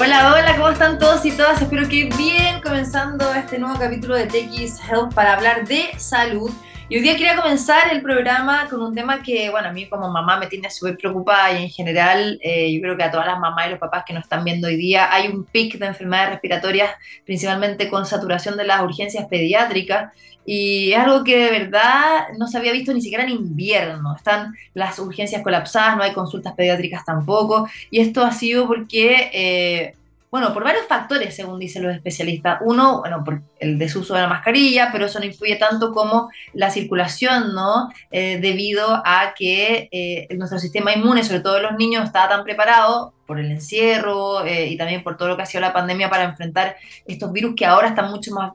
Hola, 0.00 0.32
hola, 0.32 0.56
¿cómo 0.56 0.68
están 0.68 0.96
todos 0.96 1.24
y 1.26 1.32
todas? 1.32 1.60
Espero 1.60 1.88
que 1.88 2.04
bien 2.16 2.60
comenzando 2.62 3.34
este 3.34 3.58
nuevo 3.58 3.76
capítulo 3.80 4.14
de 4.14 4.26
TX 4.26 4.78
Health 4.88 5.12
para 5.12 5.34
hablar 5.34 5.66
de 5.66 5.90
salud. 5.98 6.52
Y 6.90 6.96
hoy 6.96 7.02
día 7.02 7.18
quería 7.18 7.36
comenzar 7.36 7.92
el 7.92 8.00
programa 8.00 8.66
con 8.70 8.80
un 8.80 8.94
tema 8.94 9.22
que, 9.22 9.50
bueno, 9.50 9.68
a 9.68 9.72
mí 9.72 9.86
como 9.90 10.08
mamá 10.08 10.38
me 10.38 10.46
tiene 10.46 10.70
súper 10.70 10.96
preocupada 10.96 11.52
y 11.52 11.64
en 11.64 11.68
general 11.68 12.40
eh, 12.42 12.72
yo 12.72 12.80
creo 12.80 12.96
que 12.96 13.02
a 13.02 13.10
todas 13.10 13.26
las 13.26 13.38
mamás 13.38 13.66
y 13.66 13.70
los 13.72 13.78
papás 13.78 14.04
que 14.06 14.14
nos 14.14 14.22
están 14.22 14.42
viendo 14.42 14.68
hoy 14.68 14.76
día 14.76 15.12
hay 15.12 15.28
un 15.28 15.44
pic 15.44 15.78
de 15.78 15.84
enfermedades 15.84 16.30
respiratorias, 16.30 16.92
principalmente 17.26 17.90
con 17.90 18.06
saturación 18.06 18.56
de 18.56 18.64
las 18.64 18.80
urgencias 18.80 19.26
pediátricas. 19.26 20.14
Y 20.46 20.92
es 20.92 20.98
algo 20.98 21.24
que 21.24 21.36
de 21.36 21.50
verdad 21.50 22.28
no 22.38 22.46
se 22.46 22.56
había 22.56 22.72
visto 22.72 22.94
ni 22.94 23.02
siquiera 23.02 23.24
en 23.24 23.30
invierno. 23.32 24.16
Están 24.16 24.54
las 24.72 24.98
urgencias 24.98 25.42
colapsadas, 25.42 25.94
no 25.98 26.04
hay 26.04 26.14
consultas 26.14 26.54
pediátricas 26.54 27.04
tampoco. 27.04 27.68
Y 27.90 28.00
esto 28.00 28.24
ha 28.24 28.32
sido 28.32 28.66
porque... 28.66 29.30
Eh, 29.34 29.97
bueno, 30.30 30.52
por 30.52 30.62
varios 30.62 30.86
factores, 30.86 31.34
según 31.34 31.58
dicen 31.58 31.82
los 31.82 31.94
especialistas. 31.94 32.58
Uno, 32.62 33.00
bueno, 33.00 33.24
por 33.24 33.40
el 33.58 33.78
desuso 33.78 34.14
de 34.14 34.20
la 34.20 34.28
mascarilla, 34.28 34.90
pero 34.92 35.06
eso 35.06 35.18
no 35.18 35.24
influye 35.24 35.56
tanto 35.56 35.92
como 35.92 36.30
la 36.52 36.70
circulación, 36.70 37.54
¿no? 37.54 37.88
Eh, 38.10 38.38
debido 38.40 39.02
a 39.04 39.32
que 39.34 39.88
eh, 39.90 40.28
nuestro 40.36 40.58
sistema 40.58 40.92
inmune, 40.92 41.24
sobre 41.24 41.40
todo 41.40 41.60
los 41.60 41.76
niños, 41.78 42.04
estaba 42.04 42.28
tan 42.28 42.44
preparado 42.44 43.14
por 43.26 43.38
el 43.38 43.50
encierro 43.50 44.44
eh, 44.44 44.66
y 44.68 44.76
también 44.76 45.02
por 45.02 45.16
todo 45.16 45.28
lo 45.28 45.36
que 45.36 45.42
ha 45.42 45.46
sido 45.46 45.62
la 45.62 45.72
pandemia 45.72 46.10
para 46.10 46.24
enfrentar 46.24 46.76
estos 47.06 47.32
virus 47.32 47.54
que 47.54 47.64
ahora 47.64 47.88
están 47.88 48.10
mucho 48.10 48.32
más 48.32 48.52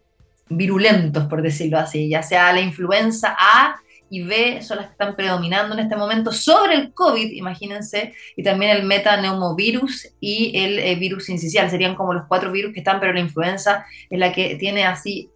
virulentos, 0.50 1.26
por 1.26 1.42
decirlo 1.42 1.80
así, 1.80 2.10
ya 2.10 2.22
sea 2.22 2.54
la 2.54 2.62
influenza 2.62 3.36
A 3.40 3.76
y 4.14 4.22
B 4.22 4.62
son 4.62 4.78
las 4.78 4.86
que 4.86 4.92
están 4.92 5.16
predominando 5.16 5.74
en 5.74 5.80
este 5.80 5.96
momento 5.96 6.32
sobre 6.32 6.76
el 6.76 6.94
COVID, 6.94 7.32
imagínense, 7.32 8.14
y 8.36 8.44
también 8.44 8.78
el 8.78 8.84
metaneumovirus 8.84 10.10
y 10.20 10.56
el 10.56 10.78
eh, 10.78 10.94
virus 10.94 11.30
incisional. 11.30 11.72
Serían 11.72 11.96
como 11.96 12.14
los 12.14 12.26
cuatro 12.28 12.52
virus 12.52 12.74
que 12.74 12.82
están, 12.82 13.00
pero 13.00 13.12
la 13.12 13.22
influenza 13.22 13.88
es 14.12 14.20
la 14.20 14.32
que 14.32 14.56
tiene 14.58 14.86
así 14.86 15.32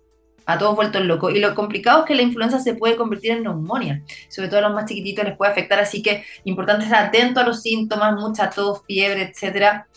a 0.45 0.59
todos 0.59 0.75
vueltos 0.75 1.03
locos. 1.03 1.34
Y 1.34 1.39
lo 1.39 1.56
complicado 1.56 2.02
es 2.02 2.06
que 2.06 2.14
la 2.14 2.22
influenza 2.22 2.59
se 2.59 2.75
puede 2.75 2.95
convertir 2.95 3.31
en 3.31 3.44
neumonía. 3.44 4.03
Sobre 4.30 4.47
todo 4.47 4.59
a 4.59 4.69
los 4.69 4.75
más 4.75 4.86
chiquititos 4.86 5.25
les 5.25 5.36
puede 5.36 5.52
afectar, 5.52 5.80
así 5.80 6.03
que 6.03 6.23
importante 6.44 6.86
estar 6.86 7.08
atento 7.08 7.39
a 7.39 7.45
los 7.45 7.64
síntomas, 7.64 8.14
mucha 8.14 8.52
tos, 8.52 8.84
fiebre, 8.86 9.23
etcétera 9.23 9.88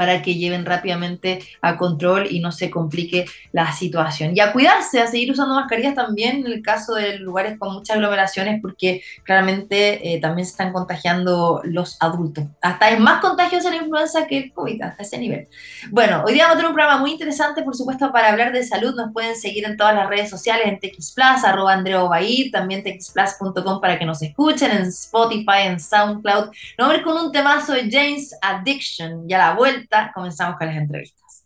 para 0.00 0.22
que 0.22 0.36
lleven 0.36 0.64
rápidamente 0.64 1.40
a 1.60 1.76
control 1.76 2.28
y 2.30 2.40
no 2.40 2.52
se 2.52 2.70
complique 2.70 3.26
la 3.52 3.70
situación. 3.70 4.34
Y 4.34 4.40
a 4.40 4.50
cuidarse, 4.50 4.98
a 4.98 5.06
seguir 5.06 5.30
usando 5.30 5.54
mascarillas 5.54 5.94
también 5.94 6.38
en 6.38 6.46
el 6.46 6.62
caso 6.62 6.94
de 6.94 7.18
lugares 7.18 7.58
con 7.58 7.74
muchas 7.74 7.96
aglomeraciones, 7.96 8.62
porque 8.62 9.02
claramente 9.24 10.14
eh, 10.14 10.18
también 10.18 10.46
se 10.46 10.52
están 10.52 10.72
contagiando 10.72 11.60
los 11.64 11.98
adultos. 12.00 12.46
Hasta 12.62 12.88
es 12.88 12.98
más 12.98 13.20
contagiosa 13.20 13.68
la 13.68 13.76
influenza 13.76 14.26
que 14.26 14.38
el 14.38 14.52
COVID, 14.54 14.80
hasta 14.80 15.02
ese 15.02 15.18
nivel. 15.18 15.48
Bueno, 15.90 16.24
hoy 16.26 16.32
día 16.32 16.44
vamos 16.44 16.54
a 16.54 16.56
tener 16.56 16.70
un 16.70 16.74
programa 16.74 16.98
muy 16.98 17.10
interesante, 17.10 17.62
por 17.62 17.76
supuesto, 17.76 18.10
para 18.10 18.30
hablar 18.30 18.54
de 18.54 18.64
salud. 18.64 18.94
Nos 18.94 19.12
pueden 19.12 19.36
seguir 19.36 19.66
en 19.66 19.76
todas 19.76 19.94
las 19.94 20.08
redes 20.08 20.30
sociales, 20.30 20.64
en 20.66 20.80
TXPlus, 20.80 21.44
arroba 21.44 21.74
Andreo 21.74 22.10
también 22.50 22.82
txplus.com 22.82 23.82
para 23.82 23.98
que 23.98 24.06
nos 24.06 24.22
escuchen, 24.22 24.70
en 24.70 24.84
Spotify, 24.84 25.66
en 25.66 25.78
SoundCloud. 25.78 26.46
Nos 26.78 26.88
vamos 26.88 27.02
con 27.02 27.18
un 27.18 27.32
temazo 27.32 27.74
de 27.74 27.90
James 27.90 28.34
Addiction 28.40 29.28
y 29.28 29.34
a 29.34 29.38
la 29.38 29.52
vuelta 29.52 29.89
comenzamos 30.14 30.56
con 30.56 30.66
las 30.66 30.76
entrevistas. 30.76 31.44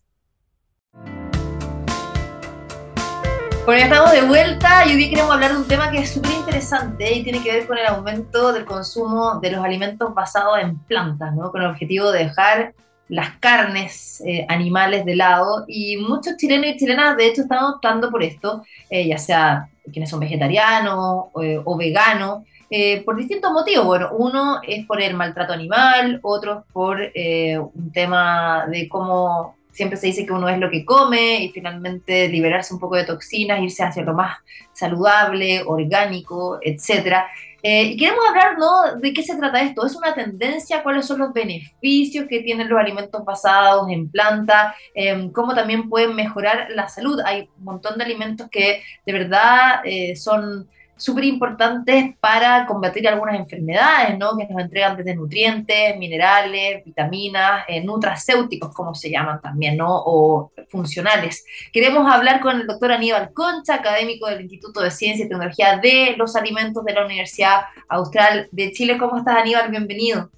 Bueno, 3.65 3.81
ya 3.81 3.85
estamos 3.87 4.13
de 4.13 4.23
vuelta 4.23 4.87
y 4.87 4.95
hoy 4.95 5.09
queremos 5.09 5.33
hablar 5.33 5.53
de 5.53 5.57
un 5.57 5.67
tema 5.67 5.91
que 5.91 5.99
es 6.01 6.13
súper 6.13 6.33
interesante 6.33 7.15
y 7.15 7.23
tiene 7.23 7.43
que 7.43 7.51
ver 7.51 7.67
con 7.67 7.79
el 7.79 7.87
aumento 7.87 8.53
del 8.53 8.67
consumo 8.67 9.41
de 9.41 9.53
los 9.53 9.65
alimentos 9.65 10.13
basados 10.13 10.59
en 10.59 10.79
plantas, 10.81 11.35
¿no? 11.35 11.51
Con 11.51 11.63
el 11.63 11.69
objetivo 11.69 12.13
de 12.13 12.25
dejar 12.25 12.75
las 13.09 13.39
carnes 13.39 14.23
eh, 14.27 14.45
animales 14.51 15.07
de 15.07 15.17
lado 15.17 15.65
y 15.67 15.97
muchos 15.97 16.37
chilenos 16.37 16.67
y 16.67 16.77
chilenas 16.77 17.17
de 17.17 17.27
hecho 17.27 17.43
están 17.43 17.65
optando 17.65 18.11
por 18.11 18.23
esto, 18.23 18.63
eh, 18.91 19.07
ya 19.09 19.17
sea 19.17 19.69
quienes 19.91 20.11
son 20.11 20.21
vegetarianos 20.21 21.27
eh, 21.43 21.61
o 21.65 21.77
veganos, 21.77 22.43
eh, 22.71 23.03
por 23.05 23.17
distintos 23.17 23.53
motivos. 23.53 23.85
Bueno, 23.85 24.11
uno 24.13 24.61
es 24.63 24.87
por 24.87 25.01
el 25.01 25.15
maltrato 25.15 25.53
animal, 25.53 26.21
otro 26.23 26.65
por 26.73 27.01
eh, 27.15 27.59
un 27.59 27.93
tema 27.93 28.67
de 28.69 28.89
cómo 28.89 29.57
siempre 29.71 29.99
se 29.99 30.07
dice 30.07 30.25
que 30.25 30.33
uno 30.33 30.49
es 30.49 30.59
lo 30.59 30.71
que 30.71 30.85
come 30.85 31.43
y 31.43 31.51
finalmente 31.51 32.29
liberarse 32.29 32.73
un 32.73 32.81
poco 32.81 32.97
de 32.97 33.05
toxinas, 33.05 33.61
irse 33.61 33.83
hacia 33.83 34.05
lo 34.05 34.15
más 34.15 34.39
saludable, 34.73 35.63
orgánico, 35.67 36.59
etc. 36.63 37.25
Eh, 37.63 37.83
y 37.85 37.97
queremos 37.97 38.25
hablar, 38.29 38.57
¿no? 38.57 39.01
¿De 39.01 39.13
qué 39.13 39.23
se 39.23 39.37
trata 39.37 39.63
esto? 39.63 39.85
¿Es 39.85 39.97
una 39.97 40.15
tendencia? 40.15 40.83
¿Cuáles 40.83 41.07
son 41.07 41.19
los 41.19 41.33
beneficios 41.33 42.27
que 42.29 42.41
tienen 42.41 42.69
los 42.69 42.79
alimentos 42.79 43.25
basados 43.25 43.91
en 43.91 44.09
planta? 44.11 44.75
Em, 44.95 45.33
¿Cómo 45.33 45.55
también 45.55 45.89
pueden 45.89 46.15
mejorar 46.15 46.69
la 46.71 46.89
salud? 46.89 47.21
Hay 47.25 47.49
un 47.59 47.65
montón 47.65 47.99
de 47.99 48.05
alimentos 48.05 48.49
que 48.51 48.83
de 49.05 49.13
verdad 49.13 49.83
son 50.15 50.69
súper 51.05 51.25
importantes 51.25 52.17
para 52.19 52.65
combatir 52.67 53.07
algunas 53.07 53.39
enfermedades, 53.39 54.19
¿no? 54.19 54.37
Que 54.39 54.47
nos 54.47 54.63
entregan 54.63 54.97
desde 54.97 55.15
nutrientes, 55.15 55.97
minerales, 55.99 56.83
vitaminas, 56.85 57.65
eh, 57.69 57.85
nutracéuticos, 57.85 58.73
como 58.73 58.95
se 58.95 59.11
llaman 59.11 59.41
también, 59.41 59.77
¿no? 59.77 59.89
O 59.91 60.51
funcionales. 60.69 61.45
Queremos 61.73 62.11
hablar 62.11 62.41
con 62.41 62.61
el 62.61 62.67
doctor 62.67 62.93
Aníbal 62.93 63.33
Concha, 63.35 63.75
académico 63.75 64.27
del 64.29 64.41
Instituto 64.41 64.81
de 64.81 64.91
Ciencia 64.91 65.27
y 65.27 65.29
Tecnología 65.29 65.79
de 65.79 66.15
los 66.17 66.37
Alimentos 66.37 66.85
de 66.85 66.95
la 66.95 67.05
Universidad 67.05 67.63
Austral 67.89 68.49
de 68.51 68.73
Chile. 68.73 68.97
¿Cómo 68.97 69.19
estás, 69.19 69.37
Aníbal? 69.37 69.71
Bienvenido. 69.71 70.31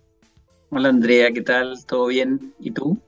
Hola, 0.71 0.89
Andrea, 0.89 1.31
¿qué 1.33 1.43
tal? 1.43 1.87
¿Todo 1.87 2.09
bien? 2.09 2.53
¿Y 2.59 2.73
tú? 2.73 3.01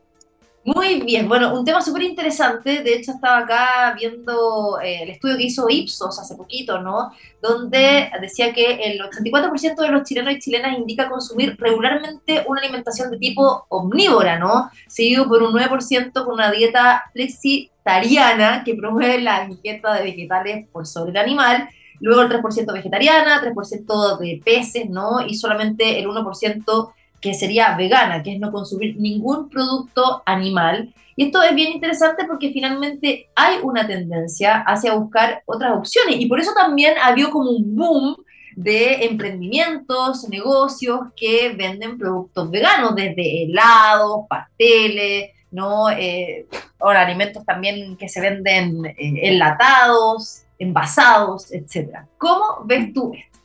Muy 0.74 1.00
bien, 1.00 1.26
bueno, 1.26 1.58
un 1.58 1.64
tema 1.64 1.80
súper 1.80 2.02
interesante. 2.02 2.82
De 2.82 2.96
hecho, 2.96 3.12
estaba 3.12 3.38
acá 3.38 3.96
viendo 3.98 4.78
eh, 4.82 5.04
el 5.04 5.08
estudio 5.08 5.38
que 5.38 5.44
hizo 5.44 5.66
Ipsos 5.70 6.18
hace 6.18 6.34
poquito, 6.36 6.82
¿no? 6.82 7.10
Donde 7.40 8.10
decía 8.20 8.52
que 8.52 8.74
el 8.74 9.00
84% 9.00 9.76
de 9.76 9.88
los 9.88 10.06
chilenos 10.06 10.34
y 10.34 10.38
chilenas 10.40 10.76
indica 10.76 11.08
consumir 11.08 11.56
regularmente 11.58 12.44
una 12.46 12.60
alimentación 12.60 13.10
de 13.10 13.16
tipo 13.16 13.64
omnívora, 13.70 14.38
¿no? 14.38 14.70
Seguido 14.86 15.26
por 15.26 15.42
un 15.42 15.54
9% 15.54 16.12
con 16.12 16.34
una 16.34 16.50
dieta 16.50 17.04
flexitariana 17.14 18.62
que 18.62 18.74
promueve 18.74 19.22
la 19.22 19.44
ingesta 19.44 19.94
de 19.94 20.02
vegetales 20.02 20.68
por 20.70 20.86
sobre 20.86 21.12
el 21.12 21.16
animal. 21.16 21.66
Luego 22.00 22.20
el 22.20 22.28
3% 22.28 22.74
vegetariana, 22.74 23.40
3% 23.40 24.18
de 24.18 24.42
peces, 24.44 24.90
¿no? 24.90 25.22
Y 25.26 25.34
solamente 25.34 25.98
el 25.98 26.08
1% 26.08 26.92
que 27.20 27.34
sería 27.34 27.76
vegana, 27.76 28.22
que 28.22 28.34
es 28.34 28.40
no 28.40 28.52
consumir 28.52 28.96
ningún 28.98 29.48
producto 29.48 30.22
animal. 30.26 30.92
Y 31.16 31.26
esto 31.26 31.42
es 31.42 31.54
bien 31.54 31.72
interesante 31.72 32.24
porque 32.26 32.52
finalmente 32.52 33.28
hay 33.34 33.56
una 33.62 33.86
tendencia 33.86 34.62
hacia 34.66 34.94
buscar 34.94 35.42
otras 35.46 35.76
opciones 35.76 36.16
y 36.18 36.26
por 36.26 36.40
eso 36.40 36.52
también 36.54 36.96
ha 36.98 37.08
habido 37.08 37.30
como 37.30 37.50
un 37.50 37.74
boom 37.74 38.16
de 38.54 39.04
emprendimientos, 39.04 40.28
negocios 40.28 41.00
que 41.16 41.54
venden 41.56 41.96
productos 41.96 42.50
veganos, 42.50 42.94
desde 42.94 43.44
helados, 43.44 44.26
pasteles, 44.28 45.30
¿no? 45.50 45.90
Eh, 45.90 46.46
ahora 46.80 47.02
alimentos 47.02 47.44
también 47.44 47.96
que 47.96 48.08
se 48.08 48.20
venden 48.20 48.84
eh, 48.86 48.94
enlatados, 49.28 50.42
envasados, 50.58 51.52
etc. 51.52 52.00
¿Cómo 52.18 52.64
ves 52.64 52.92
tú 52.92 53.12
esto? 53.14 53.37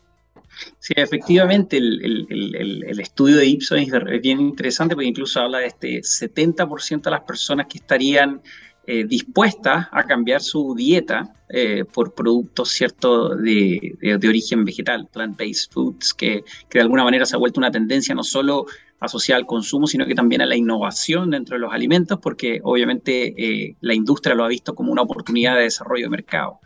Sí, 0.79 0.93
efectivamente, 0.95 1.77
el, 1.77 2.99
estudio 2.99 3.37
de 3.37 3.45
Ipsos 3.45 3.79
es 3.79 4.21
bien 4.21 4.39
interesante 4.39 4.95
porque 4.95 5.07
incluso 5.07 5.39
habla 5.39 5.59
de 5.59 5.67
este 5.67 6.01
70% 6.01 7.01
de 7.01 7.11
las 7.11 7.21
personas 7.21 7.67
que 7.67 7.77
estarían 7.77 8.41
eh, 8.85 9.05
dispuestas 9.05 9.87
a 9.91 10.03
cambiar 10.03 10.41
su 10.41 10.75
dieta 10.75 11.33
eh, 11.47 11.85
por 11.85 12.13
productos 12.13 12.69
cierto 12.69 13.29
de, 13.35 13.95
origen 14.27 14.65
vegetal, 14.65 15.07
plant-based 15.07 15.71
foods, 15.71 16.13
que, 16.13 16.43
de 16.69 16.81
alguna 16.81 17.05
manera 17.05 17.25
se 17.25 17.35
ha 17.35 17.39
vuelto 17.39 17.61
una 17.61 17.71
tendencia 17.71 18.13
no 18.13 18.23
solo 18.23 18.65
asociada 18.99 19.39
al 19.39 19.45
consumo, 19.45 19.87
sino 19.87 20.05
que 20.05 20.15
también 20.15 20.41
a 20.41 20.45
la 20.45 20.57
innovación 20.57 21.29
dentro 21.29 21.55
de 21.55 21.61
los 21.61 21.71
alimentos, 21.71 22.19
porque 22.21 22.59
obviamente 22.61 23.33
eh, 23.37 23.77
la 23.79 23.93
industria 23.93 24.35
lo 24.35 24.43
ha 24.43 24.49
visto 24.49 24.75
como 24.75 24.91
una 24.91 25.03
oportunidad 25.03 25.55
de 25.55 25.63
desarrollo 25.63 26.07
de 26.07 26.09
mercado. 26.09 26.59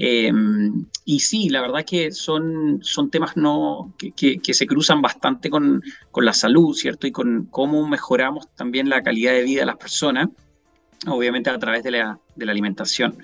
Em, 0.00 0.86
y 1.04 1.18
sí, 1.18 1.48
la 1.48 1.60
verdad 1.60 1.84
que 1.84 2.12
son, 2.12 2.78
son 2.82 3.10
temas 3.10 3.36
no, 3.36 3.92
que, 3.98 4.38
que, 4.38 4.54
se 4.54 4.64
cruzan 4.64 5.02
bastante 5.02 5.50
con, 5.50 5.82
con, 6.12 6.24
la 6.24 6.32
salud, 6.32 6.72
¿cierto? 6.72 7.08
Y 7.08 7.10
con 7.10 7.46
cómo 7.50 7.88
mejoramos 7.88 8.46
también 8.54 8.88
la 8.88 9.02
calidad 9.02 9.32
de 9.32 9.42
vida 9.42 9.60
de 9.60 9.66
las 9.66 9.76
personas, 9.76 10.28
obviamente 11.08 11.50
a 11.50 11.58
través 11.58 11.82
de 11.82 11.90
la, 11.90 12.20
de 12.36 12.46
la 12.46 12.52
alimentación. 12.52 13.18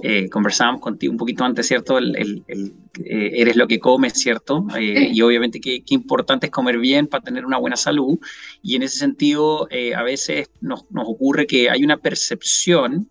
Eh, 0.00 0.30
conversábamos 0.30 0.80
contigo 0.80 1.12
un 1.12 1.18
poquito 1.18 1.44
antes, 1.44 1.68
¿cierto? 1.68 1.98
El, 1.98 2.16
el, 2.16 2.72
eh, 3.04 3.32
eres 3.34 3.56
lo 3.56 3.68
que 3.68 3.78
comes, 3.78 4.14
¿cierto? 4.14 4.66
Eh, 4.78 5.10
y 5.12 5.20
obviamente 5.20 5.60
qué, 5.60 5.84
qué, 5.84 5.94
importante 5.94 6.46
es 6.46 6.52
comer 6.52 6.78
bien 6.78 7.06
para 7.06 7.22
tener 7.22 7.44
una 7.44 7.58
buena 7.58 7.76
salud. 7.76 8.18
Y 8.62 8.76
en 8.76 8.82
ese 8.82 8.98
sentido, 8.98 9.68
a 9.94 10.02
veces 10.02 10.48
nos, 10.62 10.90
nos 10.90 11.04
ocurre 11.06 11.46
que 11.46 11.68
hay 11.68 11.84
una 11.84 11.98
percepción 11.98 13.10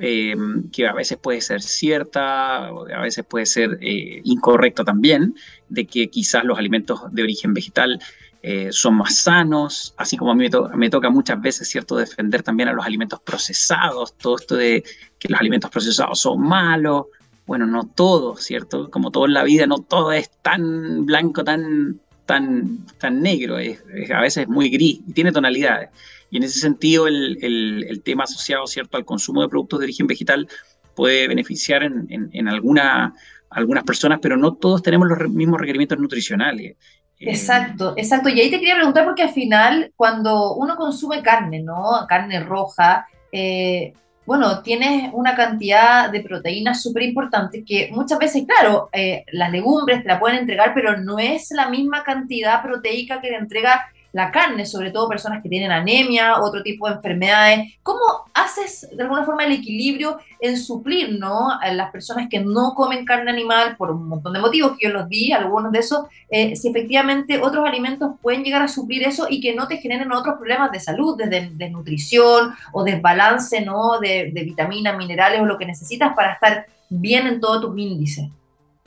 eh, 0.00 0.34
que 0.72 0.88
a 0.88 0.92
veces 0.92 1.18
puede 1.18 1.40
ser 1.40 1.62
cierta, 1.62 2.66
a 2.66 3.00
veces 3.00 3.24
puede 3.24 3.46
ser 3.46 3.78
eh, 3.80 4.20
incorrecta 4.24 4.84
también, 4.84 5.36
de 5.68 5.86
que 5.86 6.08
quizás 6.08 6.44
los 6.44 6.58
alimentos 6.58 7.00
de 7.12 7.22
origen 7.22 7.54
vegetal 7.54 8.00
eh, 8.42 8.68
son 8.72 8.96
más 8.96 9.16
sanos, 9.16 9.94
así 9.96 10.16
como 10.16 10.32
a 10.32 10.34
mí 10.34 10.48
me, 10.74 10.90
toca 10.90 11.10
muchas 11.10 11.40
veces, 11.40 11.68
¿cierto?, 11.68 11.96
defender 11.96 12.42
también 12.42 12.68
a 12.68 12.72
los 12.72 12.84
alimentos 12.84 13.20
procesados, 13.20 14.18
todo 14.18 14.36
esto 14.36 14.56
de 14.56 14.84
que 15.18 15.28
los 15.28 15.40
alimentos 15.40 15.70
procesados 15.70 16.20
son 16.20 16.40
malos, 16.40 17.06
bueno, 17.46 17.66
no 17.66 17.84
todo, 17.84 18.36
¿cierto? 18.36 18.90
Como 18.90 19.10
todo 19.10 19.26
en 19.26 19.34
la 19.34 19.44
vida, 19.44 19.66
no 19.66 19.78
todo 19.78 20.12
es 20.12 20.30
tan 20.42 21.06
blanco, 21.06 21.44
tan, 21.44 22.00
tan, 22.26 22.84
tan 22.98 23.22
negro, 23.22 23.58
es, 23.58 23.82
a 24.12 24.20
veces 24.20 24.42
es 24.42 24.48
muy 24.48 24.70
gris 24.70 25.00
y 25.06 25.12
tiene 25.12 25.32
tonalidades. 25.32 25.90
Y 26.34 26.38
en 26.38 26.42
ese 26.42 26.58
sentido, 26.58 27.06
el, 27.06 27.38
el, 27.40 28.02
tema 28.02 28.24
asociado, 28.24 28.66
¿cierto?, 28.66 28.96
al 28.96 29.04
consumo 29.04 29.40
de 29.40 29.48
productos 29.48 29.78
de 29.78 29.84
origen 29.84 30.08
vegetal 30.08 30.48
puede 30.96 31.28
beneficiar 31.28 31.84
en, 31.84 32.08
en, 32.10 32.48
alguna, 32.48 33.14
algunas 33.50 33.84
personas, 33.84 34.18
pero 34.20 34.36
no 34.36 34.54
todos 34.54 34.82
tenemos 34.82 35.06
los 35.06 35.30
mismos 35.30 35.60
requerimientos 35.60 35.96
nutricionales. 35.96 36.72
Eh, 37.20 37.30
exacto, 37.30 37.94
exacto. 37.96 38.30
Y 38.30 38.40
ahí 38.40 38.50
te 38.50 38.58
quería 38.58 38.74
preguntar 38.74 39.04
porque 39.04 39.22
al 39.22 39.30
final, 39.30 39.92
cuando 39.94 40.56
uno 40.56 40.74
consume 40.74 41.22
carne, 41.22 41.62
¿no? 41.62 42.04
Carne 42.08 42.40
roja, 42.40 43.06
eh, 43.30 43.92
bueno, 44.26 44.60
tienes 44.60 45.10
una 45.12 45.36
cantidad 45.36 46.10
de 46.10 46.20
proteínas 46.20 46.82
súper 46.82 47.04
importante 47.04 47.64
que 47.64 47.90
muchas 47.92 48.18
veces, 48.18 48.44
claro, 48.44 48.88
eh, 48.92 49.24
las 49.30 49.52
legumbres 49.52 50.02
te 50.02 50.08
la 50.08 50.18
pueden 50.18 50.38
entregar, 50.38 50.72
pero 50.74 50.96
no 50.96 51.20
es 51.20 51.52
la 51.52 51.68
misma 51.68 52.02
cantidad 52.02 52.60
proteica 52.60 53.20
que 53.20 53.30
le 53.30 53.36
entrega 53.36 53.86
la 54.14 54.30
carne, 54.30 54.64
sobre 54.64 54.92
todo 54.92 55.08
personas 55.08 55.42
que 55.42 55.48
tienen 55.48 55.72
anemia, 55.72 56.40
otro 56.40 56.62
tipo 56.62 56.88
de 56.88 56.94
enfermedades. 56.94 57.74
¿Cómo 57.82 58.00
haces 58.32 58.88
de 58.92 59.02
alguna 59.02 59.24
forma 59.24 59.44
el 59.44 59.50
equilibrio 59.50 60.18
en 60.38 60.56
suplir 60.56 61.18
¿no? 61.18 61.50
a 61.50 61.72
las 61.72 61.90
personas 61.90 62.28
que 62.30 62.38
no 62.38 62.74
comen 62.76 63.04
carne 63.04 63.32
animal 63.32 63.76
por 63.76 63.90
un 63.90 64.06
montón 64.06 64.32
de 64.32 64.38
motivos 64.38 64.76
que 64.78 64.86
yo 64.86 64.92
los 64.92 65.08
di, 65.08 65.32
algunos 65.32 65.72
de 65.72 65.80
esos, 65.80 66.06
eh, 66.30 66.54
si 66.54 66.68
efectivamente 66.68 67.40
otros 67.42 67.66
alimentos 67.66 68.12
pueden 68.22 68.44
llegar 68.44 68.62
a 68.62 68.68
suplir 68.68 69.02
eso 69.02 69.26
y 69.28 69.40
que 69.40 69.52
no 69.52 69.66
te 69.66 69.78
generen 69.78 70.12
otros 70.12 70.36
problemas 70.36 70.70
de 70.70 70.78
salud, 70.78 71.18
de 71.18 71.50
desnutrición 71.52 72.54
o 72.72 72.84
desbalance 72.84 73.62
¿no? 73.62 73.98
de, 73.98 74.30
de 74.32 74.44
vitaminas, 74.44 74.96
minerales 74.96 75.40
o 75.40 75.44
lo 75.44 75.58
que 75.58 75.66
necesitas 75.66 76.14
para 76.14 76.34
estar 76.34 76.66
bien 76.88 77.26
en 77.26 77.40
todos 77.40 77.62
tus 77.62 77.76
índices? 77.76 78.26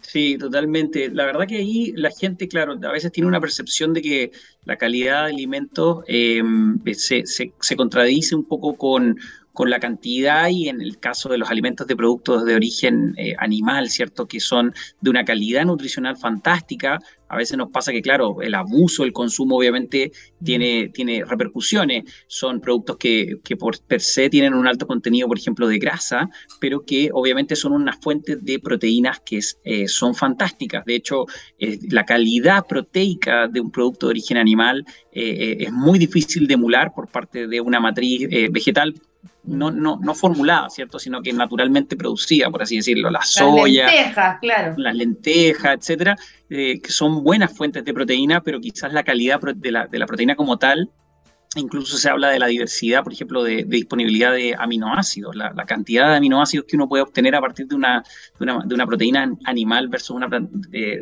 Sí, 0.07 0.37
totalmente. 0.37 1.09
La 1.09 1.25
verdad 1.25 1.45
que 1.45 1.57
ahí 1.57 1.91
la 1.93 2.09
gente, 2.11 2.47
claro, 2.47 2.79
a 2.81 2.91
veces 2.93 3.11
tiene 3.11 3.27
una 3.27 3.41
percepción 3.41 3.91
de 3.91 4.01
que 4.01 4.31
la 4.63 4.77
calidad 4.77 5.25
de 5.25 5.33
alimentos 5.33 6.05
em, 6.07 6.79
se, 6.93 7.23
se, 7.25 7.75
contradice 7.75 8.33
un 8.33 8.45
poco 8.45 8.77
con, 8.77 9.17
con 9.57 9.71
la 9.71 9.79
cantidad 9.79 10.49
y 10.49 10.69
en 10.69 10.81
el 10.81 10.99
caso 10.99 11.29
de 11.29 11.39
los 11.39 11.49
alimentos 11.49 11.87
de 11.87 11.95
productos 11.95 12.45
de 12.45 12.53
origen 12.53 13.15
eh, 13.17 13.33
animal, 13.39 13.89
¿cierto? 13.89 14.27
Que 14.27 14.39
son 14.39 14.71
de 15.01 15.09
una 15.09 15.25
calidad 15.25 15.65
nutricional 15.65 16.15
fantástica. 16.15 16.99
A 17.27 17.37
veces 17.37 17.57
nos 17.57 17.71
pasa 17.71 17.91
que, 17.91 18.03
claro, 18.03 18.43
el 18.43 18.53
abuso, 18.53 19.03
el 19.03 19.13
consumo 19.13 19.57
obviamente 19.57 20.11
tiene, 20.43 20.89
tiene 20.89 21.25
repercusiones. 21.25 22.03
Son 22.27 22.61
productos 22.61 22.97
que, 22.97 23.39
que 23.43 23.57
por 23.57 23.79
per 23.79 23.99
se 23.99 24.29
tienen 24.29 24.53
un 24.53 24.67
alto 24.67 24.85
contenido, 24.85 25.27
por 25.27 25.39
ejemplo, 25.39 25.67
de 25.67 25.79
grasa, 25.79 26.29
pero 26.59 26.85
que 26.85 27.09
obviamente 27.11 27.55
son 27.55 27.71
unas 27.71 27.97
fuentes 27.99 28.45
de 28.45 28.59
proteínas 28.59 29.21
que 29.21 29.39
eh, 29.63 29.87
son 29.87 30.13
fantásticas. 30.13 30.85
De 30.85 30.93
hecho, 30.93 31.25
eh, 31.57 31.79
la 31.89 32.05
calidad 32.05 32.67
proteica 32.67 33.47
de 33.47 33.59
un 33.59 33.71
producto 33.71 34.05
de 34.05 34.11
origen 34.11 34.37
animal 34.37 34.85
es 35.19 35.71
muy 35.71 35.97
difícil 35.97 36.45
de 36.45 36.53
emular 36.53 36.93
por 36.93 37.07
parte 37.07 37.47
de 37.47 37.59
una 37.59 37.79
matriz 37.79 38.29
vegetal 38.51 38.93
no, 39.43 39.71
no, 39.71 39.99
no 40.01 40.15
formulada, 40.15 40.69
¿cierto? 40.69 40.99
Sino 40.99 41.21
que 41.21 41.33
naturalmente 41.33 41.95
producida, 41.95 42.49
por 42.49 42.63
así 42.63 42.77
decirlo, 42.77 43.09
la 43.09 43.21
soya. 43.21 43.85
Las 43.85 43.93
lentejas, 43.93 44.39
claro. 44.39 44.73
Las 44.77 44.95
lentejas, 44.95 45.77
etcétera, 45.77 46.15
eh, 46.49 46.79
que 46.81 46.91
son 46.91 47.23
buenas 47.23 47.55
fuentes 47.55 47.85
de 47.85 47.93
proteína, 47.93 48.41
pero 48.41 48.59
quizás 48.59 48.93
la 48.93 49.03
calidad 49.03 49.39
de 49.55 49.71
la, 49.71 49.87
de 49.87 49.99
la 49.99 50.05
proteína 50.05 50.35
como 50.35 50.57
tal 50.57 50.89
Incluso 51.55 51.97
se 51.97 52.09
habla 52.09 52.29
de 52.29 52.39
la 52.39 52.47
diversidad, 52.47 53.03
por 53.03 53.13
ejemplo, 53.13 53.41
de, 53.43 53.63
disponibilidad 53.63 54.33
de 54.33 54.53
aminoácidos, 54.57 55.35
la, 55.35 55.53
cantidad 55.65 56.09
de 56.09 56.17
aminoácidos 56.17 56.65
que 56.65 56.75
uno 56.75 56.89
puede 56.89 57.03
obtener 57.03 57.35
a 57.35 57.41
partir 57.41 57.67
de 57.67 57.75
una, 57.75 58.03
proteína 58.85 59.31
animal 59.45 59.87
versus 59.87 60.11
una, 60.11 60.27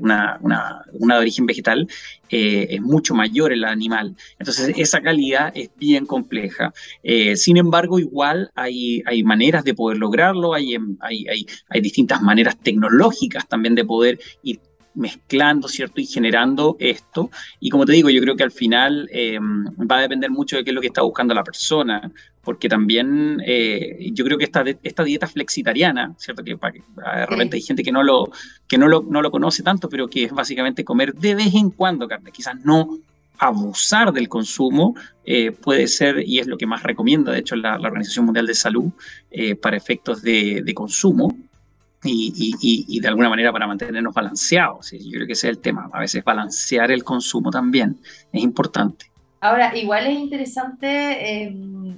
una, 0.01 0.81
de 0.91 1.19
origen 1.19 1.45
vegetal 1.45 1.87
eh, 2.29 2.67
es 2.69 2.81
mucho 2.81 3.15
mayor 3.15 3.53
en 3.53 3.61
la 3.61 3.71
animal. 3.71 4.15
Entonces, 4.37 4.73
esa 4.77 5.01
calidad 5.01 5.51
es 5.55 5.71
bien 5.77 6.05
compleja. 6.05 6.73
Eh, 7.03 7.35
sin 7.35 7.57
embargo, 7.57 7.99
igual 7.99 8.51
hay, 8.55 9.03
maneras 9.23 9.63
de 9.63 9.73
poder 9.73 9.97
lograrlo, 9.97 10.53
hay, 10.53 10.75
hay, 11.01 11.47
hay 11.69 11.81
distintas 11.81 12.21
maneras 12.21 12.55
tecnológicas 12.61 13.47
también 13.47 13.73
de 13.73 13.83
poder 13.83 14.19
ir 14.43 14.59
mezclando, 14.95 15.67
¿cierto? 15.67 16.01
Y 16.01 16.05
generando 16.05 16.75
esto. 16.79 17.29
Y 17.59 17.69
como 17.69 17.85
te 17.85 17.93
digo, 17.93 18.09
yo 18.09 18.21
creo 18.21 18.35
que 18.35 18.43
al 18.43 18.51
final 18.51 19.09
eh, 19.11 19.37
va 19.39 19.97
a 19.97 20.01
depender 20.01 20.31
mucho 20.31 20.55
de 20.55 20.63
qué 20.63 20.71
es 20.71 20.75
lo 20.75 20.81
que 20.81 20.87
está 20.87 21.01
buscando 21.01 21.33
la 21.33 21.43
persona, 21.43 22.11
porque 22.43 22.69
también 22.69 23.41
eh, 23.45 24.09
yo 24.13 24.23
creo 24.25 24.37
que 24.37 24.45
esta, 24.45 24.63
esta 24.83 25.03
dieta 25.03 25.27
flexitariana, 25.27 26.13
¿cierto? 26.17 26.43
Que 26.43 26.55
de 26.55 27.25
repente 27.25 27.57
hay 27.57 27.61
gente 27.61 27.83
que, 27.83 27.91
no 27.91 28.03
lo, 28.03 28.29
que 28.67 28.77
no, 28.77 28.87
lo, 28.87 29.03
no 29.07 29.21
lo 29.21 29.31
conoce 29.31 29.63
tanto, 29.63 29.89
pero 29.89 30.07
que 30.07 30.23
es 30.23 30.31
básicamente 30.31 30.83
comer 30.83 31.13
de 31.13 31.35
vez 31.35 31.53
en 31.53 31.71
cuando 31.71 32.07
carne, 32.07 32.31
quizás 32.31 32.55
no 32.63 32.99
abusar 33.37 34.13
del 34.13 34.29
consumo 34.29 34.95
eh, 35.25 35.51
puede 35.51 35.87
ser, 35.87 36.23
y 36.25 36.39
es 36.39 36.47
lo 36.47 36.57
que 36.57 36.65
más 36.65 36.83
recomienda, 36.83 37.33
de 37.33 37.39
hecho, 37.39 37.57
la, 37.57 37.75
Organización 37.75 38.25
Mundial 38.25 38.47
de 38.47 38.53
Salud, 38.53 38.91
para 39.61 39.75
efectos 39.75 40.21
de, 40.21 40.61
de 40.63 40.73
consumo, 40.73 41.35
y, 42.05 42.99
de 42.99 43.07
alguna 43.07 43.29
manera 43.29 43.51
para 43.51 43.67
mantenernos 43.67 44.13
balanceados. 44.13 44.91
Yo 44.91 45.11
creo 45.11 45.27
que 45.27 45.33
ese 45.33 45.49
es 45.49 45.55
el 45.55 45.61
tema. 45.61 45.89
A 45.91 45.99
veces 45.99 46.23
balancear 46.23 46.91
el 46.91 47.03
consumo 47.03 47.51
también 47.51 47.97
es 48.31 48.43
importante. 48.43 49.11
Ahora, 49.41 49.77
igual 49.77 50.07
es 50.07 50.17
interesante 50.17 50.87
eh, 51.43 51.55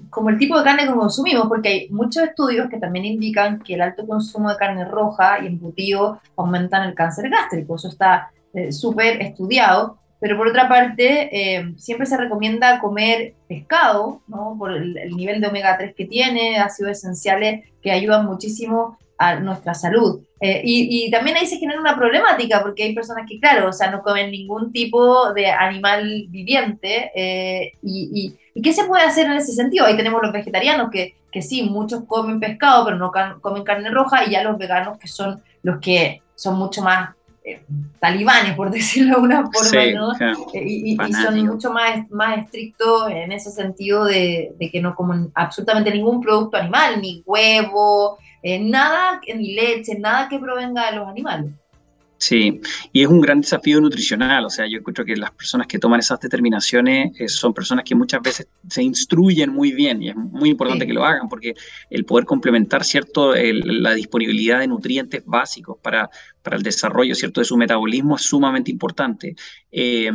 como 0.09 0.29
el 0.29 0.37
tipo 0.37 0.57
de 0.57 0.65
carne 0.65 0.85
que 0.85 0.93
consumimos, 0.93 1.47
porque 1.47 1.69
hay 1.69 1.89
muchos 1.89 2.23
estudios 2.23 2.69
que 2.69 2.77
también 2.77 3.05
indican 3.05 3.59
que 3.59 3.75
el 3.75 3.81
alto 3.81 4.05
consumo 4.05 4.49
de 4.49 4.57
carne 4.57 4.83
roja 4.83 5.39
y 5.41 5.47
embutido 5.47 6.19
aumentan 6.35 6.87
el 6.87 6.93
cáncer 6.93 7.29
gástrico. 7.29 7.75
Eso 7.75 7.87
está 7.87 8.31
eh, 8.53 8.71
súper 8.71 9.21
estudiado. 9.21 9.97
Pero 10.19 10.35
por 10.35 10.47
otra 10.47 10.67
parte, 10.67 11.29
eh, 11.31 11.73
siempre 11.77 12.07
se 12.07 12.17
recomienda 12.17 12.79
comer 12.79 13.35
pescado, 13.47 14.21
¿no? 14.27 14.55
Por 14.57 14.71
el, 14.71 14.97
el 14.97 15.15
nivel 15.15 15.39
de 15.39 15.47
omega 15.47 15.77
3 15.77 15.93
que 15.95 16.05
tiene, 16.05 16.57
ácidos 16.57 16.93
esenciales 16.93 17.65
que 17.83 17.91
ayudan 17.91 18.25
muchísimo 18.25 18.97
a 19.17 19.39
nuestra 19.39 19.73
salud. 19.73 20.21
Eh, 20.39 20.61
y, 20.63 21.09
también 21.09 21.37
ahí 21.37 21.47
se 21.47 21.57
genera 21.57 21.79
una 21.79 21.95
problemática, 21.95 22.61
porque 22.61 22.83
hay 22.83 22.93
personas 22.93 23.25
que, 23.27 23.39
claro, 23.39 23.69
o 23.69 23.73
sea, 23.73 23.89
no 23.89 24.03
comen 24.03 24.31
ningún 24.31 24.71
tipo 24.71 25.33
de 25.33 25.49
animal 25.49 26.25
viviente. 26.29 27.11
Eh, 27.15 27.71
y, 27.81 28.35
qué 28.61 28.73
se 28.73 28.85
puede 28.85 29.03
hacer 29.03 29.25
en 29.25 29.33
ese 29.33 29.53
sentido? 29.53 29.85
Ahí 29.85 29.97
tenemos 29.97 30.21
los 30.21 30.31
vegetarianos, 30.31 30.89
que, 30.91 31.15
que 31.31 31.41
sí, 31.41 31.63
muchos 31.63 32.03
comen 32.05 32.39
pescado, 32.39 32.85
pero 32.85 32.97
no 32.97 33.11
comen 33.41 33.63
carne 33.63 33.89
roja, 33.89 34.25
y 34.25 34.31
ya 34.31 34.43
los 34.43 34.57
veganos, 34.57 34.97
que 34.99 35.07
son 35.07 35.41
los 35.63 35.79
que 35.79 36.21
son 36.35 36.57
mucho 36.57 36.83
más 36.83 37.15
eh, 37.43 37.61
talibanes, 37.99 38.55
por 38.55 38.69
decirlo 38.71 39.09
de 39.09 39.15
alguna 39.15 39.49
forma, 39.51 39.85
¿no? 39.93 40.13
y, 40.53 40.97
son 41.13 41.45
mucho 41.45 41.71
más, 41.71 42.09
más 42.11 42.39
estrictos 42.39 43.09
en 43.09 43.31
ese 43.31 43.49
sentido 43.49 44.05
de, 44.05 44.53
de 44.59 44.69
que 44.69 44.81
no 44.81 44.93
comen 44.93 45.31
absolutamente 45.33 45.91
ningún 45.91 46.21
producto 46.21 46.57
animal, 46.57 47.01
ni 47.01 47.23
huevo, 47.25 48.19
eh, 48.43 48.59
nada, 48.59 49.21
ni 49.35 49.53
leche, 49.55 49.97
nada 49.97 50.29
que 50.29 50.39
provenga 50.39 50.89
de 50.89 50.97
los 50.97 51.07
animales. 51.07 51.51
Sí, 52.19 52.61
y 52.91 53.03
es 53.03 53.07
un 53.07 53.21
gran 53.21 53.41
desafío 53.41 53.79
nutricional, 53.79 54.43
o 54.45 54.49
sea, 54.49 54.65
yo 54.67 54.79
encuentro 54.79 55.05
que 55.05 55.15
las 55.15 55.29
personas 55.31 55.67
que 55.67 55.77
toman 55.77 55.99
esas 55.99 56.19
determinaciones 56.19 57.11
eh, 57.19 57.29
son 57.29 57.53
personas 57.53 57.85
que 57.85 57.93
muchas 57.93 58.21
veces 58.23 58.47
se 58.67 58.81
instruyen 58.81 59.51
muy 59.51 59.71
bien 59.71 60.01
y 60.01 60.09
es 60.09 60.15
muy 60.15 60.49
importante 60.49 60.87
que 60.87 60.93
lo 60.93 61.05
hagan 61.05 61.29
porque 61.29 61.53
el 61.91 62.05
poder 62.05 62.25
complementar, 62.25 62.83
¿cierto?, 62.83 63.35
la 63.35 63.93
disponibilidad 63.93 64.59
de 64.59 64.67
nutrientes 64.67 65.21
básicos 65.27 65.77
para, 65.79 66.09
para 66.41 66.57
el 66.57 66.63
desarrollo, 66.63 67.13
¿cierto?, 67.13 67.39
de 67.39 67.45
su 67.45 67.55
metabolismo 67.55 68.15
es 68.15 68.23
sumamente 68.23 68.71
importante. 68.71 69.35
Eh, 69.71 70.11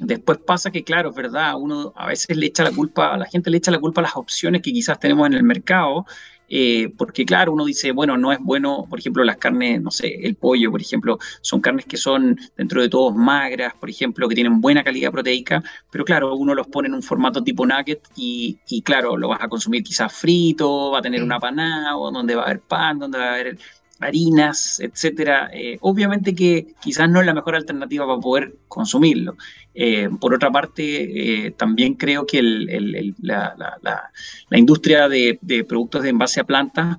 después 0.00 0.38
pasa 0.38 0.70
que, 0.70 0.82
claro, 0.82 1.10
es 1.10 1.14
verdad, 1.14 1.56
uno 1.58 1.92
a 1.94 2.06
veces 2.06 2.34
le 2.38 2.46
echa 2.46 2.64
la 2.64 2.72
culpa, 2.72 3.12
a 3.12 3.18
la 3.18 3.26
gente 3.26 3.50
le 3.50 3.58
echa 3.58 3.70
la 3.70 3.80
culpa 3.80 4.00
a 4.00 4.04
las 4.04 4.16
opciones 4.16 4.62
que 4.62 4.72
quizás 4.72 4.98
tenemos 4.98 5.26
en 5.26 5.34
el 5.34 5.42
mercado 5.42 6.06
eh, 6.48 6.92
porque 6.96 7.24
claro, 7.24 7.52
uno 7.52 7.64
dice, 7.64 7.92
bueno, 7.92 8.16
no 8.16 8.32
es 8.32 8.38
bueno, 8.40 8.86
por 8.88 8.98
ejemplo, 8.98 9.24
las 9.24 9.36
carnes, 9.38 9.80
no 9.82 9.90
sé, 9.90 10.14
el 10.22 10.34
pollo, 10.36 10.70
por 10.70 10.80
ejemplo, 10.80 11.18
son 11.40 11.60
carnes 11.60 11.86
que 11.86 11.96
son 11.96 12.38
dentro 12.56 12.82
de 12.82 12.88
todos 12.88 13.14
magras, 13.14 13.74
por 13.74 13.90
ejemplo, 13.90 14.28
que 14.28 14.34
tienen 14.34 14.60
buena 14.60 14.84
calidad 14.84 15.10
proteica, 15.12 15.62
pero 15.90 16.04
claro, 16.04 16.34
uno 16.36 16.54
los 16.54 16.66
pone 16.68 16.88
en 16.88 16.94
un 16.94 17.02
formato 17.02 17.42
tipo 17.42 17.66
nugget 17.66 18.00
y, 18.16 18.58
y 18.68 18.82
claro, 18.82 19.16
lo 19.16 19.28
vas 19.28 19.40
a 19.42 19.48
consumir 19.48 19.82
quizás 19.82 20.12
frito, 20.12 20.90
va 20.90 20.98
a 20.98 21.02
tener 21.02 21.22
una 21.22 21.40
panada, 21.40 21.96
o 21.96 22.10
donde 22.10 22.34
va 22.34 22.42
a 22.42 22.46
haber 22.46 22.60
pan, 22.60 22.98
donde 22.98 23.18
va 23.18 23.24
a 23.24 23.34
haber 23.34 23.58
harinas, 24.00 24.80
etcétera, 24.80 25.50
eh, 25.52 25.78
obviamente 25.80 26.34
que 26.34 26.74
quizás 26.80 27.08
no 27.08 27.20
es 27.20 27.26
la 27.26 27.34
mejor 27.34 27.54
alternativa 27.54 28.06
para 28.06 28.20
poder 28.20 28.56
consumirlo. 28.68 29.36
Eh, 29.74 30.08
por 30.20 30.32
otra 30.34 30.50
parte, 30.50 31.46
eh, 31.46 31.50
también 31.50 31.94
creo 31.94 32.26
que 32.26 32.40
la, 32.42 34.10
industria 34.52 35.08
de, 35.08 35.66
productos 35.68 36.02
de 36.02 36.10
envase 36.10 36.40
a 36.40 36.44
plantas 36.44 36.98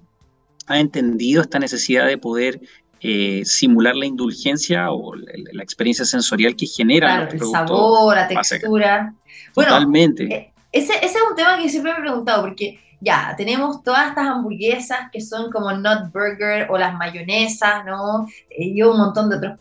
ha 0.67 0.79
entendido 0.79 1.41
esta 1.41 1.59
necesidad 1.59 2.05
de 2.07 2.17
poder 2.17 2.59
eh, 3.01 3.43
simular 3.45 3.95
la 3.95 4.05
indulgencia 4.05 4.91
o 4.91 5.15
la, 5.15 5.63
experiencia 5.63 6.05
sensorial 6.05 6.55
que 6.55 6.65
genera 6.65 7.29
el 7.31 7.39
sabor, 7.39 8.15
la 8.15 8.27
textura. 8.27 9.13
Bueno, 9.53 9.69
Totalmente. 9.69 10.23
Eh, 10.23 10.53
ese, 10.71 10.93
ese, 10.95 11.05
es 11.05 11.23
un 11.29 11.35
tema 11.35 11.57
que 11.57 11.69
siempre 11.69 11.93
me 11.93 11.99
he 11.99 12.01
preguntado, 12.01 12.41
porque 12.41 12.79
ya, 13.05 13.35
tenemos 13.37 13.83
todas 13.83 14.09
estas 14.09 14.25
hamburguesas 14.25 15.11
que 15.11 15.21
son 15.21 15.51
como 15.51 15.71
Nut 15.71 16.11
Burger 16.11 16.67
o 16.71 16.77
las 16.77 16.95
mayonesas, 16.95 17.85
¿no? 17.85 18.27
Eh, 18.49 18.69
y 18.73 18.81
un 18.81 18.97
montón 18.97 19.29
de 19.29 19.37
otros 19.37 19.57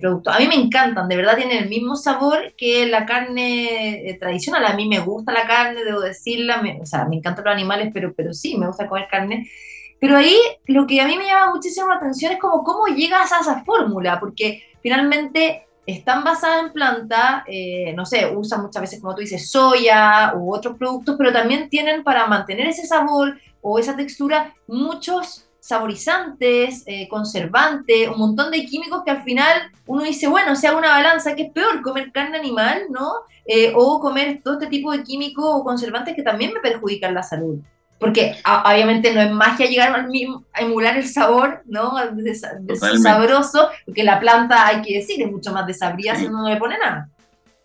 productos. 0.00 0.34
A 0.34 0.38
mí 0.38 0.46
me 0.46 0.54
encantan, 0.54 1.08
de 1.08 1.16
verdad 1.16 1.36
tienen 1.36 1.64
el 1.64 1.68
mismo 1.68 1.96
sabor 1.96 2.54
que 2.56 2.86
la 2.86 3.04
carne 3.04 4.16
tradicional. 4.20 4.64
A 4.64 4.74
mí 4.74 4.88
me 4.88 5.00
gusta 5.00 5.32
la 5.32 5.46
carne, 5.46 5.84
debo 5.84 6.00
decirla, 6.00 6.62
o 6.80 6.86
sea, 6.86 7.04
me 7.06 7.16
encantan 7.16 7.44
los 7.44 7.54
animales, 7.54 7.90
pero, 7.92 8.14
pero 8.14 8.32
sí, 8.32 8.56
me 8.56 8.68
gusta 8.68 8.86
comer 8.86 9.08
carne. 9.10 9.50
Pero 9.98 10.16
ahí 10.16 10.36
lo 10.66 10.86
que 10.86 11.00
a 11.00 11.06
mí 11.06 11.16
me 11.16 11.26
llama 11.26 11.54
muchísimo 11.54 11.88
la 11.88 11.96
atención 11.96 12.32
es 12.32 12.38
como 12.38 12.62
cómo 12.62 12.86
llegas 12.86 13.32
a 13.32 13.40
esa 13.40 13.64
fórmula, 13.64 14.20
porque 14.20 14.62
finalmente 14.82 15.66
están 15.86 16.24
basadas 16.24 16.64
en 16.64 16.72
planta, 16.72 17.44
eh, 17.46 17.92
no 17.94 18.06
sé, 18.06 18.26
usan 18.34 18.62
muchas 18.62 18.80
veces, 18.80 19.00
como 19.00 19.14
tú 19.14 19.20
dices, 19.20 19.50
soya 19.50 20.32
u 20.36 20.54
otros 20.54 20.76
productos, 20.78 21.16
pero 21.18 21.32
también 21.32 21.68
tienen 21.68 22.02
para 22.02 22.26
mantener 22.26 22.66
ese 22.66 22.86
sabor 22.86 23.38
o 23.60 23.78
esa 23.78 23.96
textura 23.96 24.54
muchos 24.66 25.48
saborizantes, 25.60 26.82
eh, 26.86 27.08
conservantes, 27.08 28.08
un 28.08 28.18
montón 28.18 28.50
de 28.50 28.66
químicos 28.66 29.02
que 29.04 29.10
al 29.10 29.22
final 29.22 29.70
uno 29.86 30.02
dice, 30.02 30.28
bueno, 30.28 30.56
si 30.56 30.66
hago 30.66 30.78
una 30.78 30.90
balanza, 30.90 31.34
que 31.34 31.44
es 31.44 31.52
peor 31.52 31.80
comer 31.80 32.12
carne 32.12 32.38
animal, 32.38 32.82
¿no? 32.90 33.12
Eh, 33.46 33.72
o 33.74 34.00
comer 34.00 34.40
todo 34.42 34.54
este 34.54 34.66
tipo 34.66 34.92
de 34.92 35.02
químicos 35.02 35.44
o 35.46 35.64
conservantes 35.64 36.14
que 36.14 36.22
también 36.22 36.52
me 36.52 36.60
perjudican 36.60 37.14
la 37.14 37.22
salud 37.22 37.60
porque 37.98 38.36
obviamente 38.66 39.14
no 39.14 39.20
es 39.20 39.30
magia 39.30 39.66
llegar 39.66 39.94
al 39.94 40.08
mismo, 40.08 40.44
a 40.52 40.62
emular 40.62 40.96
el 40.96 41.08
sabor, 41.08 41.62
¿no? 41.66 41.94
De, 42.12 42.34
sabroso, 42.34 43.68
porque 43.86 44.04
la 44.04 44.20
planta, 44.20 44.66
hay 44.66 44.82
que 44.82 44.98
decir, 44.98 45.22
es 45.22 45.30
mucho 45.30 45.52
más 45.52 45.66
desabrida 45.66 46.14
si 46.14 46.26
uno 46.26 46.42
no 46.42 46.48
le 46.48 46.56
pone 46.56 46.76
nada. 46.78 47.08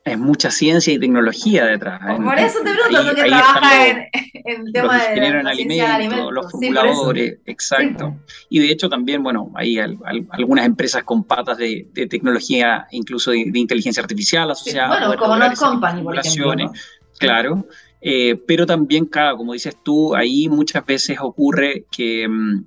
Es 0.06 0.18
mucha 0.18 0.50
ciencia 0.50 0.94
y 0.94 0.98
tecnología 0.98 1.66
detrás. 1.66 2.00
Por 2.18 2.40
eso 2.40 2.60
te 2.64 2.72
pregunto, 2.74 3.16
que 3.16 3.24
trabaja 3.26 3.88
en, 3.88 4.08
el 4.46 4.72
tema 4.74 4.98
de 4.98 5.28
en 5.28 5.48
alimentos, 5.48 6.32
los 6.32 6.52
formuladores, 6.52 7.40
exacto. 7.46 8.16
Y 8.50 8.60
de 8.60 8.72
hecho 8.72 8.90
también, 8.90 9.22
bueno, 9.22 9.52
hay 9.56 9.78
algunas 9.78 10.66
empresas 10.66 11.04
con 11.04 11.26
patas 11.26 11.58
de, 11.58 11.88
tecnología, 12.10 12.88
incluso 12.92 13.32
de, 13.32 13.52
inteligencia 13.54 14.02
artificial 14.02 14.50
asociadas. 14.50 15.06
bueno, 15.06 15.22
como 15.22 15.36
Not 15.36 15.56
Company, 15.56 16.02
por 16.02 16.18
ejemplo. 16.18 16.72
Claro. 17.20 17.66
Eh, 18.02 18.36
pero 18.48 18.66
también, 18.66 19.06
claro, 19.06 19.38
como 19.38 19.54
dices 19.54 19.76
tú, 19.84 20.16
ahí 20.16 20.48
muchas 20.48 20.86
veces 20.86 21.18
ocurre 21.22 21.86
que 21.92 22.28
mm, 22.28 22.66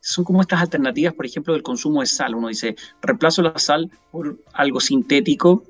son 0.00 0.24
como 0.24 0.40
estas 0.40 0.60
alternativas, 0.60 1.14
por 1.14 1.26
ejemplo, 1.26 1.54
del 1.54 1.62
consumo 1.62 2.00
de 2.00 2.06
sal. 2.06 2.34
Uno 2.34 2.48
dice, 2.48 2.76
reemplazo 3.02 3.42
la 3.42 3.58
sal 3.58 3.90
por 4.10 4.38
algo 4.52 4.80
sintético 4.80 5.64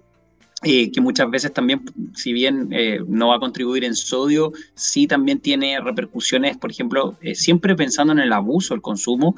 eh, 0.65 0.91
que 0.91 1.01
muchas 1.01 1.31
veces 1.31 1.53
también, 1.53 1.83
si 2.15 2.33
bien 2.33 2.69
eh, 2.73 3.01
no 3.07 3.29
va 3.29 3.37
a 3.37 3.41
contribuir 3.41 3.85
en 3.85 3.95
sodio, 3.95 4.53
sí 4.75 5.07
también 5.07 5.41
tiene 5.41 5.79
repercusiones, 5.81 6.57
por 6.57 6.71
ejemplo, 6.71 7.17
eh, 7.21 7.35
siempre 7.35 7.75
pensando 7.75 8.13
en 8.13 8.19
el 8.19 8.33
abuso, 8.33 8.75
el 8.75 8.81
consumo, 8.81 9.37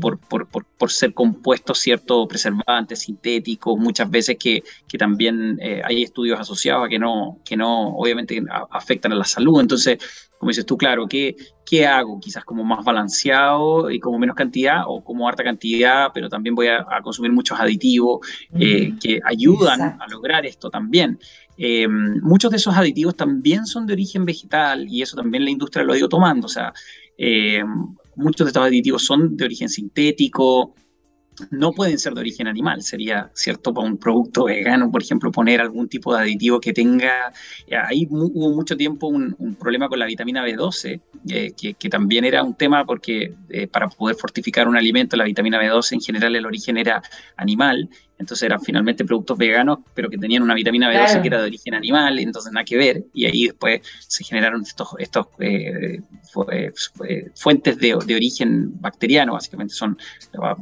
por, 0.00 0.18
por, 0.18 0.46
por, 0.46 0.64
por, 0.64 0.90
ser 0.90 1.14
compuestos 1.14 1.78
ciertos 1.78 2.26
preservantes 2.28 3.00
sintéticos, 3.00 3.78
muchas 3.78 4.10
veces 4.10 4.36
que, 4.38 4.62
que 4.88 4.98
también 4.98 5.58
hay 5.84 6.02
estudios 6.02 6.38
asociados 6.38 6.86
a 6.86 6.88
que 6.88 6.98
no, 6.98 7.38
que 7.44 7.56
no 7.56 7.96
obviamente 7.96 8.42
afectan 8.70 9.12
a 9.12 9.16
la 9.16 9.24
salud. 9.24 9.60
Entonces, 9.60 9.98
como 10.38 10.50
dices 10.50 10.66
tú, 10.66 10.76
claro, 10.76 11.06
¿qué, 11.06 11.36
¿qué 11.64 11.86
hago? 11.86 12.20
Quizás 12.20 12.44
como 12.44 12.64
más 12.64 12.84
balanceado 12.84 13.90
y 13.90 13.98
como 13.98 14.18
menos 14.18 14.36
cantidad 14.36 14.82
o 14.86 15.02
como 15.02 15.28
harta 15.28 15.42
cantidad, 15.42 16.08
pero 16.12 16.28
también 16.28 16.54
voy 16.54 16.66
a, 16.68 16.84
consumir 17.02 17.32
muchos 17.32 17.58
aditivos 17.58 18.26
eh, 18.58 18.92
que 19.00 19.20
ayudan 19.24 19.80
a 19.80 20.06
lograr 20.10 20.44
esto 20.44 20.70
también. 20.70 21.18
Eh, 21.56 21.86
muchos 21.88 22.50
de 22.50 22.56
esos 22.56 22.76
aditivos 22.76 23.16
también 23.16 23.66
son 23.66 23.86
de 23.86 23.92
origen 23.92 24.24
vegetal 24.24 24.86
y 24.88 25.02
eso 25.02 25.16
también 25.16 25.44
la 25.44 25.50
industria 25.50 25.84
lo 25.84 25.92
ha 25.92 25.98
ido 25.98 26.08
tomando. 26.08 26.46
O 26.46 26.50
sea, 26.50 26.72
eh, 27.16 27.62
muchos 28.16 28.46
de 28.46 28.48
estos 28.50 28.64
aditivos 28.64 29.04
son 29.04 29.36
de 29.36 29.44
origen 29.44 29.68
sintético, 29.68 30.74
no 31.50 31.72
pueden 31.72 31.98
ser 31.98 32.14
de 32.14 32.20
origen 32.20 32.46
animal. 32.46 32.82
Sería 32.82 33.30
cierto 33.34 33.72
para 33.72 33.86
un 33.86 33.98
producto 33.98 34.44
vegano, 34.44 34.90
por 34.90 35.02
ejemplo, 35.02 35.30
poner 35.30 35.60
algún 35.60 35.88
tipo 35.88 36.14
de 36.14 36.22
aditivo 36.22 36.60
que 36.60 36.72
tenga. 36.72 37.32
Eh, 37.66 37.76
ahí 37.76 38.06
hubo 38.10 38.54
mucho 38.54 38.76
tiempo 38.76 39.08
un, 39.08 39.34
problema 39.58 39.88
con 39.88 39.98
la 39.98 40.06
vitamina 40.06 40.46
B12, 40.46 41.00
eh, 41.28 41.52
que, 41.56 41.88
también 41.88 42.24
era 42.24 42.42
un 42.42 42.54
tema 42.54 42.84
porque 42.84 43.34
eh, 43.50 43.66
para 43.66 43.88
poder 43.88 44.16
fortificar 44.16 44.68
un 44.68 44.76
alimento, 44.76 45.16
la 45.16 45.24
vitamina 45.24 45.62
B12 45.62 45.92
en 45.92 46.00
general 46.00 46.36
el 46.36 46.46
origen 46.46 46.76
era 46.76 47.02
animal 47.36 47.88
entonces 48.18 48.44
eran 48.44 48.60
finalmente 48.60 49.04
productos 49.04 49.36
veganos, 49.36 49.78
pero 49.92 50.08
que 50.08 50.18
tenían 50.18 50.42
una 50.42 50.54
vitamina 50.54 50.90
B12 50.92 51.20
que 51.20 51.28
era 51.28 51.40
de 51.40 51.48
origen 51.48 51.74
animal, 51.74 52.18
entonces 52.18 52.52
nada 52.52 52.64
que 52.64 52.76
ver. 52.76 53.04
Y 53.12 53.26
ahí 53.26 53.46
después 53.46 53.80
se 54.06 54.24
generaron 54.24 54.62
estos, 54.62 54.88
estos 54.98 55.26
eh, 55.40 56.00
eh, 56.52 57.30
fuentes 57.34 57.78
de, 57.78 57.94
origen 57.94 58.80
bacteriano, 58.80 59.32
básicamente 59.32 59.74
son 59.74 59.98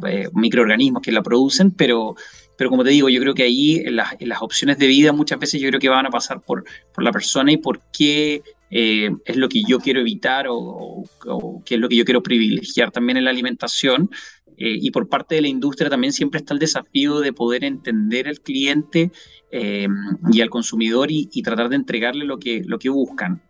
eh, 0.06 0.28
microorganismos 0.32 1.02
que 1.02 1.12
la 1.12 1.22
producen, 1.22 1.72
pero, 1.72 2.16
pero 2.56 2.70
como 2.70 2.84
te 2.84 2.90
digo, 2.90 3.10
yo 3.10 3.20
creo 3.20 3.34
que 3.34 3.42
ahí 3.42 3.82
en 3.84 3.96
las, 3.96 4.16
opciones 4.40 4.78
de 4.78 4.86
vida 4.86 5.12
muchas 5.12 5.38
veces 5.38 5.60
yo 5.60 5.68
creo 5.68 5.80
que 5.80 5.90
van 5.90 6.06
a 6.06 6.10
pasar 6.10 6.40
por, 6.40 6.64
por 6.94 7.04
la 7.04 7.12
persona 7.12 7.52
y 7.52 7.58
por 7.58 7.80
qué 7.92 8.42
es 8.70 9.36
lo 9.36 9.50
que 9.50 9.62
yo 9.68 9.78
quiero 9.80 10.00
evitar 10.00 10.46
o, 10.48 11.04
o, 11.26 11.62
qué 11.66 11.74
es 11.74 11.80
lo 11.80 11.90
que 11.90 11.96
yo 11.96 12.06
quiero 12.06 12.22
privilegiar 12.22 12.90
también 12.90 13.18
en 13.18 13.26
la 13.26 13.30
alimentación 13.30 14.08
eh, 14.56 14.76
y 14.80 14.90
por 14.90 15.08
parte 15.08 15.34
de 15.34 15.42
la 15.42 15.48
industria 15.48 15.90
también 15.90 16.12
siempre 16.12 16.38
está 16.38 16.54
el 16.54 16.60
desafío 16.60 17.20
de 17.20 17.32
poder 17.32 17.64
entender 17.64 18.28
al 18.28 18.40
cliente 18.40 19.10
eh, 19.50 19.88
y 20.30 20.40
al 20.40 20.50
consumidor 20.50 21.10
y, 21.10 21.26
tratar 21.42 21.68
de 21.68 21.76
entregarle 21.76 22.24
lo 22.24 22.38
que, 22.38 22.62
lo 22.64 22.78
que 22.78 22.88
buscan, 22.88 23.42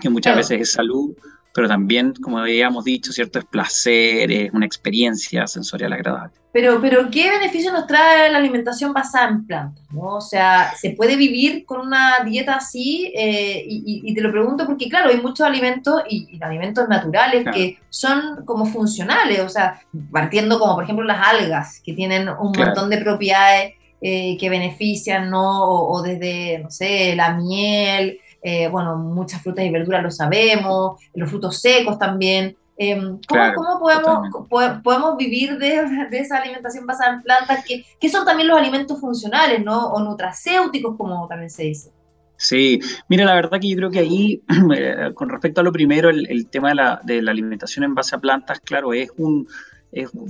que 0.00 0.08
muchas 0.08 0.36
veces 0.36 0.60
es 0.60 0.72
salud, 0.72 1.14
pero 1.54 1.68
también, 1.68 2.14
como 2.20 2.38
habíamos 2.38 2.84
dicho, 2.84 3.12
¿cierto? 3.12 3.38
Es 3.38 3.44
placer, 3.44 4.30
es 4.32 4.52
una 4.52 4.66
experiencia 4.66 5.46
sensorial 5.46 5.92
agradable. 5.92 6.32
Pero, 6.52 6.80
pero 6.80 7.10
¿qué 7.12 7.30
beneficio 7.30 7.72
nos 7.72 7.86
trae 7.86 8.30
la 8.30 8.38
alimentación 8.38 8.92
basada 8.92 9.28
en 9.28 9.46
plantas? 9.46 9.84
¿no? 9.92 10.16
O 10.16 10.20
sea, 10.20 10.72
¿se 10.76 10.90
puede 10.90 11.16
vivir 11.16 11.64
con 11.64 11.80
una 11.80 12.24
dieta 12.24 12.56
así? 12.56 13.12
Eh, 13.16 13.64
y, 13.66 14.12
te 14.14 14.20
lo 14.20 14.32
pregunto 14.32 14.66
porque, 14.66 14.88
claro, 14.88 15.10
hay 15.10 15.20
muchos 15.20 15.46
alimentos 15.46 16.02
y, 16.08 16.38
alimentos 16.42 16.88
naturales 16.88 17.44
que 17.54 17.78
son 17.88 18.44
como 18.44 18.66
funcionales, 18.66 19.40
o 19.40 19.48
sea, 19.48 19.80
partiendo 20.10 20.58
como, 20.58 20.74
por 20.74 20.84
ejemplo, 20.84 21.04
las 21.04 21.24
algas, 21.24 21.80
que 21.84 21.92
tienen 21.92 22.28
un 22.28 22.52
montón 22.52 22.90
de 22.90 22.98
propiedades 22.98 23.74
eh, 24.00 24.36
que 24.38 24.50
benefician, 24.50 25.30
¿no? 25.30 25.64
O, 25.64 26.02
desde, 26.02 26.58
no 26.58 26.70
sé, 26.70 27.14
la 27.16 27.34
miel, 27.34 28.18
eh, 28.46 28.68
bueno, 28.68 28.96
muchas 28.96 29.42
frutas 29.42 29.64
y 29.64 29.70
verduras 29.70 30.02
lo 30.02 30.10
sabemos, 30.10 31.00
los 31.14 31.30
frutos 31.30 31.62
secos 31.62 31.98
también. 31.98 32.54
Em, 32.76 33.18
¿Cómo, 33.26 33.80
podemos, 33.80 34.82
podemos 34.82 35.16
vivir 35.16 35.56
de, 35.58 35.80
esa 36.12 36.36
alimentación 36.36 36.86
basada 36.86 37.14
en 37.14 37.22
plantas, 37.22 37.64
que, 37.64 38.08
son 38.10 38.26
también 38.26 38.48
los 38.48 38.58
alimentos 38.58 39.00
funcionales, 39.00 39.64
¿no? 39.64 39.86
O 39.92 40.00
nutracéuticos, 40.00 40.94
como 40.98 41.26
también 41.26 41.48
se 41.48 41.62
dice? 41.62 41.90
Sí, 42.36 42.80
mira, 43.08 43.24
la 43.24 43.34
verdad 43.34 43.58
que 43.58 43.70
yo 43.70 43.76
creo 43.76 43.90
que 43.90 44.00
ahí, 44.00 44.42
eh, 44.76 45.12
con 45.14 45.30
respecto 45.30 45.62
a 45.62 45.64
lo 45.64 45.72
primero, 45.72 46.10
el, 46.10 46.50
tema 46.50 46.68
de 46.68 46.74
la, 46.74 47.00
de 47.02 47.22
la, 47.22 47.30
alimentación 47.30 47.86
en 47.86 47.94
base 47.94 48.14
a 48.14 48.18
plantas, 48.18 48.60
claro, 48.60 48.92
es 48.92 49.10
un, 49.16 49.48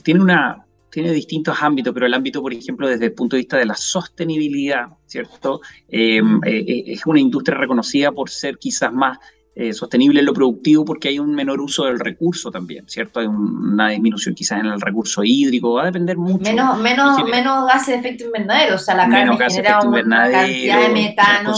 tiene 0.05 0.21
una, 0.21 0.65
tiene 0.95 1.11
distintos 1.11 1.61
ámbitos, 1.61 1.93
pero 1.93 2.07
el 2.07 2.15
ámbito, 2.15 2.41
por 2.41 2.53
ejemplo, 2.53 2.87
desde 2.87 3.07
el 3.07 3.15
punto 3.15 3.35
de 3.35 3.41
vista 3.41 3.57
de 3.57 3.67
la 3.67 3.75
sostenibilidad, 3.75 4.87
¿cierto? 5.07 5.61
Em, 5.89 6.41
eh, 6.47 6.85
es 6.87 7.05
una 7.05 7.19
industria 7.19 7.59
reconocida 7.59 8.13
por 8.13 8.31
ser 8.31 8.59
quizás 8.59 8.93
más 8.93 9.19
eh, 9.57 9.73
sostenible 9.73 10.21
en 10.21 10.27
lo 10.27 10.33
productivo 10.33 10.85
porque 10.85 11.09
hay 11.09 11.19
un 11.19 11.35
menor 11.35 11.61
uso 11.61 11.87
del 11.87 11.99
recurso 11.99 12.49
también, 12.53 12.89
¿cierto? 12.89 13.19
Hay 13.19 13.27
una 13.27 13.89
disminución 13.89 14.37
quizás 14.37 14.61
en 14.61 14.67
el 14.67 14.81
recurso 14.81 15.25
hídrico, 15.25 15.75
va 15.75 15.83
a 15.83 15.87
depender 15.87 16.17
mucho. 16.17 16.45
Menos, 16.45 16.79
menos, 16.79 17.25
menos 17.25 17.67
gases 17.67 17.89
de 17.89 17.95
efecto 17.95 18.27
invernadero, 18.27 18.77
o 18.77 18.79
sea, 18.79 18.95
la 18.95 19.09
carne 19.09 19.37
genera 19.49 19.81
una 19.81 20.31
cantidad 20.31 20.81
de 20.81 20.89
metano 20.91 21.55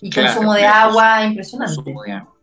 y 0.00 0.10
consumo 0.10 0.54
de 0.54 0.64
agua 0.64 1.24
impresionante. 1.24 1.82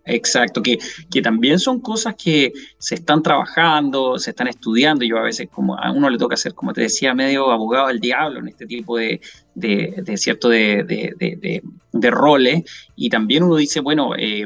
Exacto, 0.07 0.61
que, 0.61 0.77
que 1.09 1.21
también 1.21 1.57
son 1.57 1.79
cosas 1.79 2.15
que 2.15 2.53
se 2.77 2.95
están 2.95 3.23
trabajando, 3.23 4.19
se 4.19 4.29
están 4.29 4.47
estudiando. 4.47 5.03
Yo 5.03 5.17
a 5.17 5.23
veces, 5.23 5.49
como 5.51 5.75
a 5.77 5.91
uno 5.91 6.11
le 6.11 6.19
toca 6.19 6.37
ser, 6.37 6.53
como 6.53 6.73
te 6.73 6.81
decía, 6.81 7.15
medio 7.15 7.51
abogado 7.51 7.87
del 7.87 7.99
diablo 7.99 8.39
en 8.39 8.47
este 8.47 8.67
tipo 8.67 8.97
de, 8.97 9.19
de, 9.55 10.17
cierto 10.17 10.47
de, 10.47 10.83
de, 10.83 11.61
de, 11.91 12.11
roles. 12.11 12.63
Y 12.95 13.09
también 13.09 13.43
uno 13.43 13.55
dice, 13.55 13.79
bueno, 13.79 14.11
eh, 14.15 14.45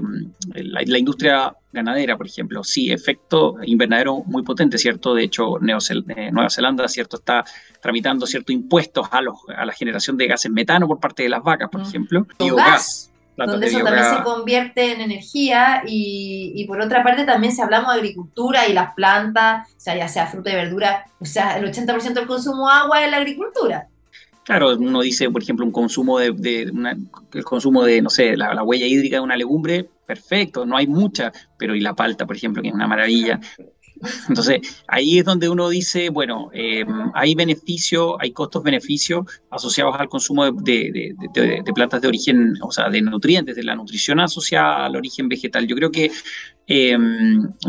la, 0.54 0.98
industria 0.98 1.54
ganadera, 1.74 2.16
por 2.16 2.28
ejemplo, 2.28 2.64
sí, 2.64 2.90
efecto 2.90 3.58
invernadero 3.66 4.24
muy 4.28 4.44
potente, 4.44 4.78
¿cierto? 4.78 5.14
De 5.14 5.24
hecho, 5.24 5.58
eh, 5.58 6.32
Nueva 6.32 6.50
Zelanda, 6.50 6.88
¿cierto? 6.88 7.18
Está 7.18 7.44
tramitando 7.82 8.26
ciertos 8.26 8.54
impuestos 8.54 9.10
a, 9.12 9.22
los, 9.22 9.36
a 9.54 9.66
la 9.66 9.74
generación 9.74 10.16
de 10.16 10.28
gases 10.28 10.52
metano 10.52 10.88
por 10.88 11.02
parte 11.02 11.24
de 11.24 11.30
las 11.30 11.44
vacas, 11.44 11.70
por 11.70 11.82
mm. 11.82 11.86
ejemplo. 11.86 12.28
Biogás 12.40 13.10
donde 13.46 13.68
eso 13.68 13.80
también 13.80 14.06
se 14.06 14.24
convierte 14.24 14.94
en 14.94 15.02
energía 15.02 15.84
y, 15.86 16.66
por 16.68 16.82
otra 16.82 17.04
parte 17.04 17.26
también 17.26 17.54
si 17.54 17.62
hablamos 17.62 17.94
de 17.94 18.00
agricultura 18.00 18.68
y 18.68 18.74
las 18.74 18.94
plantas, 18.94 19.68
o 19.70 19.80
sea, 19.80 19.96
ya 19.96 20.08
sea 20.08 20.28
fruta 20.28 20.52
y 20.52 20.56
verdura, 20.56 21.06
o 21.20 21.26
sea, 21.26 21.58
el 21.58 21.66
80% 21.66 22.14
del 22.14 22.28
consumo 22.28 22.68
de 22.68 22.74
agua 22.74 23.04
es 23.04 23.12
la 23.12 23.18
agricultura. 23.18 23.88
Claro, 24.44 24.76
uno 24.78 25.02
dice, 25.02 25.30
por 25.30 25.44
ejemplo, 25.44 25.66
un 25.66 25.72
consumo 25.72 26.18
de, 26.18 26.72
el 27.34 27.44
consumo 27.44 27.84
de, 27.84 28.02
no 28.02 28.10
sé, 28.10 28.36
la, 28.36 28.64
huella 28.64 28.88
hídrica 28.88 29.18
de 29.18 29.22
una 29.22 29.36
legumbre, 29.36 29.88
perfecto, 30.06 30.66
no 30.66 30.76
hay 30.76 30.88
mucha, 30.88 31.32
pero 31.58 31.76
y 31.76 31.82
la 31.82 31.94
palta, 31.94 32.26
por 32.26 32.36
ejemplo, 32.36 32.62
que 32.62 32.70
es 32.70 32.74
una 32.74 32.88
maravilla. 32.88 33.40
Entonces, 34.28 34.84
ahí 34.88 35.20
es 35.20 35.26
donde 35.26 35.50
uno 35.50 35.70
dice, 35.70 36.10
bueno, 36.10 36.50
eh, 36.54 36.86
hay 37.14 37.36
beneficio, 37.36 38.20
hay 38.20 38.32
costos-beneficios 38.32 39.26
asociados 39.50 39.96
al 40.00 40.10
consumo 40.10 40.52
de, 40.52 41.16
plantas 41.74 42.02
de 42.02 42.08
origen, 42.08 42.54
o 42.62 42.72
sea, 42.72 42.90
de 42.90 43.02
nutrientes, 43.02 43.56
de 43.56 43.64
la 43.64 43.76
nutrición 43.76 44.20
asociada 44.20 44.86
al 44.86 44.96
origen 44.96 45.28
vegetal. 45.28 45.68
Yo 45.68 45.76
creo 45.76 45.92
que, 45.92 46.12
eh, 46.68 46.98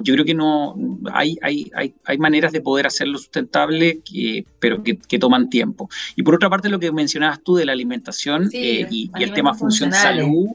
yo 0.03 0.15
creo 0.15 0.25
que 0.25 0.35
no, 0.35 0.75
hay, 1.13 1.37
hay, 1.43 1.71
hay, 1.75 1.95
hay, 2.05 2.19
maneras 2.19 2.53
de 2.53 2.61
poder 2.61 2.87
hacerlo 2.87 3.19
sustentable, 3.19 4.01
pero 4.59 4.83
que, 4.83 5.19
toman 5.19 5.51
tiempo. 5.51 5.89
Y 6.17 6.23
por 6.23 6.35
otra 6.35 6.51
parte, 6.51 6.69
lo 6.69 6.79
que 6.79 6.93
mencionabas 6.93 7.43
tú 7.43 7.57
de 7.57 7.65
la 7.65 7.73
alimentación 7.73 8.49
eh, 8.53 8.87
y, 8.91 9.11
y 9.17 9.23
el 9.23 9.33
tema 9.33 9.55
función-salud 9.55 10.51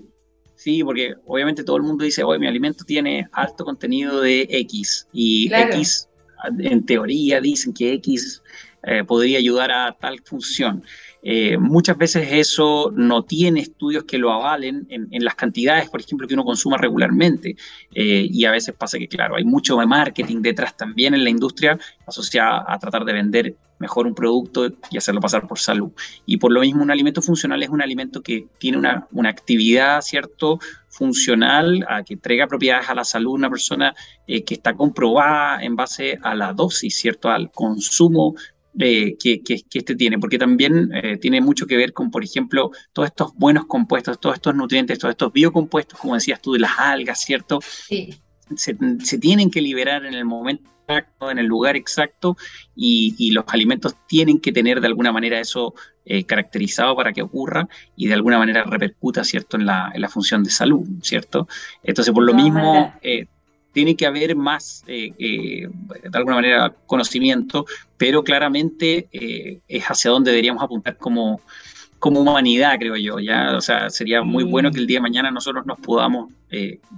Sí, 0.65 0.83
porque 0.83 1.13
obviamente 1.27 1.63
todo 1.63 1.77
el 1.77 1.83
mundo 1.83 2.03
dice, 2.05 2.23
oye, 2.23 2.39
mi 2.39 2.47
alimento 2.47 2.83
tiene 2.83 3.29
alto 3.33 3.63
contenido 3.63 4.21
de 4.21 4.47
X 4.49 5.07
y 5.13 5.47
X, 5.53 6.09
en 6.57 6.83
teoría 6.83 7.39
dicen 7.39 7.71
que 7.71 7.93
X 7.93 8.41
eh, 8.81 9.03
podría 9.03 9.37
ayudar 9.37 9.69
a 9.71 9.95
tal 9.95 10.19
función. 10.23 10.83
Eh, 11.27 11.57
muchas 11.57 11.97
veces 11.97 12.27
eso 12.31 12.91
no 12.95 13.23
tiene 13.23 13.59
estudios 13.59 14.03
que 14.03 14.19
lo 14.19 14.31
avalen 14.31 14.85
en, 14.89 15.25
las 15.25 15.33
cantidades, 15.33 15.89
por 15.89 15.99
ejemplo, 15.99 16.27
que 16.27 16.35
uno 16.35 16.45
consuma 16.45 16.77
regularmente. 16.77 17.55
Eh, 17.95 18.27
y 18.29 18.45
a 18.45 18.51
veces 18.51 18.75
pasa 18.75 18.99
que, 18.99 19.07
claro, 19.07 19.35
hay 19.35 19.43
mucho 19.43 19.75
marketing 19.75 20.43
detrás 20.43 20.77
también 20.77 21.15
en 21.15 21.23
la 21.23 21.31
industria 21.31 21.79
asociada 22.05 22.63
a 22.67 22.77
tratar 22.77 23.05
de 23.05 23.13
vender 23.13 23.55
mejor 23.79 24.05
un 24.05 24.13
producto 24.13 24.71
y 24.91 24.97
hacerlo 24.97 25.19
pasar 25.19 25.47
por 25.47 25.57
salud. 25.57 25.91
Y 26.27 26.37
por 26.37 26.51
lo 26.51 26.61
mismo, 26.61 26.83
un 26.83 26.91
alimento 26.91 27.23
funcional 27.23 27.63
es 27.63 27.69
un 27.69 27.81
alimento 27.81 28.21
que 28.21 28.45
tiene 28.59 28.77
una, 28.77 29.07
una 29.11 29.29
actividad, 29.29 30.01
¿cierto? 30.01 30.59
funcional, 30.87 31.85
que 32.05 32.13
entrega 32.13 32.47
propiedades 32.47 32.89
a 32.89 32.95
la 32.95 33.03
salud 33.03 33.33
una 33.33 33.49
persona 33.49 33.93
que 34.25 34.43
está 34.47 34.73
comprobada 34.73 35.61
en 35.61 35.75
base 35.75 36.17
a 36.23 36.33
la 36.33 36.53
dosis, 36.53 36.95
¿cierto? 36.95 37.29
Al 37.29 37.51
consumo 37.51 38.35
eh, 38.79 39.15
que, 39.17 39.41
este 39.73 39.95
tiene, 39.95 40.19
porque 40.19 40.37
también 40.37 40.89
eh, 40.93 41.17
tiene 41.17 41.39
mucho 41.41 41.65
que 41.65 41.77
ver 41.77 41.93
con, 41.93 42.11
por 42.11 42.23
ejemplo, 42.23 42.71
todos 42.91 43.07
estos 43.07 43.33
buenos 43.35 43.65
compuestos, 43.65 44.19
todos 44.19 44.35
estos 44.35 44.55
nutrientes, 44.55 44.99
todos 44.99 45.13
estos 45.13 45.31
biocompuestos, 45.31 45.99
como 45.99 46.15
decías 46.15 46.41
tú, 46.41 46.53
de 46.53 46.59
las 46.59 46.77
algas, 46.77 47.21
¿cierto? 47.21 47.59
Sí. 47.61 48.15
Se, 48.55 48.75
tienen 49.17 49.49
que 49.49 49.61
liberar 49.61 50.05
en 50.05 50.13
el 50.13 50.25
momento 50.25 50.69
exacto, 50.87 51.31
en 51.31 51.39
el 51.39 51.47
lugar 51.47 51.75
exacto, 51.75 52.37
y, 52.75 53.31
los 53.31 53.45
alimentos 53.47 53.95
tienen 54.07 54.39
que 54.39 54.51
tener 54.51 54.81
de 54.81 54.87
alguna 54.87 55.11
manera 55.11 55.39
eso 55.39 55.73
eh, 56.05 56.25
caracterizado 56.25 56.95
para 56.95 57.11
que 57.11 57.23
ocurra 57.23 57.67
y 57.95 58.07
de 58.07 58.13
alguna 58.13 58.37
manera 58.37 58.63
repercuta, 58.63 59.23
¿cierto?, 59.23 59.57
en 59.57 59.65
la, 59.65 59.91
en 59.93 60.01
la 60.01 60.09
función 60.09 60.43
de 60.43 60.51
salud, 60.51 60.85
¿cierto? 61.01 61.47
Entonces, 61.81 62.13
por 62.13 62.23
lo 62.23 62.33
mismo, 62.33 62.93
tiene 63.75 63.97
que 63.97 64.05
haber 64.05 64.37
más, 64.37 64.85
eh, 64.87 65.11
eh, 65.19 65.67
de 66.01 66.17
alguna 66.17 66.37
manera, 66.37 66.73
conocimiento, 66.85 67.65
pero 67.97 68.23
claramente 68.23 69.09
eh, 69.11 69.59
es 69.67 69.83
hacia 69.83 70.11
donde 70.11 70.31
deberíamos 70.31 70.63
apuntar 70.63 70.95
como, 70.95 71.41
como 71.99 72.21
humanidad, 72.21 72.77
creo 72.79 72.95
yo, 72.95 73.19
¿ya? 73.19 73.53
O 73.53 73.59
sea, 73.59 73.89
sería 73.89 74.23
muy 74.23 74.45
bueno 74.45 74.71
que 74.71 74.79
el 74.79 74.87
día 74.87 74.99
de 74.99 75.01
mañana 75.01 75.29
nosotros 75.29 75.65
nos 75.65 75.77
podamos 75.79 76.31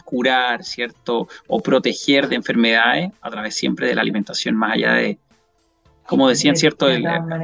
curar, 0.06 0.64
¿cierto? 0.64 1.28
O 1.48 1.64
proteger 1.64 2.30
de 2.30 2.36
enfermedades 2.36 3.12
a 3.22 3.32
través 3.32 3.56
siempre 3.56 3.88
de 3.88 3.96
la 3.96 4.02
alimentación, 4.02 4.56
más 4.56 4.74
allá 4.74 4.94
de, 4.94 5.18
como 6.06 6.30
decían, 6.30 6.56
¿cierto? 6.56 6.86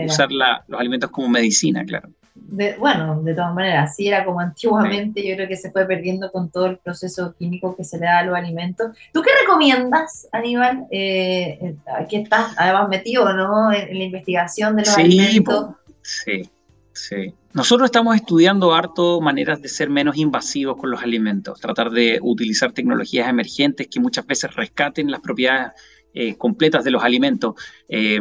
usar 0.05 0.31
los 0.31 0.79
alimentos 0.79 1.09
como 1.09 1.27
medicina, 1.27 1.83
claro 1.83 2.07
bueno, 2.35 3.21
de 3.21 3.33
todas 3.33 3.53
maneras, 3.53 3.91
así 3.91 4.07
era 4.07 4.25
como 4.25 4.39
antiguamente, 4.41 5.27
yo 5.27 5.35
creo 5.35 5.47
que 5.47 5.55
se 5.55 5.71
fue 5.71 5.85
perdiendo 5.85 6.31
con 6.31 6.49
todo 6.49 6.67
el 6.67 6.77
proceso 6.77 7.33
químico 7.37 7.75
que 7.75 7.83
se 7.83 7.97
le 7.97 8.05
da 8.05 8.19
a 8.19 8.23
los 8.23 8.35
alimentos. 8.35 8.95
¿Tú 9.11 9.21
qué 9.21 9.31
recomiendas, 9.41 10.27
Aníbal? 10.31 10.87
Eh, 10.91 11.75
aquí 11.97 12.17
estás 12.17 12.53
además 12.57 12.89
metido, 12.89 13.33
¿no? 13.33 13.71
En, 13.71 13.97
la 13.97 14.03
investigación 14.03 14.75
de 14.75 14.81
los 14.83 14.97
alimentos. 14.97 15.75
sí, 16.01 16.49
sí. 16.93 17.33
Nosotros 17.53 17.85
estamos 17.85 18.15
estudiando 18.15 18.73
harto 18.73 19.21
maneras 19.21 19.61
de 19.61 19.69
ser 19.69 19.87
menos 19.87 20.17
invasivos 20.17 20.75
con 20.75 20.89
los 20.89 21.03
alimentos, 21.03 21.61
tratar 21.61 21.91
de 21.91 22.17
utilizar 22.19 22.71
tecnologías 22.71 23.29
emergentes 23.29 23.87
que 23.87 23.99
muchas 23.99 24.25
veces 24.25 24.55
rescaten 24.55 25.11
las 25.11 25.19
propiedades 25.19 25.73
eh, 26.15 26.35
completas 26.35 26.83
de 26.83 26.91
los 26.91 27.03
alimentos. 27.03 27.55
Eh, 27.89 28.19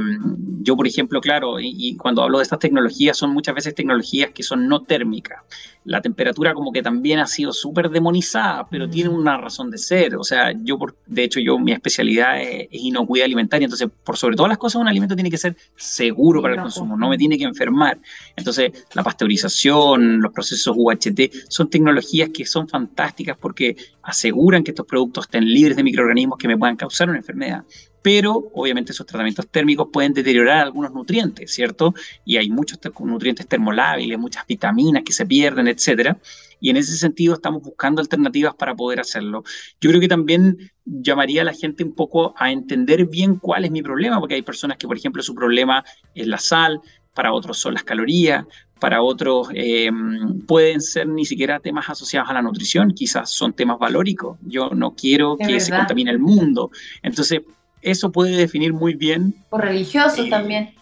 yo, 0.62 0.76
por 0.76 0.86
ejemplo, 0.86 1.20
claro, 1.20 1.60
y, 1.60 1.94
cuando 1.96 2.22
hablo 2.22 2.38
de 2.38 2.44
estas 2.44 2.58
tecnologías, 2.58 3.18
son 3.18 3.34
muchas 3.34 3.54
veces 3.54 3.74
tecnologías 3.74 4.30
que 4.30 4.42
son 4.42 4.66
no 4.66 4.82
térmicas. 4.82 5.42
La 5.84 6.00
temperatura 6.00 6.54
como 6.54 6.72
que 6.72 6.82
también 6.82 7.18
ha 7.18 7.26
sido 7.26 7.52
súper 7.52 7.90
demonizada, 7.90 8.66
pero 8.70 8.88
tiene 8.88 9.10
una 9.10 9.36
razón 9.36 9.70
de 9.70 9.76
ser. 9.76 10.16
O 10.16 10.24
sea, 10.24 10.52
yo, 10.52 10.78
por, 10.78 10.96
de 11.06 11.24
hecho, 11.24 11.38
yo 11.38 11.58
mi 11.58 11.72
especialidad 11.72 12.40
es, 12.40 12.68
inocuidad 12.70 13.26
alimentaria, 13.26 13.66
entonces, 13.66 13.88
por 14.04 14.16
sobre 14.16 14.36
todas 14.36 14.48
las 14.48 14.58
cosas, 14.58 14.80
un 14.80 14.88
alimento 14.88 15.14
tiene 15.14 15.30
que 15.30 15.38
ser 15.38 15.54
seguro 15.76 16.40
para 16.40 16.54
el 16.54 16.60
consumo, 16.60 16.96
no 16.96 17.10
me 17.10 17.18
tiene 17.18 17.36
que 17.36 17.44
enfermar. 17.44 17.98
Entonces, 18.36 18.86
la 18.94 19.02
pasteurización, 19.02 20.22
los 20.22 20.32
procesos 20.32 20.74
UHT, 20.78 21.30
son 21.48 21.68
tecnologías 21.68 22.30
que 22.30 22.46
son 22.46 22.68
fantásticas 22.68 23.36
porque 23.38 23.76
aseguran 24.02 24.64
que 24.64 24.70
estos 24.70 24.86
productos 24.86 25.26
estén 25.26 25.44
libres 25.44 25.76
de 25.76 25.82
microorganismos 25.82 26.38
que 26.38 26.48
me 26.48 26.56
puedan 26.56 26.76
causar 26.76 27.08
una 27.08 27.18
enfermedad 27.18 27.64
pero 28.02 28.50
obviamente 28.54 28.92
esos 28.92 29.06
tratamientos 29.06 29.46
térmicos 29.48 29.88
pueden 29.92 30.12
deteriorar 30.12 30.58
algunos 30.58 30.92
nutrientes, 30.92 31.52
¿cierto? 31.54 31.94
Y 32.24 32.36
hay 32.36 32.50
muchos 32.50 32.78
nutrientes 33.00 33.46
termolábiles, 33.46 34.18
muchas 34.18 34.46
vitaminas 34.46 35.04
que 35.04 35.12
se 35.12 35.24
pierden, 35.24 35.68
etcétera. 35.68 36.18
Y 36.60 36.70
en 36.70 36.76
ese 36.76 36.96
sentido 36.96 37.34
estamos 37.34 37.62
buscando 37.62 38.00
alternativas 38.00 38.54
para 38.54 38.74
poder 38.74 39.00
hacerlo. 39.00 39.44
Yo 39.80 39.90
creo 39.90 40.00
que 40.00 40.08
también 40.08 40.72
llamaría 40.84 41.42
a 41.42 41.44
la 41.44 41.54
gente 41.54 41.84
un 41.84 41.94
poco 41.94 42.34
a 42.36 42.50
entender 42.50 43.06
bien 43.06 43.36
cuál 43.36 43.64
es 43.64 43.70
mi 43.70 43.82
problema, 43.82 44.18
porque 44.18 44.34
hay 44.34 44.42
personas 44.42 44.78
que, 44.78 44.86
por 44.86 44.96
ejemplo, 44.96 45.22
su 45.22 45.34
problema 45.34 45.84
es 46.14 46.26
la 46.26 46.38
sal, 46.38 46.80
para 47.14 47.32
otros 47.32 47.58
son 47.58 47.74
las 47.74 47.84
calorías, 47.84 48.46
para 48.80 49.02
otros 49.02 49.48
em, 49.54 50.40
pueden 50.46 50.80
ser 50.80 51.06
ni 51.06 51.24
siquiera 51.24 51.60
temas 51.60 51.88
asociados 51.88 52.30
a 52.30 52.32
la 52.32 52.42
nutrición, 52.42 52.92
quizás 52.94 53.30
son 53.30 53.52
temas 53.52 53.78
valóricos. 53.78 54.38
Yo 54.42 54.70
no 54.70 54.94
quiero 54.94 55.36
que 55.36 55.60
se 55.60 55.70
contamine 55.70 56.10
el 56.10 56.18
mundo. 56.18 56.70
Entonces, 57.02 57.42
eso 57.82 58.10
puede 58.12 58.36
definir 58.36 58.72
muy 58.72 58.94
bien. 58.94 59.34
O 59.50 59.58
religioso 59.58 60.24
eh, 60.24 60.30
también. 60.30 60.74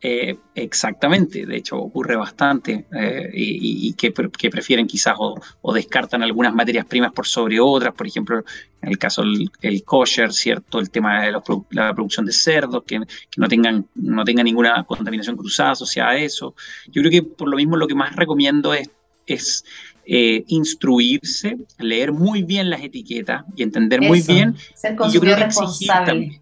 Eh, 0.00 0.38
exactamente, 0.54 1.44
de 1.44 1.56
hecho 1.56 1.76
ocurre 1.76 2.14
bastante 2.14 2.86
eh, 2.96 3.30
y, 3.32 3.92
que, 3.94 4.12
prefieren 4.12 4.86
quizás 4.86 5.16
o, 5.18 5.74
descartan 5.74 6.22
algunas 6.22 6.54
materias 6.54 6.86
primas 6.86 7.10
por 7.12 7.26
sobre 7.26 7.58
otras, 7.58 7.94
por 7.94 8.06
ejemplo, 8.06 8.44
en 8.80 8.90
el 8.90 8.98
caso 8.98 9.24
del 9.60 9.82
kosher, 9.84 10.32
¿cierto? 10.32 10.78
El 10.78 10.90
tema 10.90 11.24
de 11.24 11.32
la, 11.32 11.92
producción 11.94 12.26
de 12.26 12.32
cerdos, 12.32 12.84
que, 12.86 13.00
no, 13.36 13.48
tengan, 13.48 13.88
no 13.96 14.22
tengan 14.22 14.44
ninguna 14.44 14.84
contaminación 14.84 15.36
cruzada 15.36 15.72
asociada 15.72 16.10
a 16.10 16.18
eso. 16.18 16.54
Yo 16.86 17.02
creo 17.02 17.10
que 17.10 17.22
por 17.24 17.48
lo 17.48 17.56
mismo 17.56 17.76
lo 17.76 17.88
que 17.88 17.96
más 17.96 18.14
recomiendo 18.14 18.74
es, 18.74 18.88
es 19.26 19.64
eh, 20.10 20.42
instruirse, 20.46 21.58
leer 21.78 22.12
muy 22.12 22.42
bien 22.42 22.70
las 22.70 22.82
etiquetas 22.82 23.44
y 23.54 23.62
entender 23.62 24.00
muy 24.00 24.22
bien. 24.22 24.56
Ser 24.74 24.96
y 25.06 25.12
yo 25.12 25.20
creo 25.20 25.36
que 25.36 25.44
responsable. 25.44 26.40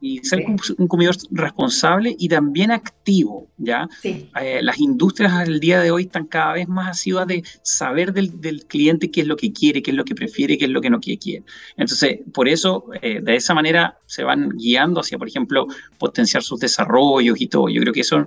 y 0.00 0.18
ser 0.18 0.44
un 0.48 0.56
consumidor 0.56 1.14
responsable 1.30 2.16
y 2.18 2.28
también 2.28 2.72
activo, 2.72 3.46
¿ya? 3.56 3.88
Eh, 4.02 4.58
las 4.62 4.80
industrias 4.80 5.32
al 5.32 5.60
día 5.60 5.80
de 5.80 5.92
hoy 5.92 6.02
están 6.02 6.26
cada 6.26 6.54
vez 6.54 6.66
más 6.66 6.88
asiduas 6.88 7.28
de 7.28 7.44
saber 7.62 8.12
del, 8.12 8.40
del, 8.40 8.66
cliente 8.66 9.12
qué 9.12 9.20
es 9.20 9.28
lo 9.28 9.36
que 9.36 9.52
quiere, 9.52 9.80
qué 9.80 9.92
es 9.92 9.96
lo 9.96 10.04
que 10.04 10.16
prefiere, 10.16 10.58
qué 10.58 10.64
es 10.64 10.72
lo 10.72 10.80
que 10.80 10.90
no 10.90 10.98
quiere. 10.98 11.44
Entonces, 11.76 12.18
por 12.32 12.48
eso, 12.48 12.86
eh, 13.00 13.20
de 13.22 13.36
esa 13.36 13.54
manera 13.54 13.96
se 14.06 14.24
van 14.24 14.48
guiando 14.58 15.00
hacia, 15.00 15.18
por 15.18 15.28
ejemplo, 15.28 15.68
potenciar 15.98 16.42
sus 16.42 16.58
desarrollos 16.58 17.40
y 17.40 17.46
todo. 17.46 17.68
Yo 17.68 17.80
creo 17.80 17.94
que 17.94 18.00
eso, 18.00 18.26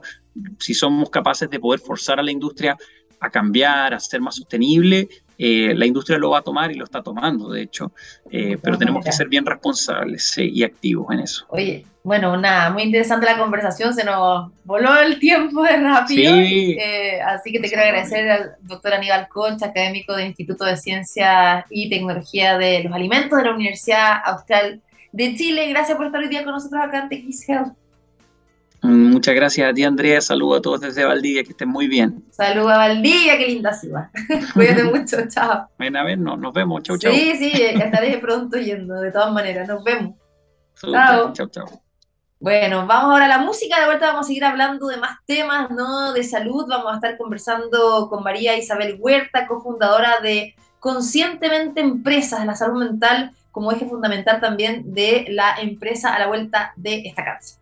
si 0.60 0.73
somos 0.73 1.10
capaces 1.10 1.50
de 1.50 1.60
poder 1.60 1.82
forzar 1.82 2.21
a 2.21 2.23
la 2.23 2.32
industria 2.32 2.78
a 3.19 3.30
cambiar, 3.30 3.93
a 3.93 3.99
ser 3.99 4.21
más 4.21 4.36
sostenible, 4.36 5.08
eh, 5.38 5.73
la 5.75 5.86
industria 5.86 6.17
lo 6.17 6.32
va 6.32 6.39
a 6.39 6.41
tomar 6.41 6.71
y 6.71 6.75
lo 6.75 6.84
está 6.84 7.03
tomando, 7.03 7.51
de 7.51 7.62
hecho, 7.62 7.91
eh, 8.32 8.58
pero 8.62 8.77
tenemos 8.77 9.06
que 9.06 9.12
ser 9.12 9.27
bien 9.27 9.45
responsables 9.45 10.36
y 10.38 10.63
activos 10.63 11.08
en 11.12 11.19
eso. 11.19 11.45
Oye, 11.49 11.86
bueno, 12.03 12.38
nada, 12.38 12.71
muy 12.71 12.84
interesante 12.84 13.25
la 13.27 13.38
conversación, 13.38 13.93
se 13.93 14.03
nos 14.03 14.51
voló 14.63 14.99
el 14.99 15.19
tiempo 15.19 15.62
de 15.62 15.77
rápido, 15.77 16.34
eh, 16.36 17.21
así 17.21 17.51
que 17.51 17.60
te 17.60 17.67
quiero 17.67 17.84
agradecer 17.84 18.30
al 18.30 18.56
doctor 18.62 18.93
Aníbal 18.93 19.27
Concha, 19.27 19.67
académico 19.67 20.15
del 20.15 20.27
Instituto 20.27 20.65
de 20.65 20.77
Ciencia 20.77 21.65
y 21.69 21.89
Tecnología 21.89 22.58
de 22.58 22.84
los 22.84 22.93
Alimentos 22.93 23.38
de 23.38 23.45
la 23.45 23.53
Universidad 23.53 24.21
Austral 24.25 24.82
de 25.12 25.36
Chile. 25.36 25.69
Gracias 25.69 25.97
por 25.97 26.08
estar 26.08 26.21
hoy 26.21 26.30
día 26.30 26.43
con 26.43 26.53
nosotros 26.53 26.82
acá 26.82 27.08
en 27.10 27.10
TX 27.10 27.49
Health. 27.49 27.73
Muchas 28.82 29.36
gracias 29.36 29.70
a 29.70 29.74
ti, 29.74 29.84
Andrea. 29.84 30.22
Saludos 30.22 30.60
a 30.60 30.62
todos 30.62 30.82
desde 30.82 31.04
Valdivia, 31.04 31.44
que 31.44 31.52
estén 31.52 31.70
muy 31.70 31.88
bien. 31.88 32.24
Saludos 32.32 32.72
a 32.72 32.78
Valdivia, 32.78 33.38
qué 33.38 33.48
linda 33.48 33.74
ciudad. 33.74 34.10
Cuídate 34.54 34.84
mucho, 34.96 35.18
chao. 35.28 35.68
Ven 35.80 35.96
a 35.96 36.04
vernos, 36.04 36.40
nos 36.40 36.54
vemos. 36.54 36.84
Chau, 36.84 36.98
chau. 36.98 37.12
Sí, 37.12 37.36
sí, 37.38 37.52
estaré 37.62 38.18
pronto 38.20 38.58
yendo, 38.58 38.96
de 38.96 39.12
todas 39.12 39.32
maneras. 39.32 39.68
Nos 39.68 39.84
vemos. 39.84 40.16
chao. 40.80 41.34
Chao, 41.34 41.48
chao. 41.50 41.82
Bueno, 42.40 42.86
vamos 42.86 43.12
ahora 43.12 43.26
a 43.26 43.30
la 43.30 43.40
música, 43.40 43.80
de 43.80 43.88
vuelta 43.88 44.08
vamos 44.08 44.26
a 44.26 44.28
seguir 44.28 44.46
hablando 44.46 44.88
de 44.88 44.98
más 44.98 45.18
temas, 45.26 45.72
¿no? 45.72 46.13
De 46.13 46.24
salud, 46.24 46.68
vamos 46.68 46.94
a 46.94 46.96
estar 46.96 47.18
conversando 47.18 48.08
con 48.10 48.24
María 48.24 48.56
Isabel 48.56 48.98
Huerta, 49.00 49.48
cofundadora 49.48 50.20
de 50.22 50.54
Conscientemente 50.80 51.82
Empresas, 51.82 52.46
la 52.46 52.56
salud 52.56 52.80
mental 52.80 53.32
como 53.52 53.72
eje 53.72 53.88
fundamental 53.88 54.40
también 54.40 54.94
de 54.94 55.26
la 55.30 55.56
empresa 55.60 56.13
a 56.13 56.20
la 56.20 56.28
vuelta 56.28 56.74
de 56.76 57.08
esta 57.08 57.26
casa. 57.26 57.58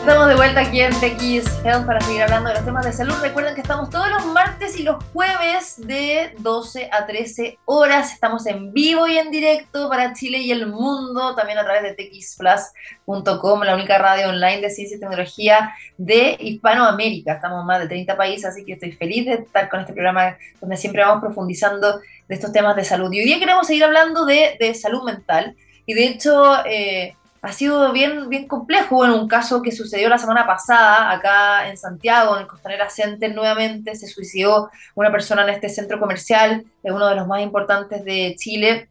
Estamos 0.00 0.28
de 0.28 0.34
vuelta 0.34 0.62
aquí 0.62 0.80
en 0.80 0.92
TX 0.92 1.62
Health 1.62 1.84
para 1.84 2.00
seguir 2.00 2.22
hablando 2.22 2.48
de 2.48 2.54
los 2.54 2.64
temas 2.64 2.86
de 2.86 2.92
salud. 2.92 3.14
Recuerden 3.20 3.54
que 3.54 3.60
estamos 3.60 3.90
todos 3.90 4.08
los 4.08 4.24
martes 4.24 4.80
y 4.80 4.82
los 4.82 5.04
jueves 5.12 5.74
de 5.76 6.34
12 6.38 6.88
a 6.90 7.04
13 7.04 7.58
horas. 7.66 8.14
Estamos 8.14 8.46
en 8.46 8.72
vivo 8.72 9.06
y 9.06 9.18
en 9.18 9.30
directo 9.30 9.90
para 9.90 10.14
Chile 10.14 10.38
y 10.38 10.52
el 10.52 10.68
mundo, 10.68 11.34
también 11.34 11.58
a 11.58 11.64
través 11.64 11.82
de 11.82 11.92
txplus.com, 11.92 13.60
la 13.60 13.74
única 13.74 13.98
radio 13.98 14.30
online 14.30 14.62
de 14.62 14.70
ciencia 14.70 14.96
y 14.96 15.00
tecnología 15.00 15.74
de 15.98 16.34
Hispanoamérica. 16.40 17.34
Estamos 17.34 17.60
en 17.60 17.66
más 17.66 17.80
de 17.80 17.88
30 17.88 18.16
países, 18.16 18.46
así 18.46 18.64
que 18.64 18.72
estoy 18.72 18.92
feliz 18.92 19.26
de 19.26 19.34
estar 19.34 19.68
con 19.68 19.80
este 19.80 19.92
programa 19.92 20.38
donde 20.62 20.78
siempre 20.78 21.04
vamos 21.04 21.20
profundizando 21.20 22.00
de 22.26 22.34
estos 22.34 22.52
temas 22.52 22.74
de 22.74 22.84
salud. 22.84 23.12
Y 23.12 23.18
hoy 23.18 23.26
día 23.26 23.38
queremos 23.38 23.66
seguir 23.66 23.84
hablando 23.84 24.24
de, 24.24 24.56
de 24.58 24.74
salud 24.74 25.04
mental. 25.04 25.54
Y 25.84 25.92
de 25.92 26.06
hecho, 26.06 26.64
eh, 26.64 27.16
ha 27.42 27.52
sido 27.52 27.92
bien, 27.92 28.28
bien 28.28 28.46
complejo. 28.46 29.04
En 29.04 29.12
un 29.12 29.28
caso 29.28 29.62
que 29.62 29.72
sucedió 29.72 30.08
la 30.08 30.18
semana 30.18 30.46
pasada, 30.46 31.10
acá 31.10 31.68
en 31.68 31.76
Santiago, 31.76 32.36
en 32.36 32.42
el 32.42 32.48
Costanera 32.48 32.90
Center, 32.90 33.34
nuevamente 33.34 33.94
se 33.94 34.06
suicidó 34.06 34.70
una 34.94 35.10
persona 35.10 35.42
en 35.42 35.50
este 35.50 35.68
centro 35.68 35.98
comercial, 35.98 36.64
es 36.82 36.92
uno 36.92 37.08
de 37.08 37.16
los 37.16 37.26
más 37.26 37.42
importantes 37.42 38.04
de 38.04 38.34
Chile, 38.38 38.88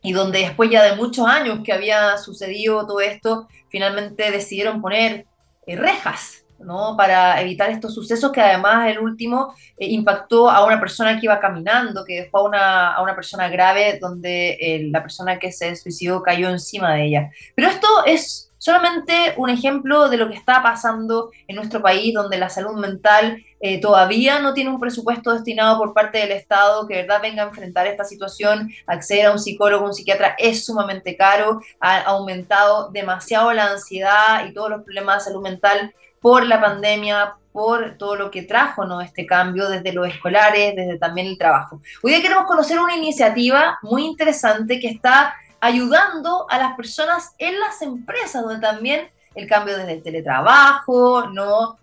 y 0.00 0.12
donde 0.12 0.40
después 0.40 0.70
ya 0.70 0.84
de 0.84 0.96
muchos 0.96 1.26
años 1.26 1.60
que 1.64 1.72
había 1.72 2.16
sucedido 2.18 2.86
todo 2.86 3.00
esto, 3.00 3.48
finalmente 3.68 4.30
decidieron 4.30 4.80
poner 4.80 5.26
eh, 5.66 5.76
rejas 5.76 6.44
¿no? 6.58 6.96
Para 6.96 7.40
evitar 7.40 7.70
estos 7.70 7.94
sucesos 7.94 8.32
que 8.32 8.40
además 8.40 8.88
el 8.88 8.98
último 8.98 9.54
eh, 9.76 9.86
impactó 9.86 10.50
a 10.50 10.64
una 10.64 10.78
persona 10.80 11.18
que 11.18 11.26
iba 11.26 11.40
caminando, 11.40 12.04
que 12.04 12.22
dejó 12.22 12.38
a 12.38 12.44
una, 12.44 12.94
a 12.94 13.02
una 13.02 13.14
persona 13.14 13.48
grave 13.48 13.98
donde 14.00 14.58
eh, 14.60 14.88
la 14.90 15.02
persona 15.02 15.38
que 15.38 15.52
se 15.52 15.74
suicidó 15.76 16.22
cayó 16.22 16.48
encima 16.48 16.94
de 16.94 17.06
ella. 17.06 17.30
Pero 17.54 17.68
esto 17.68 17.88
es 18.06 18.48
solamente 18.58 19.34
un 19.36 19.50
ejemplo 19.50 20.08
de 20.08 20.16
lo 20.16 20.28
que 20.28 20.34
está 20.34 20.62
pasando 20.62 21.30
en 21.46 21.56
nuestro 21.56 21.80
país, 21.80 22.12
donde 22.12 22.38
la 22.38 22.48
salud 22.48 22.74
mental 22.74 23.42
eh, 23.60 23.80
todavía 23.80 24.40
no 24.40 24.52
tiene 24.52 24.70
un 24.70 24.80
presupuesto 24.80 25.32
destinado 25.32 25.78
por 25.78 25.94
parte 25.94 26.18
del 26.18 26.32
Estado 26.32 26.86
que 26.86 26.96
verdad 26.96 27.22
venga 27.22 27.42
a 27.42 27.46
enfrentar 27.46 27.86
esta 27.86 28.04
situación, 28.04 28.70
acceder 28.86 29.26
a 29.26 29.32
un 29.32 29.38
psicólogo, 29.38 29.86
un 29.86 29.94
psiquiatra 29.94 30.34
es 30.38 30.64
sumamente 30.64 31.16
caro, 31.16 31.60
ha 31.80 32.00
aumentado 32.02 32.90
demasiado 32.90 33.52
la 33.52 33.70
ansiedad 33.70 34.46
y 34.46 34.52
todos 34.52 34.70
los 34.70 34.82
problemas 34.82 35.24
de 35.24 35.30
salud 35.30 35.42
mental 35.42 35.94
por 36.20 36.46
la 36.46 36.60
pandemia, 36.60 37.34
por 37.52 37.96
todo 37.98 38.16
lo 38.16 38.30
que 38.30 38.42
trajo 38.42 38.84
¿no? 38.84 39.00
este 39.00 39.26
cambio 39.26 39.68
desde 39.68 39.92
los 39.92 40.08
escolares, 40.08 40.76
desde 40.76 40.98
también 40.98 41.26
el 41.26 41.38
trabajo. 41.38 41.80
Hoy 42.02 42.12
día 42.12 42.22
queremos 42.22 42.46
conocer 42.46 42.78
una 42.78 42.96
iniciativa 42.96 43.78
muy 43.82 44.04
interesante 44.04 44.78
que 44.78 44.88
está 44.88 45.34
ayudando 45.60 46.46
a 46.48 46.58
las 46.58 46.76
personas 46.76 47.34
en 47.38 47.58
las 47.58 47.82
empresas, 47.82 48.42
donde 48.42 48.60
también 48.60 49.10
el 49.34 49.46
cambio 49.48 49.76
desde 49.76 49.94
el 49.94 50.02
teletrabajo, 50.02 51.28
¿no? 51.28 51.78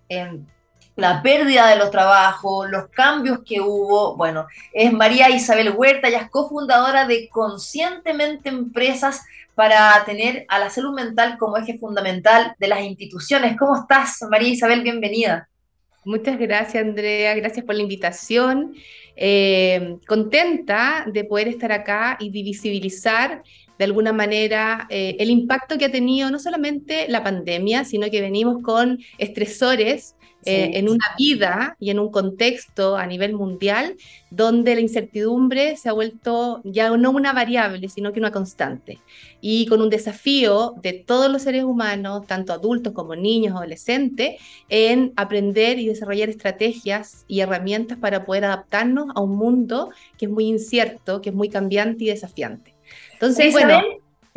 La 0.96 1.22
pérdida 1.22 1.68
de 1.68 1.76
los 1.76 1.92
trabajos, 1.92 2.70
los 2.70 2.88
cambios 2.88 3.40
que 3.46 3.60
hubo. 3.60 4.16
Bueno, 4.16 4.48
es 4.72 4.94
María 4.94 5.30
Isabel 5.30 5.74
Huerta, 5.76 6.08
ella 6.08 6.22
es 6.22 6.30
cofundadora 6.30 7.06
de 7.06 7.28
Conscientemente 7.30 8.48
Empresas 8.48 9.26
para 9.56 10.04
tener 10.06 10.46
a 10.50 10.60
la 10.60 10.70
salud 10.70 10.94
mental 10.94 11.38
como 11.40 11.58
eje 11.58 11.78
fundamental 11.78 12.54
de 12.60 12.68
las 12.68 12.82
instituciones. 12.82 13.58
¿Cómo 13.58 13.76
estás, 13.76 14.18
María 14.30 14.50
Isabel? 14.50 14.84
Bienvenida. 14.84 15.50
Muchas 16.04 16.38
gracias, 16.38 16.84
Andrea. 16.84 17.34
Gracias 17.34 17.66
por 17.66 17.74
la 17.74 17.82
invitación. 17.82 18.76
Eh, 19.16 19.98
contenta 20.08 21.06
de 21.12 21.24
poder 21.24 21.48
estar 21.48 21.72
acá 21.72 22.18
y 22.20 22.30
de 22.30 22.44
visibilizar 22.44 23.42
de 23.78 23.86
alguna 23.86 24.14
manera 24.14 24.88
eh, 24.90 25.16
el 25.20 25.30
impacto 25.30 25.78
que 25.78 25.86
ha 25.86 25.92
tenido 25.92 26.30
no 26.32 26.40
solamente 26.40 27.08
la 27.10 27.24
pandemia, 27.24 27.86
sino 27.86 28.10
que 28.10 28.22
venimos 28.22 28.62
con 28.62 29.00
estresores 29.18 30.16
eh, 30.48 30.78
en 30.78 30.90
una 30.90 31.06
vida 31.18 31.76
y 31.80 31.90
en 31.90 31.98
un 31.98 32.12
contexto 32.12 32.98
a 32.98 33.08
nivel 33.08 33.34
mundial 33.34 33.96
donde 34.30 34.76
la 34.76 34.82
incertidumbre 34.82 35.76
se 35.76 35.90
ha 35.90 35.94
vuelto 35.94 36.62
ya 36.64 36.96
no 36.96 37.10
una 37.10 37.34
variable, 37.34 37.90
sino 37.90 38.14
que 38.14 38.20
una 38.20 38.32
constante. 38.32 39.00
Y 39.42 39.66
con 39.66 39.82
un 39.82 39.90
desafío 39.90 40.76
de 40.84 40.94
todos 40.94 41.32
los 41.32 41.42
seres 41.42 41.64
humanos, 41.64 42.28
tanto 42.28 42.54
adultos 42.54 42.94
como 42.94 43.16
niños, 43.16 43.56
adolescentes, 43.56 44.40
en 44.70 45.14
aprender 45.16 45.80
y 45.80 45.88
desarrollar 45.88 46.30
estrategias 46.30 47.26
y 47.28 47.40
herramientas 47.40 47.98
para 47.98 48.24
poder 48.24 48.46
adaptarnos 48.46 49.08
a 49.16 49.22
un 49.22 49.36
mundo 49.38 49.90
que 50.16 50.26
es 50.26 50.32
muy 50.32 50.46
incierto, 50.46 51.22
que 51.22 51.30
es 51.30 51.36
muy 51.36 51.50
cambiante 51.50 52.04
y 52.04 52.08
desafiante. 52.08 52.75
Entonces, 53.16 53.52
bueno... 53.52 53.82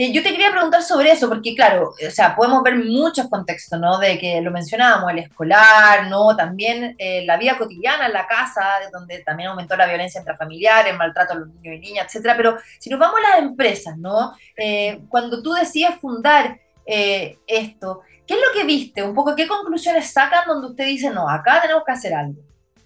Eh, 0.01 0.12
yo 0.12 0.23
te 0.23 0.31
quería 0.31 0.53
preguntar 0.53 0.81
sobre 0.85 1.11
eso, 1.11 1.29
porque 1.29 1.57
claro, 1.57 1.91
o 1.91 2.11
sea, 2.12 2.37
podemos 2.37 2.62
ver 2.62 2.77
muchos 2.77 3.29
contextos, 3.29 3.81
¿no? 3.81 3.99
De 3.99 4.17
que 4.17 4.41
lo 4.41 4.53
mencionábamos, 4.53 5.11
el 5.11 5.19
escolar, 5.19 6.07
¿no? 6.09 6.37
También 6.37 6.95
eh, 6.99 7.25
la 7.27 7.37
vida 7.37 7.59
cotidiana 7.59 8.09
la 8.09 8.29
casa, 8.29 8.62
donde 8.93 9.19
también 9.25 9.49
aumentó 9.49 9.77
la 9.77 9.88
violencia 9.88 10.21
intrafamiliar, 10.21 10.87
el 10.87 10.97
maltrato 10.97 11.33
a 11.33 11.37
los 11.38 11.49
niños 11.49 11.75
y 11.75 11.81
niñas, 11.81 12.07
etcétera. 12.07 12.37
Pero 12.37 12.59
si 12.79 12.91
nos 12.91 13.01
vamos 13.01 13.19
a 13.19 13.31
las 13.31 13.38
empresas, 13.41 13.99
¿no? 13.99 14.35
Eh, 14.57 15.01
cuando 15.09 15.43
tú 15.43 15.53
decías 15.53 15.99
fundar 15.99 16.61
esto, 16.87 18.03
¿qué 18.25 18.35
es 18.35 18.41
lo 18.41 18.59
que 18.59 18.64
viste? 18.64 19.03
Un 19.03 19.14
poco, 19.17 19.35
¿qué 19.35 19.49
conclusiones 19.49 20.12
sacan 20.12 20.45
donde 20.47 20.69
usted 20.69 20.87
dice, 20.87 21.11
no, 21.11 21.29
acá 21.29 21.61
tenemos 21.61 21.83
que 21.85 21.93
hacer 21.93 22.14
algo? 22.14 22.41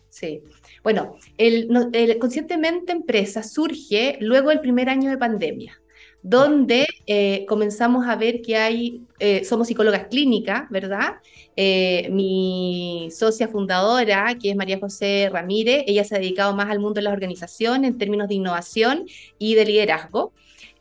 Sí. 0.09 0.43
Bueno, 0.83 1.17
el, 1.37 1.69
el 1.93 2.19
Conscientemente 2.19 2.91
Empresa 2.91 3.43
surge 3.43 4.17
luego 4.21 4.49
del 4.49 4.61
primer 4.61 4.89
año 4.89 5.11
de 5.11 5.19
pandemia 5.19 5.79
donde 6.23 6.87
eh, 7.07 7.45
comenzamos 7.49 8.07
a 8.07 8.15
ver 8.15 8.43
que 8.43 8.57
hay, 8.57 9.03
eh, 9.19 9.45
somos 9.45 9.67
psicólogas 9.67 10.07
clínicas, 10.07 10.71
¿verdad? 10.71 11.17
Eh, 11.57 12.09
mi 12.13 13.09
socia 13.11 13.49
fundadora, 13.49 14.37
que 14.41 14.51
es 14.51 14.57
María 14.57 14.79
José 14.79 15.29
Ramírez, 15.31 15.85
ella 15.87 16.05
se 16.05 16.15
ha 16.15 16.19
dedicado 16.19 16.55
más 16.55 16.71
al 16.71 16.79
mundo 16.79 16.95
de 16.95 17.03
la 17.03 17.11
organización 17.11 17.85
en 17.85 17.99
términos 17.99 18.29
de 18.29 18.37
innovación 18.37 19.07
y 19.39 19.55
de 19.55 19.65
liderazgo. 19.65 20.33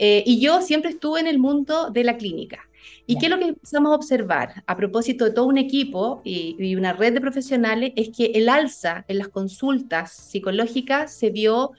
y 0.03 0.39
yo 0.39 0.61
siempre 0.61 0.89
estuve 0.91 1.19
en 1.19 1.27
el 1.27 1.37
mundo 1.37 1.91
de 1.91 2.03
la 2.03 2.17
clínica. 2.17 2.67
¿Y 3.05 3.17
qué 3.17 3.25
es 3.27 3.29
lo 3.29 3.37
que 3.37 3.49
empezamos 3.49 3.91
a 3.91 3.95
observar 3.95 4.63
a 4.65 4.75
propósito 4.75 5.25
de 5.25 5.31
todo 5.31 5.45
un 5.45 5.57
equipo 5.57 6.21
y, 6.23 6.75
una 6.75 6.93
red 6.93 7.13
de 7.13 7.21
profesionales? 7.21 7.91
Es 7.95 8.09
que 8.09 8.31
el 8.33 8.49
alza 8.49 9.05
en 9.07 9.19
las 9.19 9.27
consultas 9.27 10.13
psicológicas 10.13 11.13
se 11.13 11.29
vio, 11.29 11.71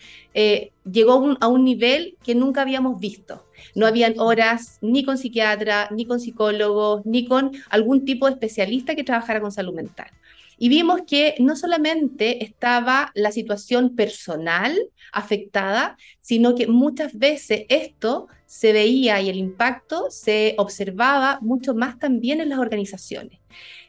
llegó 0.84 1.36
a 1.40 1.48
un 1.48 1.64
nivel 1.64 2.16
que 2.22 2.34
nunca 2.34 2.62
habíamos 2.62 3.00
visto. 3.00 3.44
No 3.74 3.86
habían 3.86 4.18
horas 4.18 4.78
ni 4.80 5.04
con 5.04 5.18
psiquiatra, 5.18 5.88
ni 5.90 6.06
con 6.06 6.20
psicólogos, 6.20 7.04
ni 7.04 7.26
con 7.26 7.52
algún 7.70 8.04
tipo 8.04 8.26
de 8.26 8.32
especialista 8.32 8.94
que 8.94 9.04
trabajara 9.04 9.40
con 9.40 9.52
salud 9.52 9.74
mental. 9.74 10.10
Y 10.58 10.68
vimos 10.68 11.00
que 11.08 11.34
no 11.40 11.56
solamente 11.56 12.44
estaba 12.44 13.10
la 13.14 13.32
situación 13.32 13.96
personal 13.96 14.78
afectada, 15.12 15.96
sino 16.20 16.54
que 16.54 16.68
muchas 16.68 17.18
veces 17.18 17.64
esto 17.68 18.28
se 18.46 18.72
veía 18.72 19.20
y 19.20 19.28
el 19.28 19.38
impacto 19.38 20.10
se 20.10 20.54
observaba 20.58 21.38
mucho 21.40 21.74
más 21.74 21.98
también 21.98 22.40
en 22.40 22.48
las 22.48 22.60
organizaciones. 22.60 23.40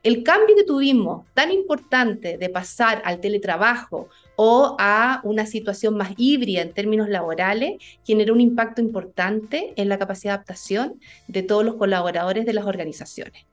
El 0.02 0.24
cambio 0.24 0.56
que 0.56 0.64
tuvimos 0.64 1.28
tan 1.34 1.52
importante 1.52 2.38
de 2.38 2.50
pasar 2.50 3.02
al 3.06 3.20
teletrabajo 3.20 4.10
o 4.36 4.76
a 4.80 5.22
una 5.24 5.46
situación 5.46 5.96
más 5.98 6.14
híbrida 6.18 6.62
en 6.62 6.74
términos 6.74 7.10
laborales 7.10 7.74
generó 8.04 8.34
un 8.34 8.42
impacto 8.42 8.82
importante 8.82 9.74
en 9.76 9.90
la 9.90 10.00
capacidad 10.00 10.32
de 10.32 10.36
adaptación 10.36 11.00
de 11.28 11.44
todos 11.44 11.64
los 11.64 11.76
colaboradores 11.76 12.46
de 12.46 12.54
las 12.54 12.66
organizaciones. 12.66 13.46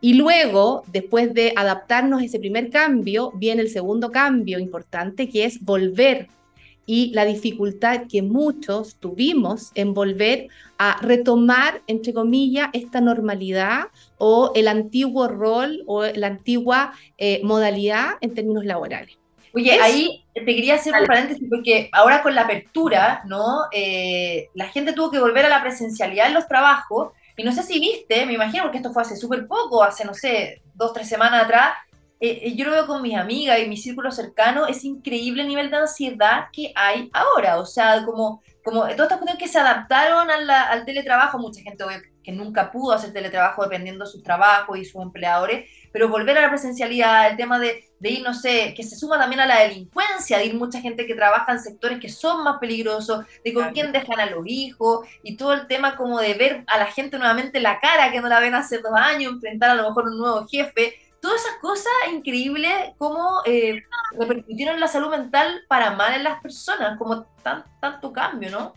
Y 0.00 0.14
luego, 0.14 0.84
después 0.92 1.34
de 1.34 1.52
adaptarnos 1.56 2.20
a 2.20 2.24
ese 2.24 2.38
primer 2.38 2.70
cambio, 2.70 3.32
viene 3.34 3.62
el 3.62 3.70
segundo 3.70 4.10
cambio 4.10 4.58
importante, 4.60 5.28
que 5.28 5.44
es 5.44 5.60
volver 5.64 6.28
y 6.86 7.12
la 7.12 7.26
dificultad 7.26 8.06
que 8.08 8.22
muchos 8.22 8.96
tuvimos 8.96 9.72
en 9.74 9.92
volver 9.92 10.48
a 10.78 10.98
retomar, 11.02 11.82
entre 11.86 12.14
comillas, 12.14 12.68
esta 12.72 13.02
normalidad 13.02 13.88
o 14.16 14.52
el 14.54 14.68
antiguo 14.68 15.28
rol 15.28 15.82
o 15.86 16.04
la 16.04 16.28
antigua 16.28 16.94
eh, 17.18 17.42
modalidad 17.44 18.12
en 18.22 18.32
términos 18.32 18.64
laborales. 18.64 19.18
Oye, 19.58 19.80
ahí 19.80 20.24
te 20.34 20.44
quería 20.44 20.76
hacer 20.76 20.94
un 20.94 21.06
paréntesis 21.06 21.44
porque 21.50 21.90
ahora 21.92 22.22
con 22.22 22.32
la 22.34 22.42
apertura, 22.42 23.22
¿no? 23.26 23.62
Eh, 23.72 24.48
la 24.54 24.68
gente 24.68 24.92
tuvo 24.92 25.10
que 25.10 25.18
volver 25.18 25.44
a 25.46 25.48
la 25.48 25.62
presencialidad 25.62 26.28
en 26.28 26.34
los 26.34 26.46
trabajos 26.46 27.12
y 27.36 27.42
no 27.42 27.50
sé 27.50 27.64
si 27.64 27.80
viste, 27.80 28.24
me 28.24 28.34
imagino 28.34 28.62
porque 28.62 28.78
esto 28.78 28.92
fue 28.92 29.02
hace 29.02 29.16
súper 29.16 29.48
poco, 29.48 29.82
hace, 29.82 30.04
no 30.04 30.14
sé, 30.14 30.62
dos, 30.74 30.92
tres 30.92 31.08
semanas 31.08 31.44
atrás, 31.44 31.76
eh, 32.20 32.40
eh, 32.42 32.54
yo 32.56 32.64
lo 32.64 32.72
veo 32.72 32.86
con 32.86 33.02
mis 33.02 33.16
amigas 33.16 33.58
y 33.60 33.68
mi 33.68 33.76
círculo 33.76 34.10
cercano, 34.10 34.66
es 34.66 34.84
increíble 34.84 35.42
el 35.42 35.48
nivel 35.48 35.70
de 35.70 35.76
ansiedad 35.76 36.46
que 36.52 36.72
hay 36.74 37.10
ahora, 37.12 37.58
o 37.58 37.66
sea, 37.66 38.04
como, 38.04 38.42
como 38.68 38.82
todas 38.82 38.92
estas 38.92 39.18
cuestiones 39.18 39.42
que 39.42 39.48
se 39.48 39.58
adaptaron 39.58 40.28
al 40.30 40.84
teletrabajo, 40.84 41.38
mucha 41.38 41.62
gente 41.62 41.84
que 42.22 42.32
nunca 42.32 42.70
pudo 42.70 42.92
hacer 42.92 43.14
teletrabajo 43.14 43.62
dependiendo 43.62 44.04
de 44.04 44.10
sus 44.10 44.22
trabajos 44.22 44.76
y 44.78 44.84
sus 44.84 45.00
empleadores, 45.00 45.70
pero 45.90 46.10
volver 46.10 46.36
a 46.36 46.42
la 46.42 46.50
presencialidad, 46.50 47.30
el 47.30 47.38
tema 47.38 47.58
de, 47.58 47.88
de, 47.98 48.10
ir, 48.10 48.22
no 48.22 48.34
sé, 48.34 48.74
que 48.76 48.82
se 48.82 48.96
suma 48.96 49.18
también 49.18 49.40
a 49.40 49.46
la 49.46 49.60
delincuencia, 49.60 50.36
de 50.36 50.44
ir 50.44 50.54
mucha 50.54 50.82
gente 50.82 51.06
que 51.06 51.14
trabaja 51.14 51.50
en 51.52 51.60
sectores 51.60 51.98
que 51.98 52.10
son 52.10 52.44
más 52.44 52.58
peligrosos, 52.58 53.24
de 53.42 53.54
con 53.54 53.72
quién 53.72 53.92
dejan 53.92 54.20
a 54.20 54.26
los 54.26 54.44
hijos, 54.46 55.08
y 55.22 55.38
todo 55.38 55.54
el 55.54 55.66
tema 55.66 55.96
como 55.96 56.20
de 56.20 56.34
ver 56.34 56.64
a 56.66 56.78
la 56.78 56.86
gente 56.86 57.16
nuevamente 57.16 57.60
la 57.60 57.80
cara 57.80 58.12
que 58.12 58.20
no 58.20 58.28
la 58.28 58.40
ven 58.40 58.54
hace 58.54 58.78
dos 58.78 58.92
años, 58.94 59.32
enfrentar 59.32 59.70
a 59.70 59.74
lo 59.74 59.88
mejor 59.88 60.08
un 60.08 60.18
nuevo 60.18 60.46
jefe, 60.46 60.94
todas 61.20 61.40
esas 61.42 61.56
cosas 61.58 61.92
increíbles 62.12 62.72
como 62.98 63.40
eh, 63.44 63.82
repercutieron 64.18 64.80
la 64.80 64.88
salud 64.88 65.10
mental 65.10 65.62
para 65.68 65.92
mal 65.92 66.14
en 66.14 66.24
las 66.24 66.40
personas, 66.40 66.98
como 66.98 67.24
tan, 67.42 67.64
tanto 67.80 68.12
cambio, 68.12 68.50
¿no? 68.50 68.72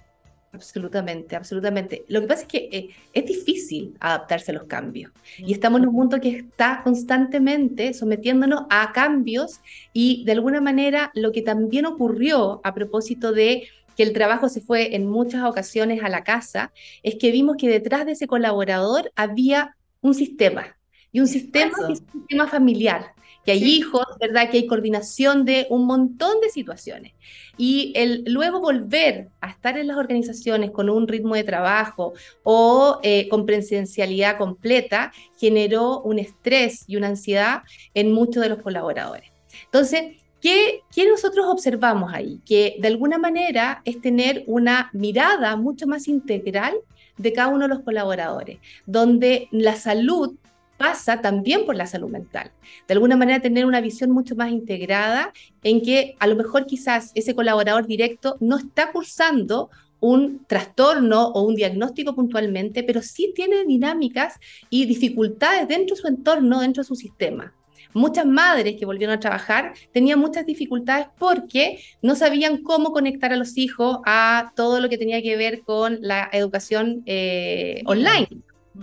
Absolutamente, 0.54 1.38
absolutamente. 1.38 2.04
Lo 2.10 2.20
que 2.20 2.28
pasa 2.28 2.42
es 2.42 2.48
que 2.48 2.70
eh, 2.72 2.90
es 3.14 3.26
difícil 3.26 3.96
adaptarse 4.02 4.52
a 4.52 4.56
los 4.56 4.66
cambios 4.66 5.12
y 5.38 5.54
estamos 5.54 5.80
en 5.80 5.88
un 5.88 5.96
mundo 5.96 6.20
que 6.20 6.30
está 6.38 6.82
constantemente 6.84 7.94
sometiéndonos 7.94 8.66
a 8.70 8.92
cambios 8.92 9.62
y 9.94 10.26
de 10.26 10.34
alguna 10.34 10.60
manera 10.60 11.10
lo 11.14 11.32
que 11.32 11.42
también 11.42 11.86
ocurrió 11.86 12.60
a 12.66 12.74
propósito 12.74 13.32
de 13.32 13.70
que 13.96 14.04
el 14.04 14.12
trabajo 14.12 14.50
se 14.50 14.60
fue 14.60 14.96
en 14.96 15.08
muchas 15.08 15.44
ocasiones 15.46 16.04
a 16.04 16.10
la 16.10 16.24
casa, 16.24 16.74
es 17.02 17.16
que 17.16 17.32
vimos 17.32 17.56
que 17.58 17.70
detrás 17.70 18.06
de 18.06 18.14
ese 18.14 18.28
colaborador 18.28 19.12
había 19.16 19.78
un 20.02 20.14
sistema 20.14 20.76
y 21.12 21.20
un 21.20 21.28
sistema 21.28 21.72
que 21.76 21.94
es 21.94 22.02
un 22.02 22.20
sistema 22.20 22.48
familiar 22.48 23.14
que 23.46 23.52
hay 23.52 23.64
hijos, 23.64 24.06
¿verdad? 24.20 24.50
Que 24.50 24.58
hay 24.58 24.68
coordinación 24.68 25.46
de 25.46 25.68
un 25.70 25.86
montón 25.86 26.40
de 26.42 26.50
situaciones. 26.50 27.14
Y 27.58 27.92
el 27.96 28.24
luego 28.28 28.60
volver 28.60 29.30
a 29.40 29.50
estar 29.50 29.78
en 29.78 29.88
las 29.88 29.98
organizaciones 29.98 30.72
con 30.72 30.90
un 30.90 31.08
ritmo 31.08 31.36
de 31.36 31.44
trabajo 31.44 32.14
o 32.44 33.00
eh, 33.04 33.28
con 33.30 33.46
presencialidad 33.46 34.38
completa 34.38 35.12
generó 35.40 36.02
un 36.02 36.20
estrés 36.20 36.84
y 36.88 36.96
una 36.96 37.08
ansiedad 37.08 37.64
en 37.94 38.14
muchos 38.14 38.44
de 38.44 38.50
los 38.50 38.62
colaboradores. 38.62 39.32
Entonces, 39.66 40.18
¿Qué, 40.42 40.82
¿Qué, 40.92 41.08
nosotros 41.08 41.46
observamos 41.48 42.12
ahí? 42.12 42.42
Que 42.48 42.76
de 42.80 42.88
alguna 42.88 43.20
manera 43.20 43.84
es 43.86 44.02
tener 44.02 44.44
una 44.48 44.90
mirada 44.92 45.56
mucho 45.56 45.86
más 45.86 46.08
integral 46.08 46.74
de 47.18 47.32
cada 47.32 47.50
uno 47.50 47.68
de 47.68 47.76
los 47.76 47.84
colaboradores, 47.84 48.58
donde 48.88 49.48
la 49.52 49.76
salud 49.76 50.36
pasa 50.82 51.22
también 51.22 51.68
por 51.68 51.76
la 51.76 51.86
salud 51.86 52.10
mental. 52.10 52.50
De 52.88 52.96
alguna 52.96 53.16
manera 53.16 53.40
tener 53.40 53.68
una 53.68 53.82
visión 53.82 54.10
mucho 54.10 54.36
más 54.36 54.50
integrada 54.50 55.32
en 55.62 55.80
que 55.80 56.16
a 56.18 56.26
lo 56.26 56.36
mejor 56.36 56.66
quizás 56.66 57.12
ese 57.14 57.36
colaborador 57.36 57.86
directo 57.86 58.36
no 58.40 58.58
está 58.58 58.92
cursando 58.92 59.70
un 60.00 60.44
trastorno 60.48 61.28
o 61.28 61.44
un 61.44 61.54
diagnóstico 61.54 62.16
puntualmente, 62.16 62.82
pero 62.82 63.04
sí 63.04 63.32
tiene 63.36 63.64
dinámicas 63.64 64.40
y 64.72 64.88
dificultades 64.88 65.68
dentro 65.68 65.96
de 65.96 66.02
su 66.02 66.08
entorno, 66.08 66.62
dentro 66.62 66.82
de 66.82 66.88
su 66.88 66.96
sistema. 66.96 67.54
Muchas 67.94 68.26
madres 68.26 68.76
que 68.80 68.88
volvieron 68.88 69.16
a 69.16 69.20
trabajar 69.20 69.74
tenían 69.92 70.18
muchas 70.18 70.48
dificultades 70.48 71.10
porque 71.20 71.78
no 72.02 72.16
sabían 72.16 72.64
cómo 72.64 72.92
conectar 72.92 73.32
a 73.32 73.38
los 73.38 73.56
hijos 73.56 74.00
a 74.08 74.52
todo 74.56 74.80
lo 74.80 74.90
que 74.90 74.98
tenía 74.98 75.22
que 75.22 75.38
ver 75.38 75.62
con 75.62 76.00
la 76.02 76.28
educación 76.34 77.04
eh, 77.06 77.84
online 77.86 78.42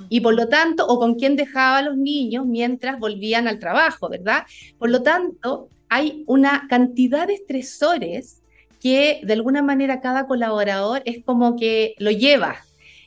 y 0.09 0.21
por 0.21 0.35
lo 0.35 0.49
tanto, 0.49 0.87
o 0.87 0.99
con 0.99 1.15
quién 1.15 1.37
dejaba 1.37 1.79
a 1.79 1.83
los 1.83 1.97
niños 1.97 2.47
mientras 2.47 2.99
volvían 2.99 3.49
al 3.49 3.59
trabajo, 3.59 4.09
¿verdad? 4.09 4.45
Por 4.79 4.91
lo 4.91 5.03
tanto, 5.03 5.69
hay 5.89 6.25
una 6.27 6.67
cantidad 6.69 7.27
de 7.27 7.35
estresores 7.35 8.43
que 8.81 9.21
de 9.25 9.33
alguna 9.33 9.63
manera 9.63 10.01
cada 10.01 10.27
colaborador 10.27 11.03
es 11.05 11.25
como 11.25 11.57
que 11.57 11.95
lo 11.99 12.11
lleva 12.11 12.57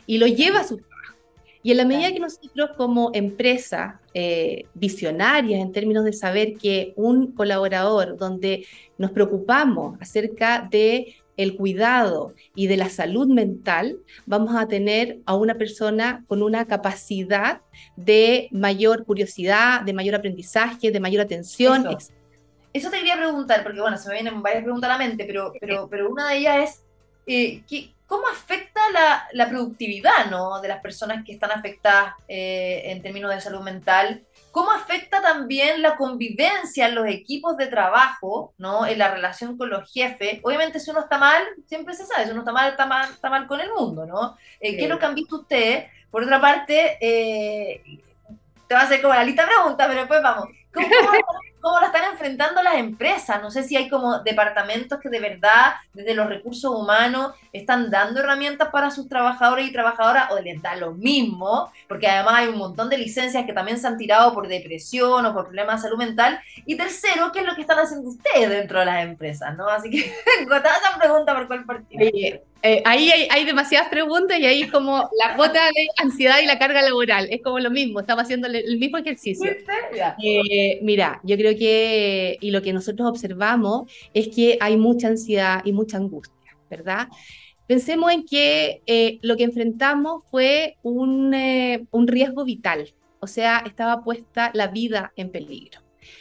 y 0.06 0.18
lo 0.18 0.28
lleva 0.28 0.60
a 0.60 0.64
su 0.64 0.78
trabajo. 0.78 1.16
Y 1.64 1.72
en 1.72 1.78
la 1.78 1.86
medida 1.86 2.12
que 2.12 2.20
nosotros 2.20 2.72
como 2.76 3.12
empresa 3.14 4.02
eh, 4.14 4.66
visionarias 4.74 5.62
en 5.62 5.72
términos 5.72 6.04
de 6.04 6.14
saber 6.14 6.54
que 6.54 6.94
un 6.96 7.34
colaborador 7.34 8.18
donde 8.18 8.66
nos 8.98 9.12
preocupamos 9.12 9.98
acerca 10.02 10.68
de 10.70 11.16
el 11.42 11.56
cuidado 11.56 12.34
y 12.56 12.68
de 12.68 12.78
la 12.78 12.90
salud 12.90 13.28
mental, 13.28 13.98
vamos 14.26 14.56
a 14.56 14.68
tener 14.68 15.20
a 15.26 15.36
una 15.36 15.56
persona 15.56 16.24
con 16.28 16.44
una 16.44 16.66
capacidad 16.66 17.62
de 17.96 18.48
mayor 18.52 19.06
curiosidad, 19.06 19.82
de 19.82 19.94
mayor 19.94 20.16
aprendizaje, 20.16 20.92
de 20.92 21.00
mayor 21.00 21.22
atención. 21.22 21.98
Eso, 22.74 22.90
te 22.90 22.98
quería 22.98 23.18
preguntar, 23.18 23.64
porque 23.64 23.82
bueno, 23.82 23.98
se 23.98 24.08
me 24.08 24.16
vienen 24.16 24.42
varias 24.42 24.64
preguntas 24.64 24.90
a 24.90 24.94
la 24.94 25.00
mente, 25.00 25.26
pero, 25.26 25.52
pero, 25.60 25.90
pero 25.90 26.10
una 26.10 26.30
de 26.30 26.38
ellas 26.38 26.70
es, 26.70 26.84
eh, 27.26 27.90
¿cómo 28.06 28.28
afecta 28.28 28.80
la, 28.94 29.28
la, 29.34 29.50
productividad 29.50 30.30
¿no? 30.30 30.62
de 30.62 30.70
las 30.70 30.82
personas 30.82 31.26
que 31.26 31.34
están 31.34 31.52
afectadas 31.52 32.16
eh, 32.28 32.84
en 32.86 33.02
términos 33.02 33.34
de 33.34 33.42
salud 33.42 33.62
mental? 33.62 34.24
¿Cómo 34.52 34.72
afecta 34.72 35.22
también 35.22 35.82
la 35.82 35.96
convivencia 35.96 36.88
en 36.88 36.96
los 36.96 37.08
equipos 37.08 37.56
de 37.58 37.68
trabajo, 37.68 38.54
¿no? 38.58 38.86
En 38.86 39.00
la 39.00 39.14
relación 39.14 39.58
con 39.58 39.70
los 39.70 39.92
jefes. 39.92 40.40
Obviamente, 40.44 40.80
si 40.80 40.92
uno 40.92 41.02
está 41.02 41.18
mal, 41.18 41.42
siempre 41.68 41.94
se 41.94 42.06
sabe, 42.06 42.26
si 42.26 42.32
uno 42.32 42.42
está 42.42 42.52
mal, 42.52 42.72
está 42.72 42.86
mal, 42.86 43.10
está 43.10 43.30
mal 43.30 43.48
con 43.48 43.62
el 43.62 43.72
mundo, 43.72 44.06
¿no? 44.06 44.38
Eh, 44.60 44.76
¿Qué 44.76 44.84
es 44.84 44.90
lo 44.90 45.00
que 45.00 45.06
han 45.06 45.16
visto 45.16 45.38
ustedes? 45.38 45.90
Por 46.10 46.24
otra 46.24 46.42
parte, 46.42 46.98
eh, 47.00 47.82
te 48.68 48.76
va 48.76 48.82
a 48.82 48.84
hacer 48.84 49.02
como 49.02 49.14
la 49.14 49.24
lista 49.24 49.44
de 49.44 49.52
preguntas, 49.54 49.88
pero 49.88 50.00
después 50.00 50.22
vamos. 50.22 50.46
¿Cómo, 50.74 50.88
cómo 50.88 51.12
lo 51.62 51.86
están 51.86 52.12
enfrentando 52.12 52.62
las 52.62 52.76
empresas. 52.76 53.42
No 53.42 53.52
sé 53.52 53.64
si 53.64 53.76
hay 53.76 53.90
como 53.90 54.20
departamentos 54.20 55.00
que 55.00 55.10
de 55.10 55.20
verdad, 55.20 55.74
desde 55.94 56.14
los 56.14 56.28
recursos 56.28 56.74
humanos, 56.74 57.34
están 57.54 57.90
dando 57.90 58.20
herramientas 58.20 58.70
para 58.70 58.92
sus 58.92 59.08
trabajadores 59.08 59.68
y 59.68 59.72
trabajadoras 59.72 60.32
o 60.32 60.40
les 60.40 60.62
da 60.62 60.76
lo 60.76 60.94
mismo, 60.94 61.72
porque 61.88 62.08
además 62.08 62.36
hay 62.38 62.48
un 62.48 62.58
montón 62.58 62.90
de 62.90 62.98
licencias 62.98 63.46
que 63.46 63.54
también 63.54 63.78
se 63.78 63.88
han 63.88 63.98
tirado 63.98 64.34
por 64.34 64.48
depresión 64.48 65.26
o 65.26 65.34
por 65.34 65.46
problemas 65.46 65.82
de 65.82 65.88
salud 65.88 65.98
mental. 65.98 66.40
Y 66.66 66.76
tercero, 66.76 67.32
¿qué 67.32 67.40
es 67.40 67.46
lo 67.46 67.56
que 67.56 67.62
están 67.62 67.80
haciendo 67.80 68.10
ustedes 68.10 68.50
dentro 68.50 68.80
de 68.80 68.86
las 68.86 69.04
empresas? 69.04 69.56
¿no? 69.56 69.68
Así 69.68 69.90
que, 69.90 70.00
esa 70.42 71.00
pregunta 71.00 71.36
por 71.36 71.48
cuál 71.48 71.66
partido. 71.66 72.42
Eh, 72.64 72.84
ahí 72.86 73.10
hay, 73.30 73.46
demasiadas 73.46 73.90
preguntas 73.90 74.38
y 74.40 74.46
ahí 74.46 74.68
como 74.68 75.10
la 75.18 75.36
cuota 75.36 75.66
de 75.66 75.88
ansiedad 75.98 76.40
y 76.42 76.46
la 76.46 76.60
carga 76.60 76.82
laboral. 76.82 77.28
Es 77.32 77.42
como 77.42 77.60
lo 77.60 77.72
mismo, 77.72 78.00
estamos 78.00 78.24
haciendo 78.24 78.48
el, 78.48 78.78
mismo 78.78 78.98
ejercicio. 78.98 79.50
Eh, 80.24 80.80
mira, 80.84 81.20
yo 81.24 81.38
creo 81.38 81.58
que, 81.58 82.38
y 82.40 82.52
lo 82.52 82.62
que 82.62 82.74
nosotros 82.74 83.10
observamos 83.10 83.92
es 84.14 84.28
que 84.28 84.58
hay 84.62 84.78
mucha 84.78 85.08
ansiedad 85.08 85.62
y 85.66 85.72
mucha 85.72 85.98
angustia, 85.98 86.56
¿verdad? 86.70 87.08
Pensemos 87.66 88.12
en 88.12 88.26
que 88.26 88.82
eh, 88.86 89.18
lo 89.22 89.38
que 89.38 89.46
enfrentamos 89.46 90.24
fue 90.30 90.78
un, 90.84 91.36
un 91.90 92.08
riesgo 92.08 92.46
vital, 92.46 92.94
o 93.20 93.28
sea, 93.28 93.64
estaba 93.66 94.04
puesta 94.04 94.52
la 94.54 94.68
vida 94.68 95.14
en 95.16 95.32
peligro. 95.32 95.80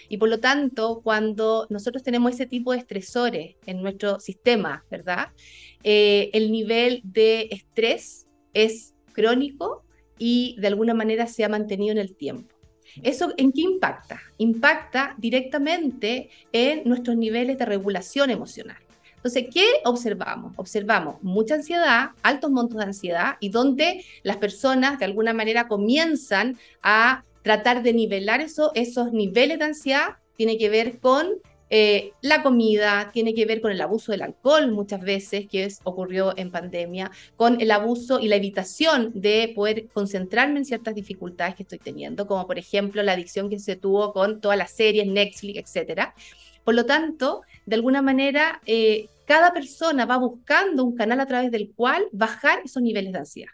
Y 0.09 0.17
por 0.17 0.29
lo 0.29 0.41
tanto, 0.41 1.01
cuando 1.03 1.67
nosotros 1.71 2.03
tenemos 2.03 2.33
ese 2.33 2.47
tipo 2.47 2.73
de 2.73 2.79
estresores 2.79 3.57
en 3.67 3.83
nuestro 3.83 4.21
sistema, 4.21 4.85
¿verdad? 4.91 5.29
Eh, 5.83 6.31
el 6.33 6.53
nivel 6.53 7.01
de 7.05 7.49
estrés 7.51 8.27
es 8.53 8.95
crónico 9.13 9.85
y 10.19 10.57
de 10.61 10.69
alguna 10.69 10.95
manera 10.95 11.27
se 11.27 11.45
ha 11.45 11.49
mantenido 11.49 11.93
en 11.93 11.99
el 11.99 12.15
tiempo. 12.15 12.55
¿Eso 13.03 13.33
en 13.37 13.53
qué 13.53 13.63
impacta? 13.63 14.21
Impacta 14.39 15.15
directamente 15.19 16.31
en 16.53 16.83
nuestros 16.89 17.17
niveles 17.17 17.57
de 17.59 17.65
regulación 17.65 18.31
emocional. 18.31 18.79
Entonces, 19.17 19.49
¿qué 19.53 19.67
observamos? 19.85 20.55
Observamos 20.57 21.23
mucha 21.23 21.55
ansiedad, 21.55 22.11
altos 22.23 22.51
montos 22.51 22.79
de 22.79 22.85
ansiedad 22.85 23.37
y 23.39 23.51
donde 23.51 24.03
las 24.23 24.39
personas 24.39 24.99
de 24.99 25.05
alguna 25.05 25.35
manera 25.35 25.69
comienzan 25.69 26.57
a 26.83 27.25
tratar 27.43 27.83
de 27.83 27.93
nivelar 27.93 28.41
eso, 28.41 28.73
esos 28.75 29.13
niveles 29.13 29.59
de 29.59 29.65
ansiedad, 29.67 30.17
tiene 30.37 30.57
que 30.57 30.71
ver 30.71 31.01
con 31.01 31.35
eh, 31.73 32.15
la 32.21 32.43
comida 32.43 33.11
tiene 33.13 33.33
que 33.33 33.47
ver 33.47 33.61
con 33.61 33.71
el 33.71 33.81
abuso 33.81 34.11
del 34.11 34.23
alcohol 34.23 34.73
muchas 34.73 35.01
veces, 35.01 35.47
que 35.47 35.65
es, 35.65 35.81
ocurrió 35.85 36.37
en 36.37 36.51
pandemia, 36.51 37.13
con 37.37 37.61
el 37.61 37.71
abuso 37.71 38.19
y 38.19 38.27
la 38.27 38.37
evitación 38.37 39.13
de 39.15 39.53
poder 39.55 39.87
concentrarme 39.89 40.59
en 40.59 40.65
ciertas 40.65 40.97
dificultades 40.97 41.55
que 41.55 41.63
estoy 41.63 41.79
teniendo, 41.79 42.27
como 42.27 42.45
por 42.49 42.59
ejemplo 42.59 43.05
la 43.05 43.13
adicción 43.13 43.49
que 43.49 43.61
se 43.61 43.77
tuvo 43.77 44.13
con 44.13 44.41
todas 44.41 44.59
las 44.59 44.73
series, 44.73 45.07
Netflix, 45.07 45.77
etc. 45.77 46.09
Por 46.65 46.75
lo 46.75 46.87
tanto, 46.87 47.43
de 47.67 47.77
alguna 47.77 48.03
manera, 48.03 48.61
eh, 48.67 49.09
cada 49.25 49.53
persona 49.53 50.07
va 50.07 50.17
buscando 50.17 50.83
un 50.83 50.97
canal 50.97 51.21
a 51.21 51.27
través 51.27 51.53
del 51.53 51.73
cual 51.73 52.05
bajar 52.11 52.63
esos 52.65 52.83
niveles 52.83 53.13
de 53.13 53.19
ansiedad. 53.21 53.53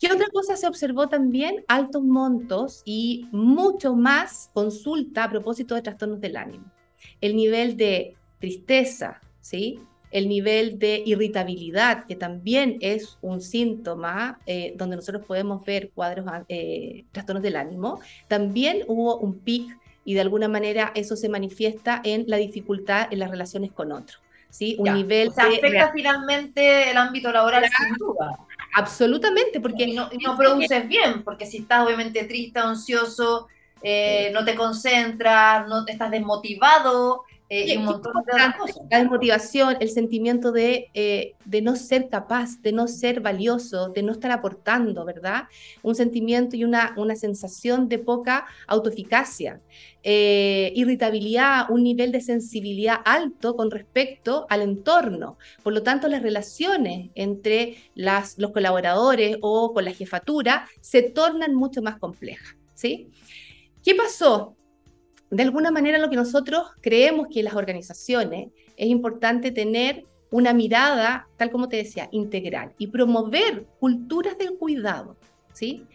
¿Qué 0.00 0.10
otra 0.10 0.28
cosa 0.32 0.56
se 0.56 0.66
observó 0.66 1.10
también? 1.10 1.62
Altos 1.68 2.02
montos 2.02 2.80
y 2.86 3.28
mucho 3.32 3.94
más 3.94 4.50
consulta 4.54 5.24
a 5.24 5.30
propósito 5.30 5.74
de 5.74 5.82
trastornos 5.82 6.22
del 6.22 6.38
ánimo 6.38 6.72
el 7.20 7.36
nivel 7.36 7.76
de 7.76 8.14
tristeza, 8.38 9.20
¿sí? 9.40 9.80
el 10.10 10.28
nivel 10.28 10.78
de 10.78 11.02
irritabilidad, 11.04 12.06
que 12.06 12.16
también 12.16 12.78
es 12.80 13.18
un 13.20 13.40
síntoma 13.40 14.38
eh, 14.46 14.72
donde 14.76 14.96
nosotros 14.96 15.26
podemos 15.26 15.64
ver 15.64 15.90
cuadros, 15.90 16.26
eh, 16.48 17.04
trastornos 17.12 17.42
del 17.42 17.56
ánimo, 17.56 18.00
también 18.26 18.84
hubo 18.86 19.18
un 19.18 19.38
pic 19.38 19.76
y 20.04 20.14
de 20.14 20.22
alguna 20.22 20.48
manera 20.48 20.92
eso 20.94 21.16
se 21.16 21.28
manifiesta 21.28 22.00
en 22.04 22.24
la 22.26 22.38
dificultad 22.38 23.08
en 23.10 23.18
las 23.18 23.30
relaciones 23.30 23.72
con 23.72 23.92
otros. 23.92 24.20
¿sí? 24.48 24.76
Un 24.78 24.94
nivel 24.94 25.28
o 25.28 25.32
afecta 25.32 25.92
finalmente 25.92 26.90
el 26.90 26.96
ámbito 26.96 27.30
laboral 27.30 27.64
sin 27.64 27.94
duda. 27.96 28.38
Absolutamente, 28.74 29.60
porque... 29.60 29.88
no, 29.88 30.08
no 30.22 30.36
produces 30.36 30.88
bien, 30.88 31.22
porque 31.24 31.44
si 31.44 31.58
estás 31.58 31.84
obviamente 31.84 32.24
triste, 32.24 32.58
ansioso, 32.58 33.48
eh, 33.82 34.30
no 34.32 34.44
te 34.44 34.54
concentras, 34.54 35.68
no 35.68 35.84
te 35.84 35.92
estás 35.92 36.10
desmotivado, 36.10 37.24
eh, 37.50 37.78
un 37.78 37.86
montón 37.86 38.12
de 38.26 38.38
La 38.90 38.98
desmotivación, 38.98 39.78
el 39.80 39.88
sentimiento 39.88 40.52
de, 40.52 40.90
eh, 40.92 41.32
de 41.46 41.62
no 41.62 41.76
ser 41.76 42.10
capaz, 42.10 42.60
de 42.60 42.72
no 42.72 42.88
ser 42.88 43.20
valioso, 43.20 43.88
de 43.88 44.02
no 44.02 44.12
estar 44.12 44.30
aportando, 44.30 45.06
¿verdad? 45.06 45.44
Un 45.82 45.94
sentimiento 45.94 46.56
y 46.56 46.64
una, 46.64 46.92
una 46.98 47.16
sensación 47.16 47.88
de 47.88 48.00
poca 48.00 48.44
autoeficacia, 48.66 49.62
eh, 50.02 50.72
irritabilidad, 50.74 51.70
un 51.70 51.84
nivel 51.84 52.12
de 52.12 52.20
sensibilidad 52.20 52.98
alto 53.06 53.56
con 53.56 53.70
respecto 53.70 54.46
al 54.50 54.60
entorno. 54.60 55.38
Por 55.62 55.72
lo 55.72 55.82
tanto, 55.82 56.08
las 56.08 56.22
relaciones 56.22 57.08
entre 57.14 57.76
las, 57.94 58.36
los 58.36 58.52
colaboradores 58.52 59.38
o 59.40 59.72
con 59.72 59.86
la 59.86 59.92
jefatura 59.92 60.68
se 60.82 61.00
tornan 61.00 61.54
mucho 61.54 61.80
más 61.80 61.96
complejas, 61.96 62.56
¿sí? 62.74 63.08
¿Qué 63.88 63.94
pasó? 63.94 64.54
de 65.30 65.42
alguna 65.42 65.70
manera 65.70 65.96
lo 65.96 66.10
que 66.10 66.16
nosotros 66.16 66.60
creemos 66.82 67.28
que 67.32 67.42
las 67.42 67.54
organizaciones 67.54 68.50
es 68.76 68.86
importante 68.86 69.50
tener 69.50 70.04
una 70.30 70.52
mirada, 70.52 71.26
tal 71.38 71.50
como 71.50 71.70
te 71.70 71.78
decía, 71.78 72.06
integral 72.12 72.74
y 72.76 72.88
promover 72.88 73.64
culturas 73.80 74.36
del 74.36 74.58
cuidado, 74.58 75.16
¿sí? 75.54 75.86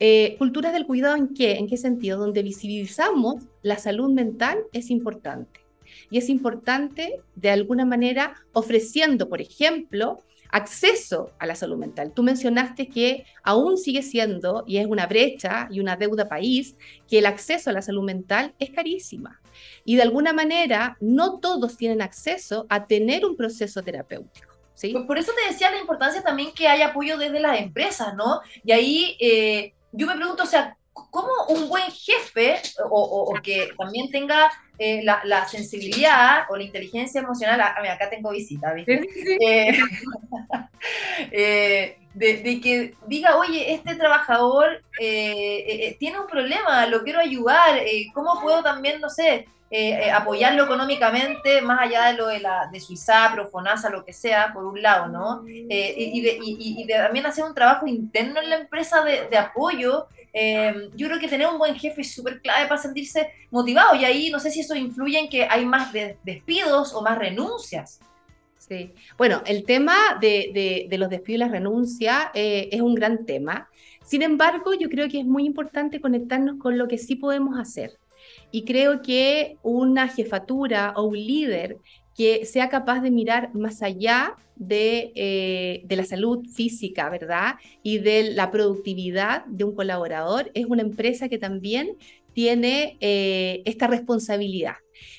Eh, 0.00 0.34
culturas 0.36 0.72
del 0.72 0.84
cuidado 0.84 1.14
en 1.14 1.32
qué? 1.32 1.52
¿En 1.52 1.68
qué 1.68 1.76
sentido? 1.76 2.18
Donde 2.18 2.42
visibilizamos 2.42 3.44
la 3.62 3.78
salud 3.78 4.10
mental 4.10 4.58
es 4.72 4.90
importante. 4.90 5.60
Y 6.10 6.18
es 6.18 6.28
importante 6.28 7.20
de 7.36 7.50
alguna 7.50 7.84
manera 7.84 8.34
ofreciendo, 8.52 9.28
por 9.28 9.40
ejemplo, 9.40 10.24
acceso 10.50 11.32
a 11.38 11.46
la 11.46 11.54
salud 11.54 11.76
mental. 11.76 12.12
Tú 12.12 12.22
mencionaste 12.22 12.88
que 12.88 13.24
aún 13.42 13.76
sigue 13.76 14.02
siendo, 14.02 14.64
y 14.66 14.78
es 14.78 14.86
una 14.86 15.06
brecha 15.06 15.68
y 15.70 15.80
una 15.80 15.96
deuda 15.96 16.28
país, 16.28 16.76
que 17.08 17.18
el 17.18 17.26
acceso 17.26 17.70
a 17.70 17.72
la 17.72 17.82
salud 17.82 18.04
mental 18.04 18.54
es 18.58 18.70
carísima. 18.70 19.40
Y 19.84 19.96
de 19.96 20.02
alguna 20.02 20.32
manera, 20.32 20.96
no 21.00 21.38
todos 21.40 21.76
tienen 21.76 22.02
acceso 22.02 22.66
a 22.68 22.86
tener 22.86 23.24
un 23.24 23.36
proceso 23.36 23.82
terapéutico. 23.82 24.48
¿sí? 24.74 24.94
Por 25.06 25.18
eso 25.18 25.32
te 25.32 25.52
decía 25.52 25.70
la 25.70 25.80
importancia 25.80 26.22
también 26.22 26.52
que 26.52 26.68
hay 26.68 26.82
apoyo 26.82 27.18
desde 27.18 27.40
las 27.40 27.60
empresas, 27.60 28.14
¿no? 28.14 28.40
Y 28.64 28.72
ahí 28.72 29.16
eh, 29.20 29.74
yo 29.92 30.06
me 30.06 30.16
pregunto, 30.16 30.44
o 30.44 30.46
sea, 30.46 30.76
¿cómo 30.92 31.28
un 31.48 31.68
buen 31.68 31.90
jefe 31.90 32.60
o, 32.90 33.32
que 33.42 33.70
también 33.78 34.10
tenga 34.10 34.50
eh, 34.80 35.02
la, 35.02 35.48
sensibilidad 35.48 36.44
o 36.48 36.56
la 36.56 36.62
inteligencia 36.62 37.20
emocional, 37.20 37.60
a, 37.60 37.74
ah, 37.76 37.92
acá 37.92 38.08
tengo 38.08 38.30
visita, 38.30 38.72
¿viste? 38.72 39.00
Eh, 39.40 39.76
eh, 41.32 41.98
de, 42.14 42.60
que 42.60 42.94
diga, 43.08 43.36
oye, 43.38 43.74
este 43.74 43.96
trabajador 43.96 44.84
tiene 44.96 46.20
un 46.20 46.28
problema, 46.28 46.86
lo 46.86 47.02
quiero 47.02 47.18
ayudar, 47.18 47.80
¿cómo 48.14 48.40
puedo 48.40 48.62
también, 48.62 49.00
no 49.00 49.08
sé, 49.08 49.48
apoyarlo 50.12 50.64
económicamente, 50.64 51.60
más 51.60 51.80
allá 51.80 52.06
de 52.06 52.14
lo 52.14 52.28
de, 52.28 52.38
la, 52.38 52.68
de 52.72 52.78
su 52.78 52.92
ISAPRO, 52.92 53.50
FONASA, 53.50 53.90
lo 53.90 54.04
que 54.04 54.12
sea, 54.12 54.52
por 54.52 54.64
un 54.64 54.80
lado, 54.80 55.08
¿no? 55.08 55.44
y, 55.46 56.20
de, 56.20 56.94
también 56.94 57.26
hacer 57.26 57.44
un 57.44 57.54
trabajo 57.54 57.86
interno 57.88 58.40
en 58.40 58.50
la 58.50 58.56
empresa 58.58 59.02
de, 59.02 59.36
apoyo 59.36 60.06
eh, 60.32 60.90
yo 60.94 61.06
creo 61.08 61.18
que 61.18 61.28
tener 61.28 61.46
un 61.46 61.58
buen 61.58 61.74
jefe 61.74 62.02
es 62.02 62.14
súper 62.14 62.40
clave 62.40 62.68
para 62.68 62.80
sentirse 62.80 63.28
motivado 63.50 63.94
y 63.94 64.04
ahí 64.04 64.30
no 64.30 64.38
sé 64.38 64.50
si 64.50 64.60
eso 64.60 64.74
influye 64.74 65.18
en 65.18 65.28
que 65.28 65.44
hay 65.44 65.64
más 65.64 65.92
despidos 66.22 66.94
o 66.94 67.02
más 67.02 67.18
renuncias. 67.18 68.00
Sí, 68.58 68.92
bueno, 69.16 69.42
el 69.46 69.64
tema 69.64 69.94
de, 70.20 70.86
los 70.90 71.08
despidos 71.08 71.36
y 71.36 71.38
las 71.38 71.50
renuncias 71.50 72.26
eh, 72.34 72.68
es 72.70 72.80
un 72.80 72.94
gran 72.94 73.24
tema. 73.24 73.68
Sin 74.04 74.22
embargo, 74.22 74.74
yo 74.74 74.88
creo 74.88 75.08
que 75.08 75.20
es 75.20 75.26
muy 75.26 75.44
importante 75.44 76.00
conectarnos 76.00 76.58
con 76.58 76.76
lo 76.76 76.88
que 76.88 76.98
sí 76.98 77.16
podemos 77.16 77.58
hacer. 77.58 77.98
Y 78.50 78.64
creo 78.64 79.02
que 79.02 79.56
una 79.62 80.08
jefatura 80.08 80.92
o 80.96 81.04
un 81.04 81.16
líder 81.16 81.78
que 82.18 82.44
sea 82.46 82.68
capaz 82.68 83.00
de 83.00 83.12
mirar 83.12 83.54
más 83.54 83.80
allá 83.80 84.34
eh, 84.68 85.82
de, 85.84 85.96
la 85.96 86.04
salud 86.04 86.44
física, 86.52 87.08
¿verdad? 87.10 87.54
Y 87.84 87.98
de 87.98 88.32
la 88.32 88.50
productividad 88.50 89.44
de 89.46 89.62
un 89.62 89.72
colaborador, 89.72 90.50
es 90.52 90.66
una 90.66 90.82
empresa 90.82 91.28
que 91.28 91.38
también 91.38 91.96
tiene 92.32 92.96
eh, 93.00 93.62
esta 93.66 93.86
responsabilidad. 93.86 94.74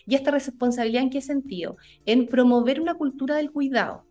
¿Y 0.06 0.16
esta 0.16 0.32
responsabilidad 0.32 1.04
en 1.04 1.10
qué 1.10 1.22
sentido? 1.22 1.78
En 2.06 2.26
promover 2.26 2.82
una 2.82 2.96
cultura 2.96 3.38
del 3.38 3.50
cuidado. 3.50 4.04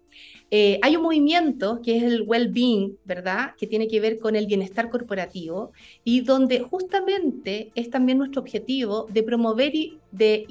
Eh, 0.51 0.81
hay 0.81 0.97
un 0.97 1.03
movimiento 1.03 1.83
que 1.83 1.99
es 1.99 2.05
el 2.05 2.23
well-being, 2.23 2.97
¿verdad? 3.05 3.51
Que 3.59 3.67
tiene 3.67 3.87
que 3.87 4.01
ver 4.01 4.19
con 4.19 4.35
el 4.35 4.47
bienestar 4.47 4.89
corporativo 4.89 5.73
y 6.05 6.23
donde 6.23 6.61
justamente 6.61 7.71
es 7.75 7.91
también 7.91 8.17
nuestro 8.17 8.41
objetivo 8.41 9.07
de 9.11 9.23
promover 9.23 9.75
y 9.75 9.99
de 10.11 10.47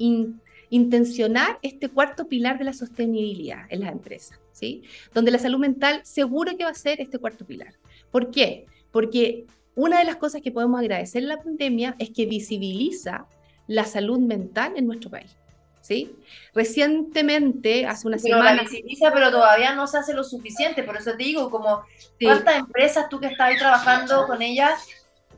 intencionar 0.70 1.58
este 1.62 1.88
cuarto 1.88 2.28
pilar 2.28 2.58
de 2.58 2.64
la 2.64 2.72
sostenibilidad 2.72 3.66
en 3.70 3.80
las 3.80 3.92
empresas, 3.92 4.38
¿sí? 4.52 4.82
Donde 5.14 5.30
la 5.30 5.38
salud 5.38 5.58
mental 5.58 6.00
seguro 6.04 6.56
que 6.56 6.64
va 6.64 6.70
a 6.70 6.74
ser 6.74 7.00
este 7.00 7.18
cuarto 7.18 7.44
pilar. 7.46 7.74
¿Por 8.10 8.30
qué? 8.30 8.66
Porque 8.90 9.46
una 9.74 9.98
de 9.98 10.04
las 10.04 10.16
cosas 10.16 10.42
que 10.42 10.50
podemos 10.50 10.80
agradecer 10.80 11.22
en 11.22 11.28
la 11.28 11.42
pandemia 11.42 11.94
es 11.98 12.10
que 12.10 12.26
visibiliza 12.26 13.26
la 13.66 13.84
salud 13.84 14.18
mental 14.18 14.72
en 14.76 14.86
nuestro 14.86 15.10
país. 15.10 15.36
¿Sí? 15.80 16.14
Recientemente, 16.52 17.86
hace 17.86 18.06
una 18.06 18.18
pero 18.18 18.36
semana... 18.36 18.56
La 18.56 18.62
visibiliza, 18.62 19.10
pero 19.10 19.30
todavía 19.30 19.74
no 19.74 19.86
se 19.86 19.96
hace 19.96 20.12
lo 20.12 20.22
suficiente, 20.22 20.82
por 20.82 20.98
eso 20.98 21.12
te 21.12 21.24
digo, 21.24 21.48
como 21.48 21.82
cuántas 22.20 22.58
empresas 22.58 23.08
tú 23.08 23.18
que 23.18 23.28
estás 23.28 23.48
ahí 23.48 23.56
trabajando 23.56 24.26
con 24.26 24.42
ellas 24.42 24.86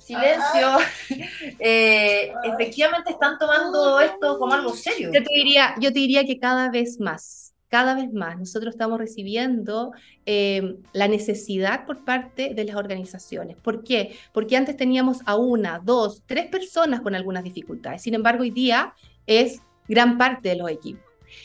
silencio, 0.00 0.78
eh, 1.58 2.32
efectivamente 2.44 3.12
están 3.12 3.38
tomando 3.38 4.00
esto 4.00 4.38
como 4.38 4.54
algo 4.54 4.74
serio. 4.74 5.10
Yo 5.12 5.22
te 5.22 5.34
diría, 5.34 5.74
yo 5.80 5.92
te 5.92 5.98
diría 5.98 6.24
que 6.24 6.38
cada 6.38 6.70
vez 6.70 6.98
más, 7.00 7.54
cada 7.68 7.94
vez 7.94 8.12
más 8.12 8.38
nosotros 8.38 8.74
estamos 8.74 8.98
recibiendo 8.98 9.92
eh, 10.26 10.76
la 10.92 11.08
necesidad 11.08 11.86
por 11.86 12.04
parte 12.04 12.54
de 12.54 12.64
las 12.64 12.76
organizaciones. 12.76 13.56
¿Por 13.56 13.84
qué? 13.84 14.16
Porque 14.32 14.56
antes 14.56 14.76
teníamos 14.76 15.18
a 15.26 15.36
una, 15.36 15.78
dos, 15.78 16.22
tres 16.26 16.46
personas 16.46 17.00
con 17.00 17.14
algunas 17.14 17.44
dificultades. 17.44 18.02
Sin 18.02 18.14
embargo, 18.14 18.42
hoy 18.42 18.50
día 18.50 18.94
es 19.26 19.60
gran 19.88 20.18
parte 20.18 20.48
de 20.50 20.56
los 20.56 20.70
equipos. 20.70 21.04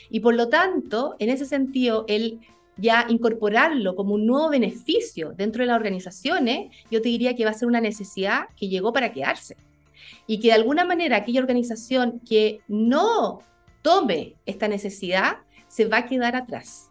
Y 0.09 0.19
por 0.21 0.33
lo 0.33 0.49
tanto, 0.49 1.15
en 1.19 1.29
ese 1.29 1.45
sentido, 1.45 2.05
el 2.07 2.39
ya 2.77 3.05
incorporarlo 3.09 3.95
como 3.95 4.15
un 4.15 4.25
nuevo 4.25 4.49
beneficio 4.49 5.33
dentro 5.33 5.61
de 5.61 5.67
las 5.67 5.75
organizaciones, 5.75 6.75
yo 6.91 7.01
te 7.01 7.09
diría 7.09 7.35
que 7.35 7.45
va 7.45 7.51
a 7.51 7.53
ser 7.53 7.67
una 7.67 7.81
necesidad 7.81 8.47
que 8.57 8.67
llegó 8.67 8.91
para 8.91 9.11
quedarse. 9.11 9.55
Y 10.27 10.39
que 10.39 10.47
de 10.47 10.53
alguna 10.53 10.85
manera 10.85 11.17
aquella 11.17 11.41
organización 11.41 12.19
que 12.27 12.61
no 12.67 13.39
tome 13.81 14.35
esta 14.45 14.67
necesidad 14.67 15.37
se 15.67 15.85
va 15.85 15.97
a 15.97 16.05
quedar 16.05 16.35
atrás. 16.35 16.89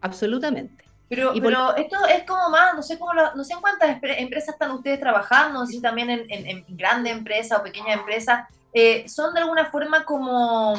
Absolutamente. 0.00 0.84
Pero, 1.08 1.32
pero 1.42 1.76
esto 1.76 1.96
es 2.06 2.22
como 2.24 2.50
más, 2.50 2.74
no 2.74 2.82
sé 2.82 2.96
cómo 2.96 3.12
no 3.12 3.42
sé 3.42 3.54
en 3.54 3.60
cuántas 3.60 4.00
empresas 4.00 4.54
están 4.54 4.70
ustedes 4.70 5.00
trabajando, 5.00 5.58
no 5.58 5.66
sé 5.66 5.72
si 5.72 5.80
también 5.80 6.08
en, 6.08 6.30
en, 6.30 6.64
grandes 6.68 7.12
empresas 7.12 7.58
o 7.58 7.64
pequeñas 7.64 7.98
empresas, 7.98 8.46
eh, 8.72 9.08
son 9.08 9.34
de 9.34 9.40
alguna 9.40 9.66
forma 9.72 10.04
como, 10.04 10.78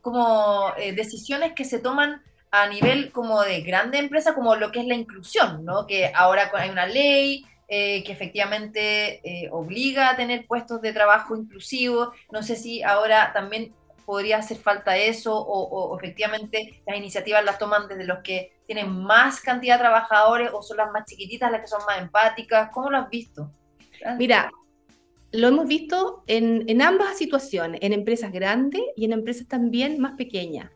como 0.00 0.72
eh, 0.78 0.94
decisiones 0.94 1.52
que 1.52 1.66
se 1.66 1.80
toman 1.80 2.22
a 2.50 2.68
nivel 2.68 3.12
como 3.12 3.42
de 3.42 3.60
grande 3.60 3.98
empresa, 3.98 4.34
como 4.34 4.56
lo 4.56 4.72
que 4.72 4.80
es 4.80 4.86
la 4.86 4.94
inclusión, 4.94 5.64
¿no? 5.64 5.86
Que 5.86 6.12
ahora 6.14 6.50
hay 6.54 6.70
una 6.70 6.86
ley 6.86 7.44
eh, 7.68 8.02
que 8.04 8.12
efectivamente 8.12 9.20
eh, 9.22 9.50
obliga 9.52 10.08
a 10.08 10.16
tener 10.16 10.46
puestos 10.46 10.80
de 10.80 10.92
trabajo 10.92 11.36
inclusivos. 11.36 12.08
No 12.32 12.42
sé 12.42 12.56
si 12.56 12.82
ahora 12.82 13.32
también 13.34 13.74
podría 14.06 14.38
hacer 14.38 14.56
falta 14.56 14.96
eso 14.96 15.38
o, 15.38 15.94
efectivamente 15.98 16.82
las 16.86 16.96
iniciativas 16.96 17.44
las 17.44 17.58
toman 17.58 17.88
desde 17.88 18.06
los 18.06 18.20
que 18.20 18.52
tienen 18.66 18.90
más 18.90 19.42
cantidad 19.42 19.74
de 19.74 19.80
trabajadores 19.80 20.50
o 20.50 20.62
son 20.62 20.78
las 20.78 20.90
más 20.90 21.04
chiquititas 21.04 21.52
las 21.52 21.60
que 21.60 21.66
son 21.66 21.82
más 21.86 21.98
empáticas. 21.98 22.70
¿Cómo 22.72 22.88
lo 22.88 22.96
has 22.96 23.10
visto? 23.10 23.52
Mira, 24.16 24.50
lo 25.32 25.48
hemos 25.48 25.66
visto 25.66 26.24
en, 26.26 26.64
en 26.68 26.80
ambas 26.80 27.18
situaciones, 27.18 27.82
en 27.82 27.92
empresas 27.92 28.32
grandes 28.32 28.80
y 28.96 29.04
en 29.04 29.12
empresas 29.12 29.46
también 29.46 30.00
más 30.00 30.12
pequeñas. 30.12 30.70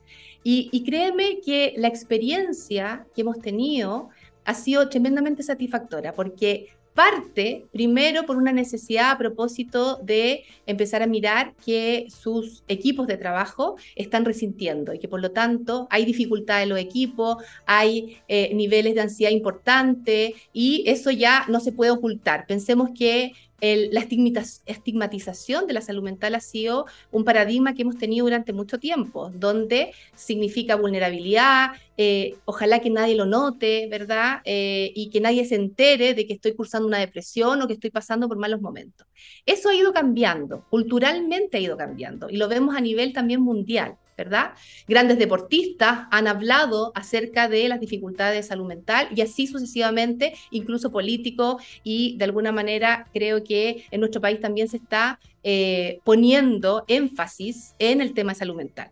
Y, 0.45 0.82
créeme 0.84 1.40
que 1.40 1.74
la 1.76 1.88
experiencia 1.88 3.07
que 3.14 3.20
hemos 3.20 3.38
tenido 3.40 4.09
ha 4.45 4.55
sido 4.55 4.88
tremendamente 4.88 5.43
satisfactoria 5.43 6.12
porque 6.12 6.68
parte 6.95 7.64
primero 7.72 8.26
por 8.26 8.36
una 8.36 8.53
necesidad 8.53 9.12
a 9.12 9.18
propósito 9.18 9.97
de 10.03 10.45
empezar 10.66 11.03
a 11.03 11.07
mirar 11.07 11.55
que 11.64 12.07
sus 12.11 12.64
equipos 12.68 13.07
de 13.07 13.16
trabajo 13.16 13.76
están 13.97 14.24
resintiendo 14.24 14.93
y 14.93 14.99
que 14.99 15.09
por 15.09 15.20
lo 15.20 15.30
tanto 15.30 15.86
hay 15.90 16.05
dificultad 16.05 16.62
en 16.62 16.68
los 16.68 16.78
equipos, 16.78 17.36
hay 17.66 18.18
eh, 18.28 18.53
niveles 18.55 18.95
de 18.95 19.01
ansiedad 19.01 19.32
importantes 19.32 20.34
y 20.53 20.84
eso 20.86 21.11
ya 21.11 21.47
no 21.49 21.61
se 21.61 21.72
puede 21.72 21.93
ocultar. 21.93 22.47
Pensemos 22.47 22.90
que 22.95 23.32
la 23.62 24.00
estigmatización 24.00 25.68
de 25.68 25.72
la 25.72 25.80
salud 25.80 26.02
mental 26.02 26.34
ha 26.34 26.40
sido 26.40 26.86
un 27.12 27.22
paradigma 27.24 27.74
que 27.74 27.82
hemos 27.82 27.96
tenido 27.96 28.26
durante 28.26 28.52
mucho 28.52 28.80
tiempo, 28.80 29.30
donde 29.30 29.92
significa 30.16 30.74
vulnerabilidad, 30.74 31.70
eh, 31.96 32.34
ojalá 32.44 32.80
que 32.80 32.90
nadie 32.90 33.14
lo 33.14 33.24
note, 33.24 33.86
¿verdad? 33.88 34.40
Eh, 34.44 34.90
y 34.96 35.10
que 35.10 35.20
nadie 35.20 35.44
se 35.44 35.54
entere 35.54 36.14
de 36.14 36.26
que 36.26 36.32
estoy 36.32 36.54
cursando 36.54 36.88
una 36.88 36.98
depresión 36.98 37.62
o 37.62 37.68
que 37.68 37.74
estoy 37.74 37.90
pasando 37.90 38.26
por 38.26 38.36
malos 38.36 38.60
momentos. 38.60 39.06
Eso 39.46 39.68
ha 39.68 39.74
ido 39.74 39.92
cambiando, 39.92 40.66
culturalmente 40.68 41.58
ha 41.58 41.60
ido 41.60 41.76
cambiando, 41.76 42.28
y 42.28 42.38
lo 42.38 42.48
vemos 42.48 42.74
a 42.74 42.80
nivel 42.80 43.12
también 43.12 43.42
mundial. 43.42 43.96
¿Verdad? 44.22 44.52
Grandes 44.86 45.18
deportistas 45.18 46.06
han 46.10 46.28
hablado 46.28 46.92
acerca 46.94 47.48
de 47.48 47.68
las 47.68 47.80
dificultades 47.80 48.36
de 48.36 48.48
salud 48.48 48.66
mental 48.66 49.08
y 49.14 49.20
así 49.20 49.48
sucesivamente, 49.48 50.34
incluso 50.50 50.92
políticos 50.92 51.62
y 51.82 52.16
de 52.18 52.24
alguna 52.24 52.52
manera 52.52 53.08
creo 53.12 53.42
que 53.42 53.84
en 53.90 54.00
nuestro 54.00 54.20
país 54.20 54.40
también 54.40 54.68
se 54.68 54.76
está 54.76 55.18
eh, 55.42 55.98
poniendo 56.04 56.84
énfasis 56.86 57.74
en 57.80 58.00
el 58.00 58.14
tema 58.14 58.32
de 58.32 58.38
salud 58.38 58.54
mental. 58.54 58.90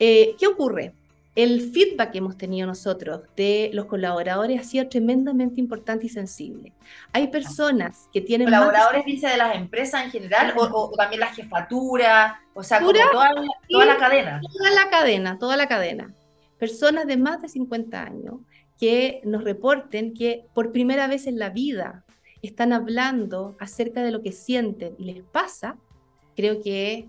Eh, 0.00 0.34
¿Qué 0.38 0.48
ocurre? 0.48 0.92
El 1.34 1.72
feedback 1.72 2.12
que 2.12 2.18
hemos 2.18 2.36
tenido 2.36 2.66
nosotros 2.66 3.22
de 3.36 3.70
los 3.72 3.86
colaboradores 3.86 4.60
ha 4.60 4.64
sido 4.64 4.88
tremendamente 4.88 5.60
importante 5.60 6.06
y 6.06 6.08
sensible. 6.08 6.72
Hay 7.12 7.28
personas 7.28 8.08
que 8.12 8.20
tienen... 8.20 8.46
¿Colaboradores 8.46 9.04
dice 9.04 9.28
de 9.28 9.36
las 9.36 9.56
empresas 9.56 10.04
en 10.04 10.10
general 10.12 10.54
o, 10.56 10.92
también 10.96 11.20
la 11.20 11.34
jefatura? 11.34 12.40
O 12.54 12.62
sea, 12.62 12.78
como 12.78 12.92
toda, 12.92 13.32
toda 13.68 13.84
la 13.84 13.96
cadena. 13.96 14.40
Toda 14.40 14.70
la 14.70 14.90
cadena, 14.90 15.38
toda 15.38 15.56
la 15.56 15.66
cadena. 15.66 16.14
Personas 16.58 17.06
de 17.06 17.16
más 17.16 17.42
de 17.42 17.48
50 17.48 18.00
años 18.00 18.36
que 18.78 19.20
nos 19.24 19.42
reporten 19.42 20.14
que 20.14 20.46
por 20.54 20.70
primera 20.70 21.08
vez 21.08 21.26
en 21.26 21.38
la 21.38 21.50
vida 21.50 22.04
están 22.42 22.72
hablando 22.72 23.56
acerca 23.58 24.02
de 24.02 24.12
lo 24.12 24.22
que 24.22 24.30
sienten 24.30 24.94
y 24.98 25.04
les 25.04 25.24
pasa, 25.24 25.78
creo 26.36 26.60
que 26.60 26.94
es 26.94 27.04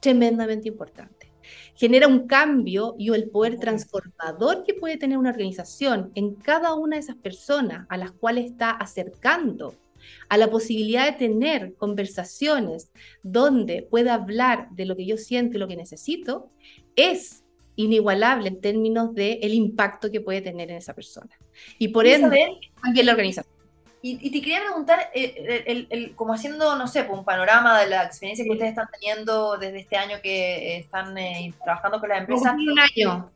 tremendamente 0.00 0.68
importante 0.68 1.35
genera 1.76 2.08
un 2.08 2.26
cambio 2.26 2.94
y 2.98 3.12
el 3.12 3.30
poder 3.30 3.58
transformador 3.58 4.64
que 4.64 4.74
puede 4.74 4.96
tener 4.96 5.18
una 5.18 5.30
organización 5.30 6.10
en 6.14 6.34
cada 6.34 6.74
una 6.74 6.96
de 6.96 7.00
esas 7.00 7.16
personas 7.16 7.86
a 7.88 7.96
las 7.96 8.12
cuales 8.12 8.46
está 8.46 8.70
acercando 8.70 9.74
a 10.28 10.36
la 10.36 10.50
posibilidad 10.50 11.06
de 11.06 11.18
tener 11.18 11.74
conversaciones 11.74 12.90
donde 13.22 13.82
pueda 13.82 14.14
hablar 14.14 14.68
de 14.72 14.86
lo 14.86 14.96
que 14.96 15.06
yo 15.06 15.16
siento 15.16 15.56
y 15.56 15.60
lo 15.60 15.68
que 15.68 15.76
necesito, 15.76 16.50
es 16.94 17.44
inigualable 17.76 18.48
en 18.48 18.60
términos 18.60 19.14
del 19.14 19.38
el 19.42 19.54
impacto 19.54 20.10
que 20.10 20.20
puede 20.20 20.40
tener 20.40 20.70
en 20.70 20.76
esa 20.76 20.94
persona. 20.94 21.30
Y 21.78 21.88
por 21.88 22.06
ende, 22.06 22.58
también 22.82 23.06
la 23.06 23.12
organización. 23.12 23.55
Y, 24.02 24.30
te 24.30 24.40
quería 24.40 24.60
preguntar, 24.60 25.10
eh, 25.14 25.86
el, 25.90 26.14
como 26.14 26.34
haciendo, 26.34 26.76
no 26.76 26.86
sé, 26.86 27.02
pues, 27.04 27.18
un 27.18 27.24
panorama 27.24 27.80
de 27.80 27.88
la 27.88 28.04
experiencia 28.04 28.44
que 28.44 28.52
ustedes 28.52 28.70
están 28.70 28.88
teniendo 28.92 29.56
desde 29.56 29.80
este 29.80 29.96
año 29.96 30.18
que 30.22 30.76
están 30.76 31.16
eh, 31.18 31.52
trabajando 31.64 31.98
con 31.98 32.10
la 32.10 32.18
empresa. 32.18 32.52
Un 32.52 32.78
año. 32.78 33.30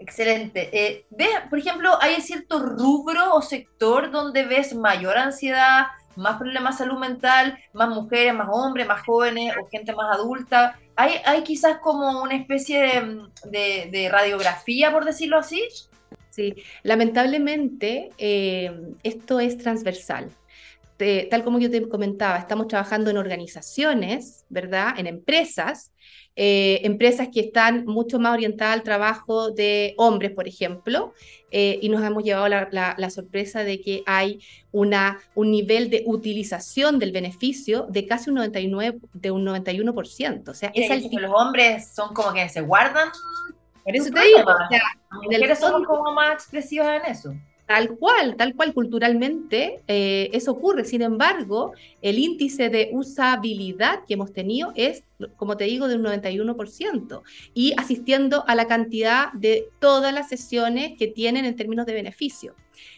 Excelente. 0.00 0.68
Eh, 0.72 1.06
por 1.48 1.58
ejemplo, 1.58 1.96
hay 2.00 2.20
cierto 2.22 2.58
rubro 2.58 3.34
o 3.34 3.42
sector 3.42 4.10
donde 4.10 4.44
ves 4.44 4.74
mayor 4.74 5.16
ansiedad, 5.16 5.86
más 6.16 6.38
problemas 6.38 6.76
de 6.76 6.84
salud 6.84 6.98
mental, 6.98 7.56
más 7.72 7.88
mujeres, 7.88 8.34
más 8.34 8.48
hombres, 8.50 8.88
más 8.88 9.02
jóvenes 9.06 9.54
o 9.62 9.68
gente 9.68 9.94
más 9.94 10.12
adulta. 10.12 10.76
¿Hay, 10.96 11.20
hay 11.24 11.42
quizás 11.44 11.78
como 11.78 12.22
una 12.22 12.34
especie 12.34 13.04
de 13.44 14.08
radiografía, 14.10 14.90
por 14.90 15.04
decirlo 15.04 15.38
así? 15.38 15.62
Sí, 16.34 16.52
lamentablemente 16.82 18.10
eh, 18.18 18.72
esto 19.04 19.38
es 19.38 19.56
transversal. 19.56 20.30
tal 21.30 21.44
como 21.44 21.60
yo 21.60 21.70
te 21.70 21.88
comentaba, 21.88 22.38
estamos 22.38 22.66
trabajando 22.66 23.08
en 23.10 23.18
organizaciones, 23.18 24.44
¿verdad? 24.48 24.98
En 24.98 25.06
empresas, 25.06 25.92
eh, 26.34 26.80
empresas 26.82 27.28
que 27.32 27.38
están 27.38 27.84
mucho 27.84 28.18
más 28.18 28.32
orientadas 28.32 28.74
al 28.74 28.82
trabajo 28.82 29.52
de 29.52 29.94
hombres, 29.96 30.32
por 30.32 30.48
ejemplo, 30.48 31.12
eh, 31.52 31.78
y 31.80 31.88
nos 31.88 32.02
hemos 32.02 32.24
llevado 32.24 32.48
la, 32.48 33.10
sorpresa 33.10 33.62
de 33.62 33.80
que 33.80 34.02
hay 34.04 34.40
una, 34.72 35.20
un 35.36 35.52
nivel 35.52 35.88
de 35.88 36.02
utilización 36.04 36.98
del 36.98 37.12
beneficio 37.12 37.86
de 37.88 38.06
casi 38.06 38.30
un 38.30 38.36
99, 38.36 38.98
de 39.12 39.30
un 39.30 39.46
91%. 39.46 40.48
O 40.48 40.54
sea, 40.54 40.72
es 40.74 40.90
el... 40.90 41.08
los 41.22 41.32
hombres 41.32 41.92
son 41.94 42.12
como 42.12 42.32
que 42.32 42.48
se 42.48 42.60
guardan 42.60 43.10
por 43.84 43.96
eso 43.96 44.10
te 44.10 44.20
digo, 44.20 45.52
o 45.52 45.56
somos 45.56 45.86
como 45.86 46.12
más 46.12 46.34
expresivas 46.34 47.02
en 47.02 47.10
eso. 47.10 47.34
Tal 47.66 47.96
cual, 47.96 48.36
tal 48.36 48.54
cual 48.54 48.74
culturalmente 48.74 49.80
eh, 49.88 50.28
eso 50.32 50.52
ocurre. 50.52 50.84
Sin 50.84 51.00
embargo, 51.00 51.72
el 52.02 52.18
índice 52.18 52.68
de 52.68 52.90
usabilidad 52.92 54.04
que 54.06 54.14
hemos 54.14 54.34
tenido 54.34 54.72
es, 54.74 55.02
como 55.36 55.56
te 55.56 55.64
digo, 55.64 55.88
de 55.88 55.96
un 55.96 56.04
91% 56.04 57.22
y 57.54 57.72
asistiendo 57.78 58.44
a 58.46 58.54
la 58.54 58.66
cantidad 58.66 59.32
de 59.32 59.68
todas 59.80 60.12
las 60.12 60.28
sesiones 60.28 60.92
que 60.98 61.06
tienen 61.06 61.46
en 61.46 61.56
términos 61.56 61.86
de 61.86 61.94
beneficio. 61.94 62.54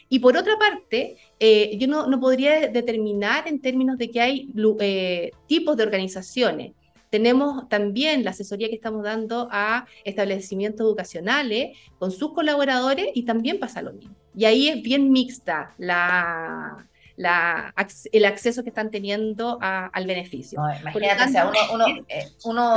Y 0.09 0.19
por 0.19 0.37
otra 0.37 0.57
parte, 0.59 1.17
eh, 1.39 1.77
yo 1.79 1.87
no, 1.87 2.09
no, 2.09 2.19
podría 2.19 2.69
determinar 2.69 3.47
en 3.47 3.61
términos 3.61 3.99
de 3.99 4.11
que 4.11 4.21
hay 4.21 4.53
eh, 4.81 5.31
tipos 5.47 5.77
de 5.77 5.83
organizaciones 5.85 6.73
tenemos 7.11 7.69
también 7.69 8.25
la 8.25 8.31
asesoría 8.31 8.69
que 8.69 8.75
estamos 8.75 9.03
dando 9.03 9.49
a 9.51 9.87
establecimientos 10.05 10.85
educacionales 10.85 11.77
con 11.99 12.11
sus 12.11 12.33
colaboradores 12.33 13.09
y 13.15 13.25
también 13.25 13.59
pasa 13.59 13.83
lo 13.83 13.93
mismo. 13.93 14.15
Y 14.35 14.45
ahí 14.45 14.69
es 14.69 14.83
bien 14.83 15.11
mixta 15.11 15.75
la, 15.79 16.87
la, 17.17 17.75
el 18.13 18.25
acceso 18.25 18.63
que 18.63 18.69
están 18.69 18.91
teniendo 18.91 19.59
al 19.61 20.07
beneficio. 20.07 20.61
imagínate, 20.81 21.25
o 21.25 21.29
sea, 21.29 21.51
uno, 21.73 21.87
eh, 22.09 22.29
uno, 22.45 22.77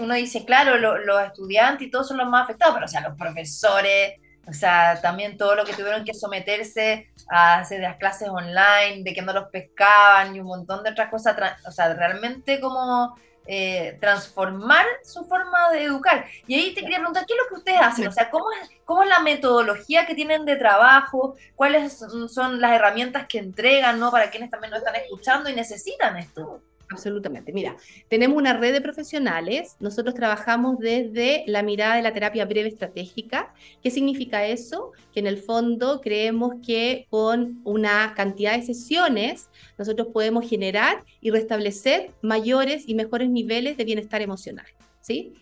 uno, 0.00 0.14
dice, 0.14 0.44
claro, 0.44 0.76
los 0.76 1.22
estudiantes 1.22 1.86
y 1.86 1.90
todos 1.90 2.08
son 2.08 2.18
los 2.18 2.28
más 2.28 2.44
afectados, 2.44 2.74
pero 2.74 2.86
o 2.86 2.88
sea, 2.88 3.00
los 3.02 3.16
profesores, 3.16 4.14
o 4.46 4.52
sea, 4.52 5.00
también 5.00 5.36
todo 5.36 5.54
lo 5.54 5.64
que 5.64 5.74
tuvieron 5.74 6.04
que 6.04 6.14
someterse 6.14 7.08
a 7.28 7.60
hacer 7.60 7.80
las 7.80 7.96
clases 7.96 8.28
online, 8.28 9.02
de 9.04 9.14
que 9.14 9.22
no 9.22 9.32
los 9.32 9.48
pescaban 9.50 10.34
y 10.34 10.40
un 10.40 10.46
montón 10.46 10.82
de 10.82 10.90
otras 10.90 11.10
cosas. 11.10 11.36
O 11.66 11.70
sea, 11.70 11.94
realmente 11.94 12.60
como 12.60 13.16
eh, 13.46 13.98
transformar 14.00 14.86
su 15.04 15.24
forma 15.24 15.70
de 15.70 15.84
educar. 15.84 16.26
Y 16.46 16.54
ahí 16.54 16.74
te 16.74 16.80
quería 16.80 16.98
preguntar, 16.98 17.24
¿qué 17.26 17.34
es 17.34 17.40
lo 17.42 17.48
que 17.48 17.54
ustedes 17.54 17.80
hacen? 17.80 18.06
O 18.08 18.12
sea, 18.12 18.30
¿cómo 18.30 18.46
es, 18.52 18.70
cómo 18.84 19.02
es 19.04 19.08
la 19.08 19.20
metodología 19.20 20.06
que 20.06 20.14
tienen 20.14 20.44
de 20.44 20.56
trabajo? 20.56 21.36
¿Cuáles 21.54 22.04
son 22.28 22.60
las 22.60 22.72
herramientas 22.72 23.26
que 23.28 23.38
entregan 23.38 23.98
¿no? 23.98 24.10
para 24.10 24.30
quienes 24.30 24.50
también 24.50 24.72
lo 24.72 24.78
están 24.78 24.96
escuchando 24.96 25.50
y 25.50 25.54
necesitan 25.54 26.16
esto? 26.16 26.60
Absolutamente. 26.92 27.52
Mira, 27.52 27.76
tenemos 28.08 28.36
una 28.36 28.52
red 28.52 28.72
de 28.72 28.82
profesionales. 28.82 29.76
Nosotros 29.80 30.14
trabajamos 30.14 30.78
desde 30.78 31.42
la 31.46 31.62
mirada 31.62 31.96
de 31.96 32.02
la 32.02 32.12
terapia 32.12 32.44
breve 32.44 32.68
estratégica. 32.68 33.54
¿Qué 33.82 33.90
significa 33.90 34.46
eso? 34.46 34.92
Que 35.12 35.20
en 35.20 35.26
el 35.26 35.38
fondo 35.38 36.02
creemos 36.02 36.56
que 36.64 37.06
con 37.08 37.60
una 37.64 38.12
cantidad 38.14 38.56
de 38.56 38.62
sesiones 38.62 39.48
nosotros 39.78 40.08
podemos 40.12 40.46
generar 40.48 41.02
y 41.22 41.30
restablecer 41.30 42.10
mayores 42.20 42.84
y 42.86 42.94
mejores 42.94 43.30
niveles 43.30 43.78
de 43.78 43.84
bienestar 43.84 44.20
emocional. 44.20 44.66
¿Sí? 45.02 45.32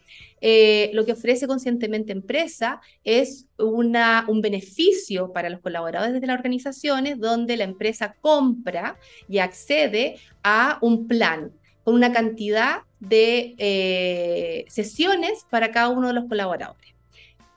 Eh, 0.40 0.90
lo 0.94 1.04
que 1.04 1.12
ofrece 1.12 1.46
conscientemente 1.46 2.12
empresa 2.12 2.80
es 3.04 3.46
un 3.58 4.40
beneficio 4.40 5.32
para 5.32 5.50
los 5.50 5.60
colaboradores 5.60 6.18
de 6.18 6.26
las 6.26 6.36
organizaciones 6.36 7.20
donde 7.20 7.58
la 7.58 7.64
empresa 7.64 8.16
compra 8.20 8.96
y 9.28 9.38
accede 9.38 10.16
a 10.42 10.78
un 10.80 11.06
plan 11.06 11.52
con 11.84 11.94
una 11.94 12.12
cantidad 12.12 12.80
de 13.00 13.54
eh, 13.58 14.64
sesiones 14.68 15.46
para 15.50 15.70
cada 15.72 15.88
uno 15.88 16.08
de 16.08 16.14
los 16.14 16.24
colaboradores. 16.24 16.90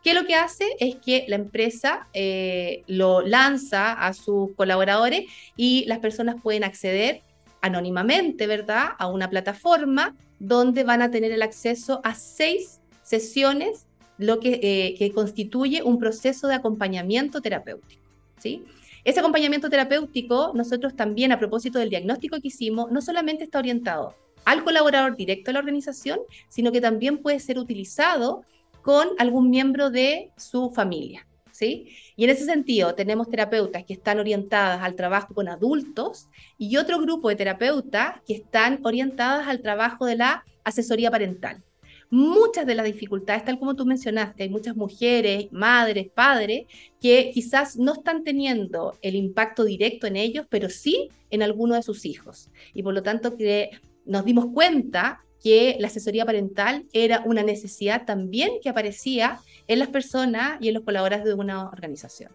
¿Qué 0.04 0.14
lo 0.14 0.26
que 0.26 0.36
hace? 0.36 0.66
Es 0.80 0.98
que 0.98 1.24
la 1.30 1.38
empresa 1.38 2.08
eh, 2.14 2.84
lo 2.88 3.22
lanza 3.22 3.94
a 3.94 4.14
sus 4.14 4.54
colaboradores 4.56 5.26
y 5.56 5.86
las 5.86 6.00
personas 6.00 6.36
pueden 6.44 6.66
acceder 6.66 7.22
anónimamente, 7.62 8.46
¿verdad?, 8.46 8.90
a 9.00 9.08
una 9.08 9.30
plataforma 9.30 10.14
donde 10.44 10.84
van 10.84 11.02
a 11.02 11.10
tener 11.10 11.32
el 11.32 11.42
acceso 11.42 12.02
a 12.04 12.16
seis 12.16 12.82
sesiones, 13.02 13.88
lo 14.18 14.42
que, 14.42 14.60
eh, 14.62 14.96
que 14.98 15.12
constituye 15.14 15.82
un 15.84 15.98
proceso 15.98 16.48
de 16.48 16.56
acompañamiento 16.56 17.42
terapéutico. 17.42 18.04
¿sí? 18.40 18.66
Ese 19.06 19.22
acompañamiento 19.22 19.70
terapéutico, 19.70 20.52
nosotros 20.54 20.98
también, 20.98 21.32
a 21.32 21.40
propósito 21.40 21.80
del 21.80 21.90
diagnóstico 21.90 22.42
que 22.42 22.50
hicimos, 22.50 22.92
no 22.92 23.02
solamente 23.02 23.46
está 23.46 23.60
orientado 23.60 24.16
al 24.44 24.66
colaborador 24.66 25.16
directo 25.16 25.50
de 25.50 25.54
la 25.54 25.60
organización, 25.60 26.20
sino 26.50 26.74
que 26.74 26.82
también 26.82 27.20
puede 27.20 27.40
ser 27.40 27.58
utilizado 27.58 28.44
con 28.82 29.08
algún 29.20 29.50
miembro 29.50 29.90
de 29.92 30.32
su 30.36 30.72
familia. 30.72 31.26
Y 31.62 32.24
en 32.24 32.30
ese 32.30 32.46
sentido, 32.46 32.96
tenemos 32.96 33.30
terapeutas 33.30 33.84
que 33.86 33.94
están 33.94 34.20
orientadas 34.20 34.82
al 34.82 34.96
trabajo 34.96 35.34
con 35.34 35.48
adultos 35.48 36.28
y 36.58 36.78
otro 36.78 37.00
grupo 37.00 37.30
de 37.30 37.36
terapeutas 37.36 38.22
que 38.26 38.34
están 38.34 38.80
orientadas 38.84 39.48
al 39.48 39.62
trabajo 39.62 40.06
de 40.06 40.16
la 40.16 40.44
asesoría 40.64 41.12
parental. 41.12 41.64
Muchas 42.10 42.68
de 42.68 42.76
las 42.76 42.86
dificultades, 42.86 43.44
tal 43.44 43.58
como 43.58 43.76
tú 43.76 43.86
mencionaste, 43.86 44.44
hay 44.44 44.50
muchas 44.50 44.76
mujeres, 44.76 45.48
madres, 45.52 46.12
padres, 46.14 46.66
que 47.02 47.32
quizás 47.34 47.76
no 47.76 47.94
están 47.94 48.24
teniendo 48.24 48.98
el 49.02 49.16
impacto 49.16 49.64
directo 49.64 50.06
en 50.06 50.16
ellos, 50.16 50.46
pero 50.48 50.70
sí 50.70 51.10
en 51.32 51.42
alguno 51.42 51.74
de 51.74 51.82
sus 51.82 52.06
hijos. 52.06 52.52
Y 52.74 52.84
por 52.84 52.94
lo 52.94 53.02
tanto, 53.02 53.36
que 53.36 53.72
nos 54.06 54.26
dimos 54.26 54.48
cuenta 54.54 55.24
que 55.44 55.76
la 55.80 55.88
asesoría 55.88 56.26
parental 56.26 56.86
era 56.94 57.22
una 57.26 57.44
necesidad 57.44 58.06
también 58.06 58.54
que 58.62 58.70
aparecía 58.70 59.40
en 59.68 59.80
las 59.80 59.90
personas 59.90 60.58
y 60.62 60.70
en 60.70 60.74
los 60.74 60.84
colaboradores 60.84 61.26
de 61.26 61.34
una 61.34 61.68
organización. 61.68 62.32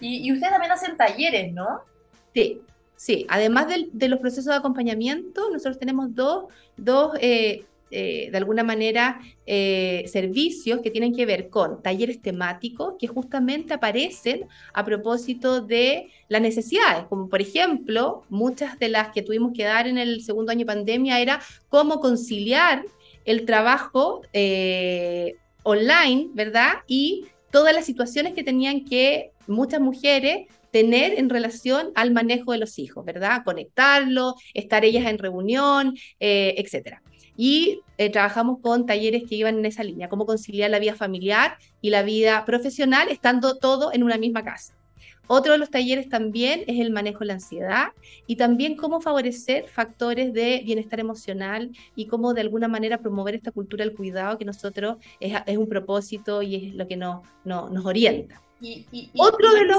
Y, 0.00 0.30
ustedes 0.30 0.52
también 0.52 0.70
hacen 0.70 0.96
talleres, 0.96 1.52
¿no? 1.52 1.80
Sí, 2.34 2.60
sí. 2.96 3.26
Además 3.28 3.66
de, 3.68 4.08
los 4.08 4.20
procesos 4.20 4.46
de 4.46 4.54
acompañamiento, 4.54 5.50
nosotros 5.50 5.78
tenemos 5.78 6.14
dos, 6.14 6.52
dos 6.76 7.16
eh, 7.20 7.64
eh, 7.90 8.28
de 8.30 8.36
alguna 8.36 8.62
manera, 8.64 9.20
eh, 9.46 10.04
servicios 10.08 10.80
que 10.80 10.90
tienen 10.90 11.14
que 11.14 11.24
ver 11.24 11.48
con 11.48 11.82
talleres 11.82 12.20
temáticos 12.20 12.94
que 12.98 13.06
justamente 13.06 13.72
aparecen 13.74 14.46
a 14.74 14.84
propósito 14.84 15.62
de 15.62 16.10
las 16.28 16.42
necesidades, 16.42 17.04
como 17.08 17.28
por 17.28 17.40
ejemplo, 17.40 18.24
muchas 18.28 18.78
de 18.78 18.90
las 18.90 19.10
que 19.12 19.22
tuvimos 19.22 19.52
que 19.54 19.64
dar 19.64 19.86
en 19.86 19.96
el 19.96 20.22
segundo 20.22 20.52
año 20.52 20.60
de 20.60 20.66
pandemia 20.66 21.20
era 21.20 21.40
cómo 21.68 22.00
conciliar 22.00 22.84
el 23.24 23.46
trabajo 23.46 24.22
eh, 24.32 25.34
online, 25.62 26.28
¿verdad? 26.34 26.78
Y 26.86 27.24
todas 27.50 27.74
las 27.74 27.86
situaciones 27.86 28.34
que 28.34 28.44
tenían 28.44 28.84
que 28.84 29.32
muchas 29.46 29.80
mujeres 29.80 30.46
tener 30.70 31.18
en 31.18 31.30
relación 31.30 31.90
al 31.94 32.10
manejo 32.10 32.52
de 32.52 32.58
los 32.58 32.78
hijos, 32.78 33.02
¿verdad? 33.06 33.42
Conectarlo, 33.44 34.34
estar 34.52 34.84
ellas 34.84 35.06
en 35.06 35.16
reunión, 35.16 35.96
etcétera 36.20 37.02
y 37.38 37.82
eh, 37.98 38.10
trabajamos 38.10 38.58
con 38.60 38.84
talleres 38.84 39.22
que 39.28 39.36
iban 39.36 39.58
en 39.58 39.64
esa 39.64 39.84
línea, 39.84 40.08
cómo 40.08 40.26
conciliar 40.26 40.70
la 40.70 40.80
vida 40.80 40.96
familiar 40.96 41.56
y 41.80 41.90
la 41.90 42.02
vida 42.02 42.44
profesional 42.44 43.08
estando 43.08 43.56
todo 43.56 43.92
en 43.92 44.02
una 44.02 44.18
misma 44.18 44.42
casa. 44.42 44.74
Otro 45.28 45.52
de 45.52 45.58
los 45.58 45.70
talleres 45.70 46.08
también 46.08 46.64
es 46.66 46.80
el 46.80 46.90
manejo 46.90 47.20
de 47.20 47.26
la 47.26 47.34
ansiedad 47.34 47.92
y 48.26 48.36
también 48.36 48.76
cómo 48.76 49.00
favorecer 49.00 49.68
factores 49.68 50.32
de 50.32 50.62
bienestar 50.64 50.98
emocional 50.98 51.70
y 51.94 52.06
cómo 52.06 52.34
de 52.34 52.40
alguna 52.40 52.66
manera 52.66 52.98
promover 52.98 53.36
esta 53.36 53.52
cultura 53.52 53.84
del 53.84 53.94
cuidado 53.94 54.36
que 54.36 54.44
nosotros 54.44 54.96
es, 55.20 55.58
un 55.58 55.68
propósito 55.68 56.42
y 56.42 56.56
es 56.56 56.74
lo 56.74 56.88
que 56.88 56.96
nos, 56.96 57.24
nos 57.44 57.86
orienta. 57.86 58.42
Y, 58.60 59.10
Otro 59.16 59.52
de 59.52 59.64
los... 59.64 59.78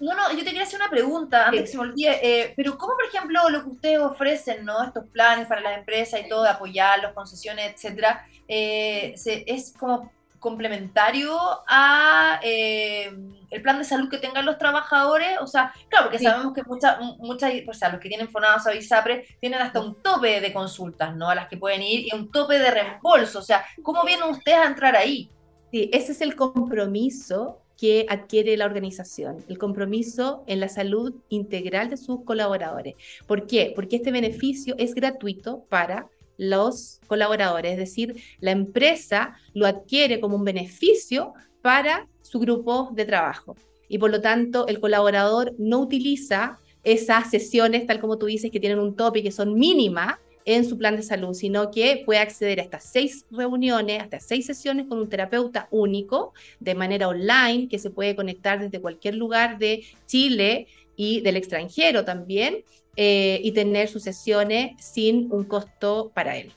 No, 0.00 0.14
no, 0.14 0.30
yo 0.32 0.38
te 0.38 0.44
quería 0.46 0.62
hacer 0.62 0.80
una 0.80 0.90
pregunta 0.90 1.46
antes 1.46 1.62
que 1.62 1.66
se 1.66 1.76
me 1.76 1.84
olvide. 1.84 2.18
Eh, 2.22 2.54
pero, 2.56 2.78
¿cómo, 2.78 2.94
por 2.94 3.04
ejemplo, 3.04 3.48
lo 3.50 3.62
que 3.62 3.70
ustedes 3.70 3.98
ofrecen, 4.00 4.64
¿no? 4.64 4.82
Estos 4.82 5.04
planes 5.06 5.46
para 5.46 5.60
las 5.60 5.78
empresas 5.78 6.20
y 6.24 6.28
todo, 6.28 6.42
de 6.42 6.50
apoyarlos, 6.50 7.12
concesiones, 7.12 7.74
etcétera, 7.74 8.26
eh, 8.48 9.14
es 9.46 9.74
como 9.78 10.10
complementario 10.40 11.38
a 11.68 12.40
eh, 12.42 13.12
el 13.50 13.62
plan 13.62 13.78
de 13.78 13.84
salud 13.84 14.08
que 14.08 14.18
tengan 14.18 14.46
los 14.46 14.58
trabajadores? 14.58 15.38
O 15.40 15.46
sea, 15.46 15.72
claro, 15.88 16.06
porque 16.06 16.18
sabemos 16.18 16.54
que 16.54 16.62
muchas, 16.64 16.98
muchas, 17.18 17.52
o 17.68 17.74
sea, 17.74 17.90
los 17.90 18.00
que 18.00 18.08
tienen 18.08 18.30
Fonados 18.30 18.66
o 18.66 18.72
ISAPRE 18.72 19.36
tienen 19.38 19.60
hasta 19.60 19.80
un 19.80 20.02
tope 20.02 20.40
de 20.40 20.52
consultas, 20.52 21.14
¿no? 21.14 21.28
A 21.28 21.34
las 21.34 21.48
que 21.48 21.58
pueden 21.58 21.82
ir 21.82 22.06
y 22.06 22.16
un 22.16 22.32
tope 22.32 22.58
de 22.58 22.70
reembolso. 22.70 23.38
O 23.38 23.42
sea, 23.42 23.64
¿cómo 23.82 24.02
vienen 24.04 24.30
ustedes 24.30 24.58
a 24.58 24.66
entrar 24.66 24.96
ahí? 24.96 25.30
Sí, 25.70 25.88
ese 25.92 26.12
es 26.12 26.20
el 26.20 26.34
compromiso 26.34 27.60
que 27.80 28.04
adquiere 28.10 28.58
la 28.58 28.66
organización, 28.66 29.38
el 29.48 29.56
compromiso 29.56 30.44
en 30.46 30.60
la 30.60 30.68
salud 30.68 31.14
integral 31.30 31.88
de 31.88 31.96
sus 31.96 32.24
colaboradores. 32.24 32.94
¿Por 33.26 33.46
qué? 33.46 33.72
Porque 33.74 33.96
este 33.96 34.12
beneficio 34.12 34.74
es 34.76 34.94
gratuito 34.94 35.64
para 35.70 36.10
los 36.36 37.00
colaboradores, 37.06 37.72
es 37.72 37.78
decir, 37.78 38.16
la 38.40 38.50
empresa 38.50 39.34
lo 39.54 39.66
adquiere 39.66 40.20
como 40.20 40.36
un 40.36 40.44
beneficio 40.44 41.32
para 41.62 42.06
su 42.20 42.38
grupo 42.38 42.90
de 42.92 43.06
trabajo. 43.06 43.56
Y 43.88 43.96
por 43.96 44.10
lo 44.10 44.20
tanto, 44.20 44.66
el 44.66 44.78
colaborador 44.78 45.54
no 45.58 45.80
utiliza 45.80 46.58
esas 46.84 47.30
sesiones, 47.30 47.86
tal 47.86 47.98
como 47.98 48.18
tú 48.18 48.26
dices, 48.26 48.50
que 48.50 48.60
tienen 48.60 48.78
un 48.78 48.94
tope 48.94 49.22
que 49.22 49.32
son 49.32 49.54
mínimas, 49.54 50.16
en 50.44 50.64
su 50.64 50.78
plan 50.78 50.96
de 50.96 51.02
salud, 51.02 51.34
sino 51.34 51.70
que 51.70 52.02
puede 52.04 52.20
acceder 52.20 52.60
a 52.60 52.62
estas 52.62 52.84
seis 52.84 53.26
reuniones, 53.30 54.02
hasta 54.02 54.20
seis 54.20 54.46
sesiones 54.46 54.86
con 54.88 54.98
un 54.98 55.08
terapeuta 55.08 55.68
único 55.70 56.32
de 56.58 56.74
manera 56.74 57.08
online, 57.08 57.68
que 57.68 57.78
se 57.78 57.90
puede 57.90 58.16
conectar 58.16 58.58
desde 58.58 58.80
cualquier 58.80 59.14
lugar 59.14 59.58
de 59.58 59.84
Chile 60.06 60.66
y 60.96 61.20
del 61.20 61.36
extranjero 61.36 62.04
también, 62.04 62.64
eh, 62.96 63.40
y 63.42 63.52
tener 63.52 63.88
sus 63.88 64.02
sesiones 64.02 64.72
sin 64.84 65.32
un 65.32 65.44
costo 65.44 66.10
para 66.14 66.36
él. 66.36 66.52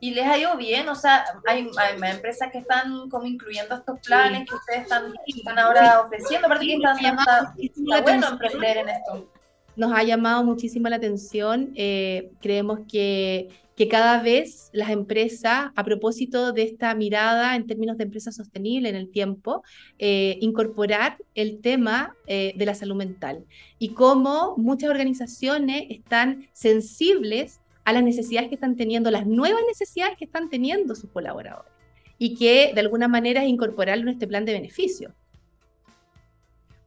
¿Y 0.00 0.10
les 0.10 0.26
ha 0.26 0.36
ido 0.36 0.56
bien? 0.56 0.88
O 0.88 0.94
sea, 0.94 1.24
hay, 1.46 1.66
empresas 2.10 2.50
que 2.52 2.58
están 2.58 3.08
como 3.08 3.24
incluyendo 3.24 3.74
estos 3.74 3.98
planes 4.00 4.46
que 4.48 4.54
ustedes 4.54 4.82
están, 4.82 5.58
ahora 5.58 6.02
ofreciendo, 6.02 6.46
aparte 6.46 6.66
que 6.66 6.74
están, 6.74 6.98
está, 6.98 7.54
está 7.56 8.00
bueno 8.02 8.28
emprender 8.28 8.76
en 8.78 8.88
esto 8.90 9.28
nos 9.76 9.92
ha 9.92 10.02
llamado 10.02 10.44
muchísimo 10.44 10.88
la 10.88 10.96
atención. 10.96 11.72
Eh, 11.74 12.30
creemos 12.40 12.80
que, 12.90 13.48
que, 13.76 13.88
cada 13.88 14.22
vez 14.22 14.70
las 14.72 14.90
empresas, 14.90 15.70
a 15.74 15.84
propósito 15.84 16.52
de 16.52 16.62
esta 16.62 16.94
mirada 16.94 17.56
en 17.56 17.66
términos 17.66 17.96
de 17.98 18.04
empresa 18.04 18.32
sostenible 18.32 18.88
en 18.88 18.96
el 18.96 19.10
tiempo, 19.10 19.62
eh, 19.98 20.38
incorporar 20.40 21.18
el 21.34 21.60
tema 21.60 22.14
eh, 22.26 22.52
de 22.56 22.66
la 22.66 22.74
salud 22.74 22.96
mental 22.96 23.44
y 23.78 23.90
cómo 23.90 24.54
muchas 24.56 24.90
organizaciones 24.90 25.84
están 25.90 26.48
sensibles 26.52 27.60
a 27.84 27.92
las 27.92 28.02
necesidades 28.02 28.48
que 28.48 28.54
están 28.54 28.76
teniendo, 28.76 29.10
las 29.10 29.26
nuevas 29.26 29.62
necesidades 29.68 30.16
que 30.16 30.24
están 30.24 30.48
teniendo 30.48 30.94
sus 30.94 31.10
colaboradores 31.10 31.70
y 32.18 32.36
que 32.36 32.72
de 32.74 32.80
alguna 32.80 33.08
manera 33.08 33.42
es 33.42 33.48
incorporarlo 33.48 34.04
en 34.04 34.10
este 34.10 34.26
plan 34.26 34.44
de 34.44 34.52
beneficio. 34.52 35.14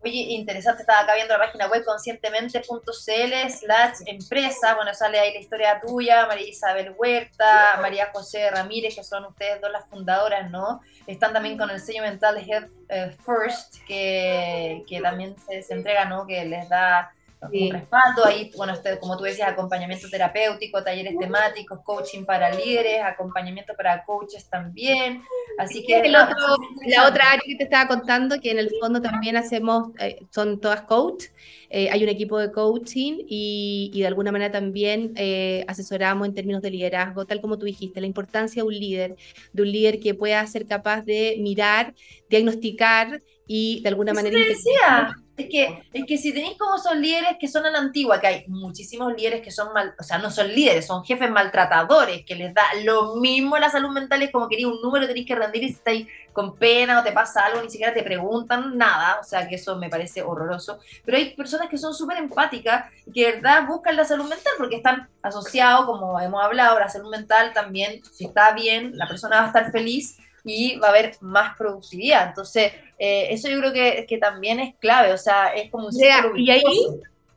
Oye, 0.03 0.27
interesante, 0.29 0.83
estaba 0.83 1.01
acá 1.01 1.15
viendo 1.15 1.33
la 1.33 1.45
página 1.45 1.67
web 1.67 1.83
conscientemente.cl 1.83 3.49
slash 3.49 3.95
empresa, 4.05 4.75
bueno, 4.75 4.93
sale 4.93 5.19
ahí 5.19 5.33
la 5.33 5.39
historia 5.39 5.81
tuya, 5.85 6.27
María 6.27 6.47
Isabel 6.47 6.93
Huerta, 6.97 7.79
María 7.81 8.11
José 8.13 8.49
Ramírez, 8.51 8.95
que 8.95 9.03
son 9.03 9.25
ustedes 9.25 9.59
dos 9.59 9.71
las 9.71 9.89
fundadoras, 9.89 10.51
¿no? 10.51 10.81
Están 11.07 11.33
también 11.33 11.57
con 11.57 11.71
el 11.71 11.79
sello 11.79 12.03
mental 12.03 12.37
Health 12.37 12.71
eh, 12.89 13.15
First, 13.25 13.77
que, 13.87 14.83
que 14.87 15.01
también 15.01 15.35
se, 15.39 15.63
se 15.63 15.73
entrega, 15.73 16.05
¿no? 16.05 16.27
Que 16.27 16.45
les 16.45 16.69
da 16.69 17.11
un 17.51 17.71
respaldo, 17.71 18.25
ahí, 18.25 18.51
bueno, 18.55 18.73
usted, 18.73 18.99
como 18.99 19.17
tú 19.17 19.23
decías, 19.23 19.49
acompañamiento 19.49 20.09
terapéutico, 20.09 20.83
talleres 20.83 21.17
temáticos, 21.17 21.79
coaching 21.83 22.25
para 22.25 22.51
líderes, 22.51 23.01
acompañamiento 23.03 23.73
para 23.75 24.03
coaches 24.05 24.49
también, 24.49 25.21
así 25.57 25.83
que... 25.85 26.07
la 26.09 27.07
otra 27.07 27.31
área 27.31 27.43
que 27.45 27.55
te 27.55 27.63
estaba 27.63 27.87
contando, 27.87 28.39
que 28.39 28.51
en 28.51 28.59
el 28.59 28.71
fondo 28.79 29.01
también 29.01 29.37
hacemos, 29.37 29.89
eh, 29.99 30.19
son 30.31 30.59
todas 30.59 30.81
coach, 30.81 31.25
eh, 31.69 31.89
hay 31.89 32.03
un 32.03 32.09
equipo 32.09 32.39
de 32.39 32.51
coaching 32.51 33.25
y, 33.27 33.91
y 33.93 34.01
de 34.01 34.07
alguna 34.07 34.31
manera 34.31 34.51
también 34.51 35.13
eh, 35.15 35.65
asesoramos 35.67 36.27
en 36.27 36.33
términos 36.33 36.61
de 36.61 36.71
liderazgo, 36.71 37.25
tal 37.25 37.41
como 37.41 37.57
tú 37.57 37.65
dijiste, 37.65 37.99
la 37.99 38.07
importancia 38.07 38.61
de 38.61 38.67
un 38.67 38.73
líder, 38.73 39.15
de 39.51 39.61
un 39.61 39.71
líder 39.71 39.99
que 39.99 40.13
pueda 40.13 40.45
ser 40.47 40.65
capaz 40.65 41.01
de 41.01 41.35
mirar, 41.39 41.93
diagnosticar 42.29 43.19
y 43.47 43.81
de 43.81 43.89
alguna 43.89 44.13
manera... 44.13 44.37
decía? 44.37 45.15
Es 45.37 45.49
que, 45.49 45.83
es 45.93 46.05
que 46.07 46.17
si 46.17 46.33
tenéis 46.33 46.57
como 46.57 46.79
son 46.79 46.99
líderes 46.99 47.37
que 47.39 47.47
son 47.47 47.63
a 47.63 47.69
la 47.69 47.77
antigua, 47.77 48.19
que 48.19 48.25
hay 48.25 48.45
muchísimos 48.47 49.13
líderes 49.15 49.41
que 49.43 49.51
son 49.51 49.71
mal, 49.71 49.93
o 49.99 50.01
sea, 50.01 50.17
no 50.17 50.31
son 50.31 50.47
líderes, 50.47 50.87
son 50.87 51.05
jefes 51.05 51.29
maltratadores, 51.29 52.25
que 52.25 52.33
les 52.33 52.55
da 52.55 52.63
lo 52.83 53.17
mismo 53.17 53.55
la 53.59 53.69
salud 53.69 53.91
mental, 53.91 54.23
es 54.23 54.31
como 54.31 54.49
queréis 54.49 54.65
un 54.65 54.81
número, 54.81 55.05
tenéis 55.05 55.27
que 55.27 55.35
rendir 55.35 55.63
y 55.63 55.67
si 55.67 55.75
estáis 55.75 56.07
con 56.33 56.55
pena 56.55 56.99
o 56.99 57.03
te 57.03 57.11
pasa 57.11 57.45
algo, 57.45 57.61
ni 57.61 57.69
siquiera 57.69 57.93
te 57.93 58.01
preguntan 58.01 58.79
nada, 58.79 59.19
o 59.21 59.23
sea, 59.23 59.47
que 59.47 59.55
eso 59.55 59.77
me 59.77 59.89
parece 59.89 60.23
horroroso. 60.23 60.79
Pero 61.05 61.17
hay 61.17 61.35
personas 61.35 61.69
que 61.69 61.77
son 61.77 61.93
súper 61.93 62.17
empáticas 62.17 62.91
y 63.05 63.11
que 63.11 63.27
de 63.27 63.31
verdad 63.33 63.67
buscan 63.67 63.95
la 63.95 64.05
salud 64.05 64.27
mental 64.27 64.53
porque 64.57 64.77
están 64.77 65.07
asociados, 65.21 65.85
como 65.85 66.19
hemos 66.19 66.43
hablado, 66.43 66.79
la 66.79 66.89
salud 66.89 67.11
mental 67.11 67.53
también, 67.53 68.01
si 68.11 68.25
está 68.25 68.53
bien, 68.53 68.97
la 68.97 69.07
persona 69.07 69.37
va 69.37 69.43
a 69.43 69.47
estar 69.47 69.71
feliz 69.71 70.17
y 70.47 70.77
va 70.77 70.87
a 70.87 70.89
haber 70.91 71.11
más 71.21 71.57
productividad. 71.57 72.29
Entonces, 72.29 72.71
eh, 72.97 73.27
eso 73.29 73.49
yo 73.49 73.59
creo 73.59 73.73
que, 73.73 74.05
que, 74.07 74.17
también 74.17 74.59
es 74.59 74.75
clave, 74.75 75.13
o 75.13 75.17
sea, 75.17 75.49
es 75.49 75.69
como 75.69 75.87
un 75.87 75.93
y 76.37 76.49
ahí, 76.49 76.63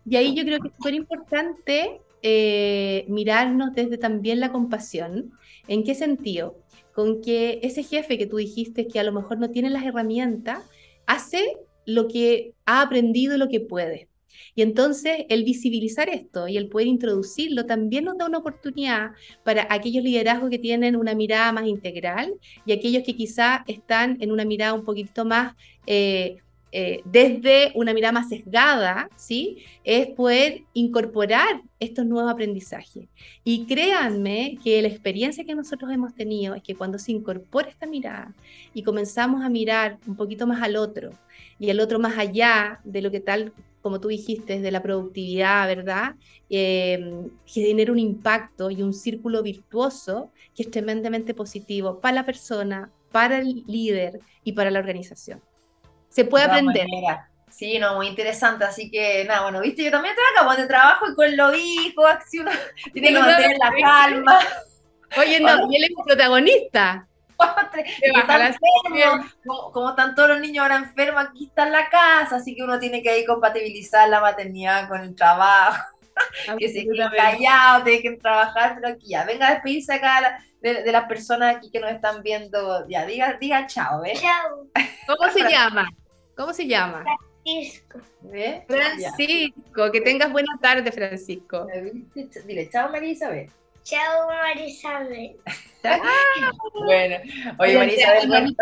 y 0.08 0.16
ahí 0.16 0.34
yo 0.34 0.44
creo 0.44 0.60
que 0.60 0.68
es 0.68 0.74
súper 0.76 0.94
importante 0.94 2.00
eh, 2.22 3.04
mirarnos 3.08 3.74
desde 3.74 3.98
también 3.98 4.40
la 4.40 4.52
compasión. 4.52 5.32
¿En 5.68 5.84
qué 5.84 5.94
sentido? 5.94 6.56
Con 6.94 7.20
que 7.22 7.60
ese 7.62 7.82
jefe 7.82 8.18
que 8.18 8.26
tú 8.26 8.36
dijiste 8.36 8.86
que 8.86 9.00
a 9.00 9.04
lo 9.04 9.12
mejor 9.12 9.38
no 9.38 9.50
tiene 9.50 9.70
las 9.70 9.84
herramientas, 9.84 10.64
hace 11.06 11.56
lo 11.86 12.08
que 12.08 12.54
ha 12.66 12.82
aprendido, 12.82 13.38
lo 13.38 13.48
que 13.48 13.60
puede. 13.60 14.09
Y 14.54 14.62
entonces 14.62 15.24
el 15.28 15.44
visibilizar 15.44 16.08
esto 16.08 16.48
y 16.48 16.56
el 16.56 16.68
poder 16.68 16.88
introducirlo 16.88 17.66
también 17.66 18.04
nos 18.04 18.18
da 18.18 18.26
una 18.26 18.38
oportunidad 18.38 19.12
para 19.44 19.66
aquellos 19.70 20.04
liderazgos 20.04 20.50
que 20.50 20.58
tienen 20.58 20.96
una 20.96 21.14
mirada 21.14 21.52
más 21.52 21.66
integral 21.66 22.34
y 22.66 22.72
aquellos 22.72 23.02
que 23.04 23.16
quizá 23.16 23.64
están 23.66 24.18
en 24.20 24.32
una 24.32 24.44
mirada 24.44 24.74
un 24.74 24.84
poquito 24.84 25.24
más... 25.24 25.54
Eh, 25.86 26.38
eh, 26.72 27.02
desde 27.04 27.72
una 27.74 27.92
mirada 27.92 28.12
más 28.12 28.28
sesgada, 28.28 29.10
¿sí? 29.16 29.64
Es 29.82 30.06
poder 30.08 30.62
incorporar 30.72 31.62
estos 31.80 32.06
nuevos 32.06 32.30
aprendizajes. 32.30 33.08
Y 33.42 33.66
créanme 33.66 34.56
que 34.62 34.80
la 34.80 34.86
experiencia 34.86 35.44
que 35.44 35.56
nosotros 35.56 35.90
hemos 35.90 36.14
tenido 36.14 36.54
es 36.54 36.62
que 36.62 36.76
cuando 36.76 36.98
se 36.98 37.10
incorpora 37.10 37.68
esta 37.68 37.86
mirada 37.86 38.34
y 38.72 38.84
comenzamos 38.84 39.42
a 39.42 39.48
mirar 39.48 39.98
un 40.06 40.14
poquito 40.14 40.46
más 40.46 40.62
al 40.62 40.76
otro 40.76 41.10
y 41.58 41.70
al 41.70 41.80
otro 41.80 41.98
más 41.98 42.16
allá 42.16 42.80
de 42.84 43.02
lo 43.02 43.10
que 43.10 43.20
tal, 43.20 43.52
como 43.82 44.00
tú 44.00 44.08
dijiste, 44.08 44.60
de 44.60 44.70
la 44.70 44.82
productividad, 44.82 45.66
¿verdad? 45.66 46.14
Eh, 46.48 47.28
genera 47.46 47.92
un 47.92 47.98
impacto 47.98 48.70
y 48.70 48.82
un 48.82 48.92
círculo 48.92 49.42
virtuoso 49.42 50.32
que 50.54 50.64
es 50.64 50.70
tremendamente 50.70 51.34
positivo 51.34 52.00
para 52.00 52.16
la 52.16 52.26
persona, 52.26 52.90
para 53.12 53.38
el 53.38 53.64
líder 53.66 54.20
y 54.44 54.52
para 54.52 54.70
la 54.70 54.78
organización. 54.78 55.42
Se 56.08 56.24
puede 56.24 56.44
aprender. 56.44 56.86
Sí, 57.50 57.78
no, 57.78 57.96
muy 57.96 58.06
interesante. 58.06 58.64
Así 58.64 58.90
que, 58.90 59.24
nada, 59.24 59.42
bueno, 59.42 59.60
viste, 59.60 59.84
yo 59.84 59.90
también 59.90 60.14
trabajo 60.34 60.60
de 60.60 60.66
trabajo 60.68 61.10
y 61.10 61.14
con 61.14 61.36
lo 61.36 61.54
hijo, 61.54 62.06
acción, 62.06 62.48
tiene 62.92 63.08
que 63.08 63.18
mantener 63.18 63.56
la 63.58 63.72
calma. 63.80 64.38
Oye, 65.18 65.40
no, 65.40 65.70
y 65.70 65.76
él 65.76 65.84
es 65.84 65.90
como, 69.44 69.72
como, 69.72 69.90
están 69.90 70.14
todos 70.14 70.30
los 70.30 70.40
niños 70.40 70.62
ahora 70.62 70.76
enfermos, 70.76 71.24
aquí 71.24 71.46
está 71.46 71.66
en 71.66 71.72
la 71.72 71.88
casa, 71.88 72.36
así 72.36 72.54
que 72.54 72.62
uno 72.62 72.78
tiene 72.78 73.02
que 73.02 73.10
ahí 73.10 73.24
compatibilizar 73.24 74.08
la 74.08 74.20
maternidad 74.20 74.88
con 74.88 75.00
el 75.00 75.14
trabajo. 75.14 75.84
que 76.58 76.68
se 76.68 76.84
quede 76.84 77.08
callado, 77.16 77.84
tiene 77.84 78.02
que 78.02 78.16
trabajar, 78.16 78.74
pero 78.74 78.88
aquí 78.94 79.08
ya, 79.08 79.24
venga 79.24 79.48
a 79.48 79.54
despedirse 79.54 79.94
acá 79.94 80.42
de, 80.60 80.92
las 80.92 81.04
personas 81.04 81.56
aquí 81.56 81.70
que 81.70 81.80
nos 81.80 81.90
están 81.90 82.22
viendo. 82.22 82.86
Ya, 82.88 83.06
diga, 83.06 83.36
diga 83.40 83.66
chao, 83.66 84.02
¿ves? 84.02 84.20
Chao. 84.20 84.66
¿Cómo 85.06 85.30
se 85.32 85.48
llama? 85.48 85.88
¿Cómo 86.36 86.52
se 86.52 86.66
llama? 86.66 87.04
Francisco. 87.44 88.00
¿Ves? 88.22 88.62
Francisco, 88.66 89.90
que 89.92 90.00
tengas 90.00 90.30
buena 90.30 90.58
tarde, 90.60 90.90
Francisco. 90.92 91.66
Dile, 92.46 92.68
chao 92.70 92.90
María 92.90 93.10
Isabel. 93.10 93.50
Chao 93.82 94.26
María 94.26 94.66
Isabel. 94.66 95.36
bueno, 96.84 97.16
oye 97.58 97.78
María 97.78 97.94
Isabel, 97.94 98.56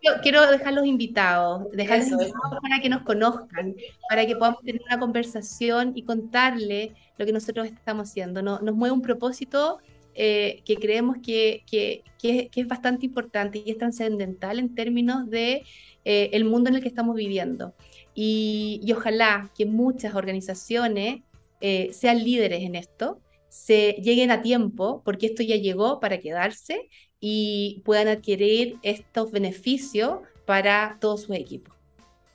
quiero, 0.00 0.20
quiero 0.22 0.50
dejar 0.50 0.72
los 0.72 0.86
invitados, 0.86 1.70
dejarlos 1.72 2.08
invitados 2.08 2.58
para 2.62 2.80
que 2.80 2.88
nos 2.88 3.02
conozcan, 3.02 3.74
para 4.08 4.26
que 4.26 4.36
podamos 4.36 4.60
tener 4.62 4.82
una 4.86 4.98
conversación 4.98 5.92
y 5.94 6.02
contarle 6.02 6.92
lo 7.18 7.26
que 7.26 7.32
nosotros 7.32 7.66
estamos 7.66 8.10
haciendo. 8.10 8.42
Nos, 8.42 8.62
nos 8.62 8.74
mueve 8.74 8.94
un 8.94 9.02
propósito 9.02 9.78
eh, 10.14 10.62
que 10.64 10.76
creemos 10.76 11.18
que, 11.22 11.62
que, 11.70 12.02
que, 12.18 12.48
es 12.54 12.66
bastante 12.66 13.04
importante 13.06 13.62
y 13.64 13.70
es 13.70 13.78
trascendental 13.78 14.58
en 14.58 14.74
términos 14.74 15.28
de 15.28 15.62
eh, 16.04 16.30
el 16.32 16.44
mundo 16.46 16.70
en 16.70 16.76
el 16.76 16.82
que 16.82 16.88
estamos 16.88 17.14
viviendo. 17.14 17.74
Y, 18.14 18.80
y 18.82 18.92
ojalá 18.92 19.50
que 19.56 19.66
muchas 19.66 20.14
organizaciones 20.14 21.20
eh, 21.60 21.90
sean 21.92 22.22
líderes 22.22 22.62
en 22.62 22.74
esto, 22.76 23.20
se 23.48 23.92
lleguen 24.02 24.30
a 24.30 24.42
tiempo, 24.42 25.02
porque 25.04 25.26
esto 25.26 25.42
ya 25.42 25.56
llegó 25.56 26.00
para 26.00 26.20
quedarse 26.20 26.88
y 27.20 27.82
puedan 27.84 28.08
adquirir 28.08 28.78
estos 28.82 29.30
beneficios 29.30 30.20
para 30.44 30.98
todos 31.00 31.22
sus 31.22 31.36
equipos. 31.36 31.74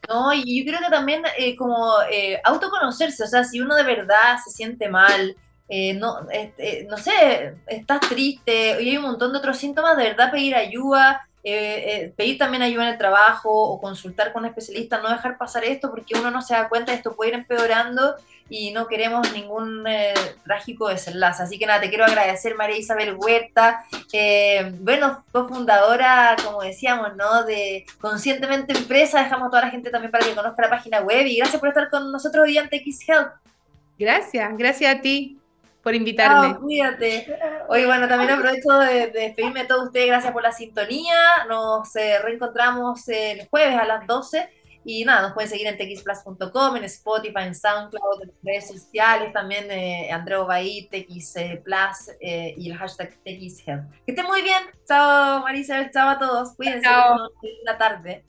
No, 0.09 0.34
y 0.34 0.59
yo 0.59 0.70
creo 0.70 0.80
que 0.80 0.89
también 0.91 1.24
como 1.57 1.93
autoconocerse, 2.43 3.24
o 3.24 3.28
sea, 3.28 3.43
si 3.43 3.62
uno 3.62 3.76
de 3.76 3.84
verdad 3.84 4.38
se 4.43 4.51
siente 4.51 4.89
mal, 4.89 5.36
eh, 5.74 5.93
no, 5.93 6.30
este, 6.30 6.86
no 6.89 6.97
sé, 6.97 7.55
estás 7.66 8.01
triste 8.01 8.84
y 8.84 8.89
hay 8.89 8.97
un 8.97 9.03
montón 9.03 9.32
de 9.32 9.38
otros 9.38 9.57
síntomas, 9.57 9.95
de 9.95 10.03
verdad 10.03 10.30
pedir 10.30 10.53
ayuda, 10.53 11.26
eh, 11.44 12.04
eh, 12.04 12.14
pedir 12.16 12.38
también 12.38 12.62
ayuda 12.62 12.84
en 12.84 12.94
el 12.94 12.98
trabajo 12.98 13.50
o 13.52 13.82
consultar 13.82 14.32
con 14.32 14.44
un 14.44 14.50
especialista, 14.50 15.02
no 15.02 15.10
dejar 15.10 15.38
pasar 15.38 15.64
esto 15.64 15.89
porque 15.89 16.18
uno 16.18 16.30
no 16.30 16.42
se 16.42 16.54
da 16.54 16.70
cuenta, 16.70 16.94
esto 16.94 17.16
puede 17.16 17.32
ir 17.32 17.36
empeorando 17.36 18.16
y 18.50 18.72
no 18.72 18.88
queremos 18.88 19.32
ningún 19.34 19.86
trágico 20.44 20.89
desenlace. 20.89 21.42
Así 21.42 21.58
que 21.58 21.66
nada, 21.66 21.80
te 21.80 21.89
quiero 21.89 22.04
agradecer 22.04 22.56
María 22.56 22.78
Isabel 22.78 23.16
Huerta, 23.18 23.86
bueno, 24.82 25.24
cofundadora, 25.32 26.36
como 26.44 26.62
decíamos, 26.62 27.16
¿no? 27.16 27.46
De 27.46 27.86
Conscientemente 28.02 28.74
Empresa, 28.74 29.24
dejamos 29.24 29.48
a 29.48 29.52
toda 29.52 29.64
la 29.64 29.72
gente 29.72 29.89
también 29.89 30.12
para 30.12 30.26
que 30.26 30.36
conozca 30.36 30.64
la 30.64 30.70
página 30.70 31.00
web 31.00 31.26
y 31.26 31.38
gracias 31.38 31.62
por 31.62 31.70
estar 31.70 31.89
con 31.89 32.12
nosotros 32.12 32.46
hoy 32.46 32.58
ante 32.58 32.76
X 32.78 33.08
Health. 33.08 33.32
Gracias, 33.98 34.58
gracias 34.58 34.96
a 34.98 35.02
ti 35.02 35.41
por 35.84 35.96
invitarme. 35.96 36.58
cuídate. 36.58 37.38
Oye, 37.68 37.86
bueno, 37.86 38.08
también 38.08 38.32
aprovecho 38.32 38.80
de, 38.80 39.08
despedirme 39.08 39.62
de 39.62 39.68
todos 39.68 39.88
ustedes. 39.88 40.08
Gracias 40.08 40.34
por 40.34 40.44
la 40.44 40.52
sintonía. 40.52 41.46
Nos 41.48 41.96
eh, 41.96 42.20
reencontramos 42.20 43.08
el 43.08 43.48
jueves 43.50 43.78
a 43.78 43.86
las 43.86 44.08
12. 44.08 44.50
Y 44.84 45.06
nada, 45.06 45.22
nos 45.22 45.34
pueden 45.34 45.50
seguir 45.50 45.68
en 45.68 45.78
txplus.com, 45.78 46.76
en 46.76 46.84
Spotify, 46.86 47.44
en 47.44 47.56
SoundCloud, 47.56 48.24
en 48.24 48.32
redes 48.44 48.68
sociales, 48.68 49.32
también 49.32 49.70
eh, 49.70 50.10
Andreo 50.12 50.48
Bahí, 50.48 50.88
TX 50.88 51.36
eh, 51.36 51.62
Plus 51.64 52.16
eh, 52.20 52.56
y 52.58 52.72
el 52.72 52.78
hashtag 52.78 53.16
TXHealth. 53.24 53.92
Que 54.06 54.12
estén 54.12 54.26
muy 54.26 54.42
bien. 54.42 54.64
Chao 54.88 55.42
Marisa, 55.42 55.90
chao 55.92 56.10
a 56.10 56.20
todos. 56.20 56.56
Cuídense. 56.56 56.82
Chao. 56.82 57.30
Buena 57.42 57.78
tarde. 57.78 58.26